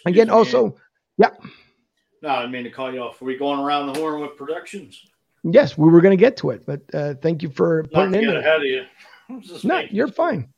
[0.05, 0.33] again, me.
[0.33, 0.75] also,
[1.17, 1.31] yeah,
[2.21, 3.19] No, I didn't mean to call you off.
[3.19, 5.03] Are we going around the horn with productions?
[5.43, 8.11] yes, we were going to get to it, but uh, thank you for Not putting
[8.13, 8.83] to in get ahead of you.
[9.63, 10.49] No, you're fine.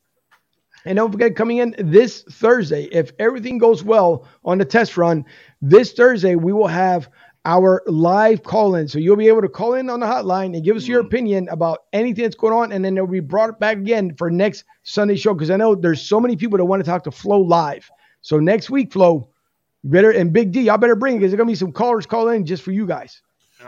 [0.86, 5.26] And don't forget, coming in this Thursday, if everything goes well on the test run,
[5.62, 7.10] this Thursday we will have
[7.46, 8.88] our live call in.
[8.88, 11.08] So you'll be able to call in on the hotline and give us your mm.
[11.08, 12.72] opinion about anything that's going on.
[12.72, 15.34] And then it'll be brought back again for next Sunday show.
[15.34, 17.90] Because I know there's so many people that want to talk to Flo live.
[18.22, 19.30] So next week, Flo,
[19.84, 22.06] you better and Big D, y'all better bring it because there's gonna be some callers
[22.06, 23.22] call in just for you guys.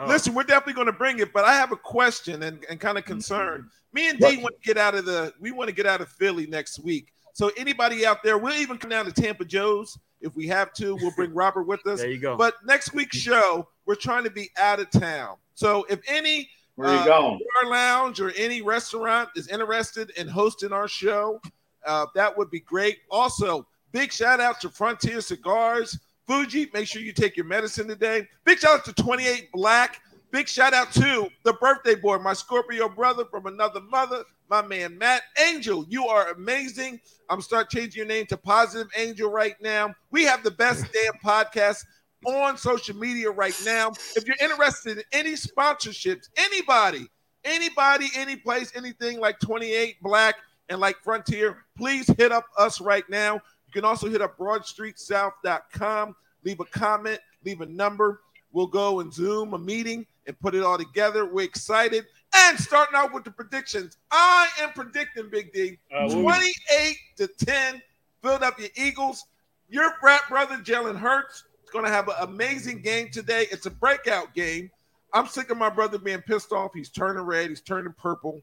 [0.07, 2.97] Listen, we're definitely going to bring it, but I have a question and, and kind
[2.97, 3.69] of concern.
[3.93, 6.09] Me and D want to get out of the we want to get out of
[6.09, 7.13] Philly next week.
[7.34, 10.95] So anybody out there, we'll even come down to Tampa Joe's if we have to.
[10.95, 11.99] We'll bring Robert with us.
[11.99, 12.38] There you go.
[12.38, 15.38] But next week's show, we're trying to be out of town.
[15.53, 17.39] So if any Where you uh, going?
[17.61, 21.39] bar lounge or any restaurant is interested in hosting our show,
[21.85, 22.99] uh, that would be great.
[23.11, 25.99] Also, big shout out to Frontier Cigars.
[26.27, 28.27] Fuji, make sure you take your medicine today.
[28.45, 30.02] Big shout out to 28 Black.
[30.31, 34.97] Big shout out to the birthday boy, my Scorpio brother from another mother, my man
[34.97, 35.85] Matt Angel.
[35.88, 36.99] You are amazing.
[37.30, 39.93] I'm start changing your name to Positive Angel right now.
[40.11, 41.85] We have the best damn podcast
[42.26, 43.91] on social media right now.
[44.15, 47.07] If you're interested in any sponsorships, anybody,
[47.43, 50.35] anybody, any place, anything like 28 Black
[50.69, 53.39] and like Frontier, please hit up us right now.
[53.76, 56.15] You can also hit up broadstreetsouth.com,
[56.45, 58.22] leave a comment, leave a number.
[58.53, 61.26] We'll go and Zoom a meeting and put it all together.
[61.26, 62.06] We're excited.
[62.38, 66.97] And starting out with the predictions, I am predicting Big D Uh, what we- 28
[67.18, 67.81] to 10,
[68.22, 69.26] Philadelphia Eagles.
[69.68, 73.45] Your frat brother, Jalen Hurts, is going to have an amazing game today.
[73.52, 74.72] It's a breakout game.
[75.14, 76.72] I'm sick of my brother being pissed off.
[76.73, 78.39] He's turning red, he's turning purple.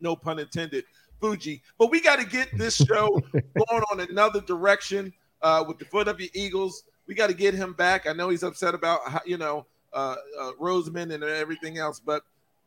[0.00, 0.84] No pun intended.
[1.22, 1.62] Fuji.
[1.78, 6.08] But we got to get this show going on another direction uh, with the foot
[6.08, 6.84] of Philadelphia Eagles.
[7.06, 8.06] We got to get him back.
[8.06, 12.22] I know he's upset about how, you know uh, uh, Roseman and everything else, but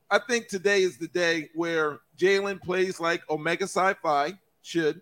[0.10, 5.02] I think today is the day where Jalen plays like Omega Psi Phi should.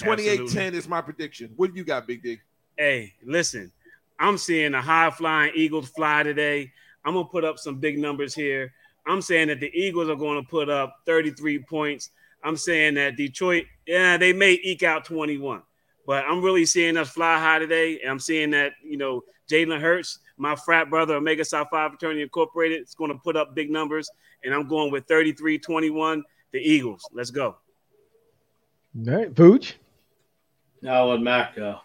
[0.00, 1.52] 28-10 is my prediction.
[1.56, 2.38] What do you got, Big D?
[2.76, 3.72] Hey, listen,
[4.18, 6.70] I'm seeing the high flying Eagles fly today.
[7.02, 8.72] I'm gonna put up some big numbers here.
[9.06, 12.10] I'm saying that the Eagles are going to put up 33 points.
[12.42, 15.62] I'm saying that Detroit, yeah, they may eke out 21,
[16.06, 18.00] but I'm really seeing us fly high today.
[18.00, 22.22] And I'm seeing that you know Jalen Hurts, my frat brother, Omega Psi Phi Fraternity
[22.22, 24.08] Incorporated, is going to put up big numbers,
[24.44, 26.22] and I'm going with 33-21.
[26.52, 27.06] The Eagles.
[27.12, 27.56] Let's go.
[29.06, 29.74] All right, Pooch.
[30.80, 31.80] No, I'll let Matt go.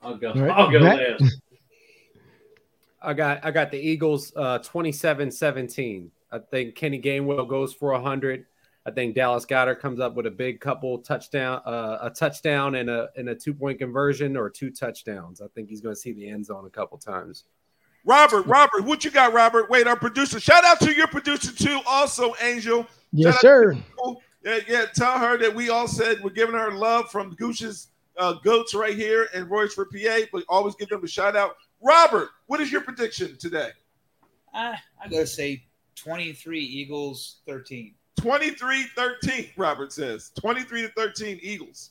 [0.00, 0.32] I'll go.
[0.34, 1.20] right, I'll go Matt?
[1.20, 1.40] last.
[3.02, 6.08] I got I got the Eagles uh 27-17.
[6.30, 8.46] I think Kenny Gainwell goes for 100.
[8.84, 12.90] I think Dallas Goedert comes up with a big couple touchdown uh, a touchdown and
[12.90, 15.40] a and a two-point conversion or two touchdowns.
[15.40, 17.44] I think he's going to see the end zone a couple times.
[18.04, 19.70] Robert, Robert, what you got, Robert?
[19.70, 20.40] Wait, our producer.
[20.40, 22.86] Shout out to your producer too, also Angel.
[23.12, 23.78] Yes, Shout sir.
[24.44, 24.86] Yeah, yeah.
[24.92, 27.88] Tell her that we all said we're giving her love from Gooch's
[28.18, 31.56] uh, goats right here and Royersford PA, but always give them a shout out.
[31.80, 33.70] Robert, what is your prediction today?
[34.52, 35.64] Uh, I gotta say
[35.94, 37.94] 23 Eagles, 13.
[38.22, 40.30] 23 13, Robert says.
[40.40, 41.90] 23 to 13 Eagles.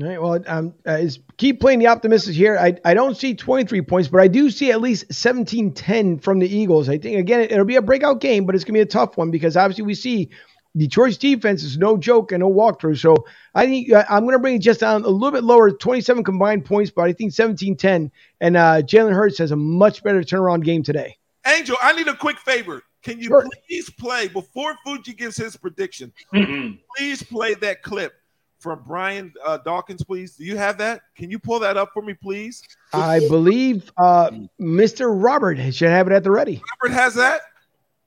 [0.00, 0.22] All right.
[0.22, 2.56] Well, um, uh, is keep playing the optimistic here.
[2.58, 6.38] I, I don't see 23 points, but I do see at least 17 10 from
[6.38, 6.88] the Eagles.
[6.88, 8.86] I think, again, it, will be a breakout game, but it's going to be a
[8.86, 10.30] tough one because obviously we see
[10.74, 12.98] Detroit's defense is no joke and no walkthrough.
[12.98, 15.70] So I think uh, I'm going to bring it just down a little bit lower,
[15.70, 18.10] 27 combined points, but I think 17 10.
[18.40, 21.18] And uh, Jalen Hurts has a much better turnaround game today.
[21.46, 22.82] Angel, I need a quick favor.
[23.02, 23.46] Can you Sure.
[23.68, 26.12] please play before Fuji gives his prediction?
[26.34, 26.78] Mhm.
[26.96, 28.14] please play that clip
[28.58, 30.36] from Brian uh, Dawkins, please.
[30.36, 31.00] Do you have that?
[31.16, 32.62] Can you pull that up for me, please?
[32.92, 35.10] I believe uh, Mr.
[35.10, 36.62] Robert should have it at the ready.
[36.82, 37.40] Robert has that.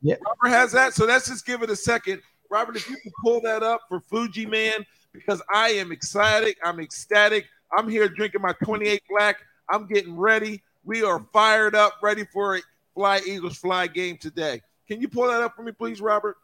[0.01, 0.15] Yeah.
[0.23, 0.93] Robert has that.
[0.93, 2.21] So let's just give it a second.
[2.51, 6.55] Robert, if you can pull that up for Fuji Man, because I am excited.
[6.63, 7.45] I'm ecstatic.
[7.75, 9.37] I'm here drinking my 28 black.
[9.69, 10.61] I'm getting ready.
[10.83, 12.61] We are fired up, ready for a
[12.93, 14.61] Fly Eagles Fly game today.
[14.87, 16.37] Can you pull that up for me, please, Robert?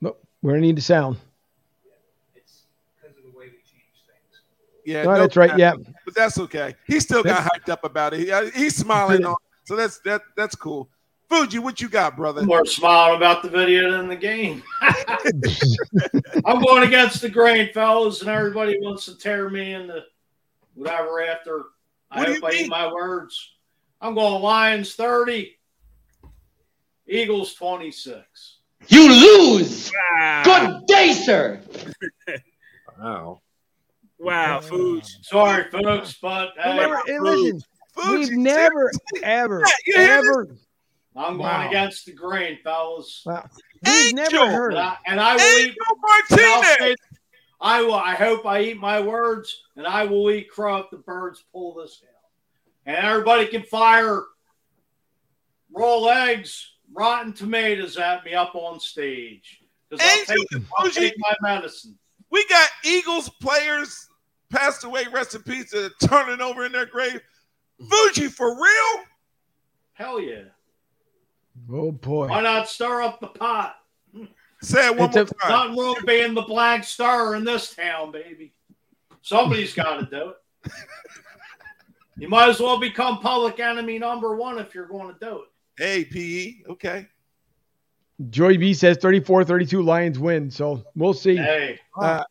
[0.00, 0.20] Nope.
[0.42, 1.16] We're going to need the sound.
[4.84, 5.74] Yeah, No, that's right, yeah.
[6.06, 6.74] but that's okay.
[6.86, 8.20] He still got hyped up about it.
[8.20, 10.88] He- he's smiling on, so that's that that's cool.
[11.28, 12.42] Fuji, what you got, brother?
[12.42, 14.62] More smiling about the video than the game.
[16.46, 20.04] I'm going against the grain, fellas, and everybody wants to tear me into
[20.82, 21.64] whatever after.
[22.10, 22.68] I What do hope you I eat mean?
[22.70, 23.52] my words.
[24.00, 25.58] I'm going Lions 30,
[27.08, 28.58] Eagles 26.
[28.88, 29.90] You lose.
[29.92, 30.42] Wow.
[30.44, 31.60] Good day, sir.
[33.00, 33.42] Wow.
[34.18, 35.04] Wow, food.
[35.22, 37.60] Sorry, folks, but hey, Remember, hey, listen,
[38.10, 38.90] we've never,
[39.22, 40.48] ever, you ever,
[41.14, 41.68] I'm going Wow.
[41.68, 43.22] against the grain, fellas.
[43.24, 43.48] wow,
[43.86, 44.72] we've never heard.
[44.72, 45.68] And I, and I will eat.
[45.68, 45.76] Angel
[46.30, 46.96] and I'll Martinez.
[47.60, 47.94] Say- I will.
[47.94, 51.74] I hope I eat my words, and I will eat crow if the birds pull
[51.74, 52.10] this down.
[52.86, 54.22] And everybody can fire
[55.72, 60.46] raw eggs, rotten tomatoes at me up on stage because I'll, take,
[60.78, 61.00] I'll Fuji.
[61.00, 61.98] take my medicine.
[62.30, 64.08] We got Eagles players
[64.50, 67.20] passed away, rest in peace, that are turning over in their grave.
[67.90, 69.04] Fuji, for real?
[69.92, 70.44] Hell yeah!
[71.70, 72.28] Oh boy.
[72.28, 73.76] Why not stir up the pot?
[74.62, 75.68] Say it one It's more a- time.
[75.68, 78.52] Nothing wrong being the black star in this town, baby.
[79.22, 80.72] Somebody's got to do it.
[82.16, 85.48] You might as well become public enemy number one if you're going to do it.
[85.82, 86.72] Hey, PE.
[86.72, 87.06] Okay.
[88.30, 90.50] Joy B says 34-32 Lions win.
[90.50, 91.36] So we'll see.
[91.36, 92.24] Hey, Uh,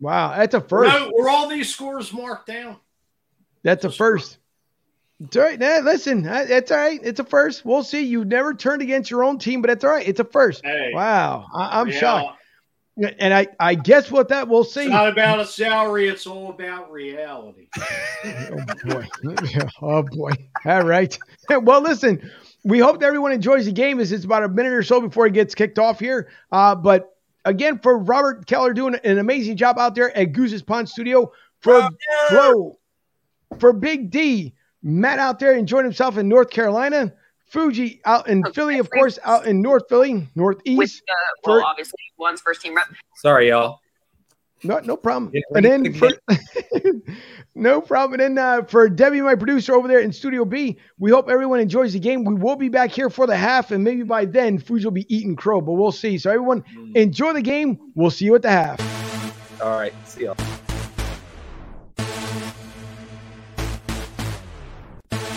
[0.00, 0.90] wow, that's a first.
[0.90, 2.76] no, were all these scores marked down?
[3.62, 4.38] That's a first.
[5.20, 5.58] It's all right.
[5.58, 7.00] Nah, listen, that's it's all right.
[7.02, 7.64] It's a first.
[7.64, 8.04] We'll see.
[8.04, 10.06] You never turned against your own team, but that's all right.
[10.06, 10.64] It's a first.
[10.64, 12.34] Hey, Wow, I, I'm yeah, shocked.
[13.18, 14.82] And I, I guess what that we'll see.
[14.82, 17.68] It's not about a salary; it's all about reality.
[18.24, 19.06] oh boy.
[19.82, 20.30] oh boy.
[20.64, 21.16] All right.
[21.62, 22.30] well, listen,
[22.64, 25.26] we hope that everyone enjoys the game as it's about a minute or so before
[25.26, 26.28] it gets kicked off here.
[26.50, 30.88] Uh, but again, for Robert Keller doing an amazing job out there at Goose's Pond
[30.88, 31.88] Studio, for
[32.28, 32.78] Flo,
[33.58, 37.12] for Big D, Matt out there enjoying himself in North Carolina,
[37.50, 41.02] Fuji out in Philly, of course, out in North Philly, with Northeast.
[41.08, 41.14] uh,
[41.44, 42.86] well, For- obviously one's first team rep.
[43.16, 43.80] Sorry, y'all.
[44.64, 45.30] No, no problem.
[45.32, 46.10] Yeah, and then for,
[47.54, 48.20] no problem.
[48.20, 51.60] And then uh, for Debbie, my producer over there in Studio B, we hope everyone
[51.60, 52.24] enjoys the game.
[52.24, 55.06] We will be back here for the half, and maybe by then, Fuji will be
[55.14, 56.18] eating crow, but we'll see.
[56.18, 56.64] So everyone,
[56.96, 57.78] enjoy the game.
[57.94, 58.80] We'll see you at the half.
[59.62, 59.92] All right.
[60.06, 60.36] See y'all.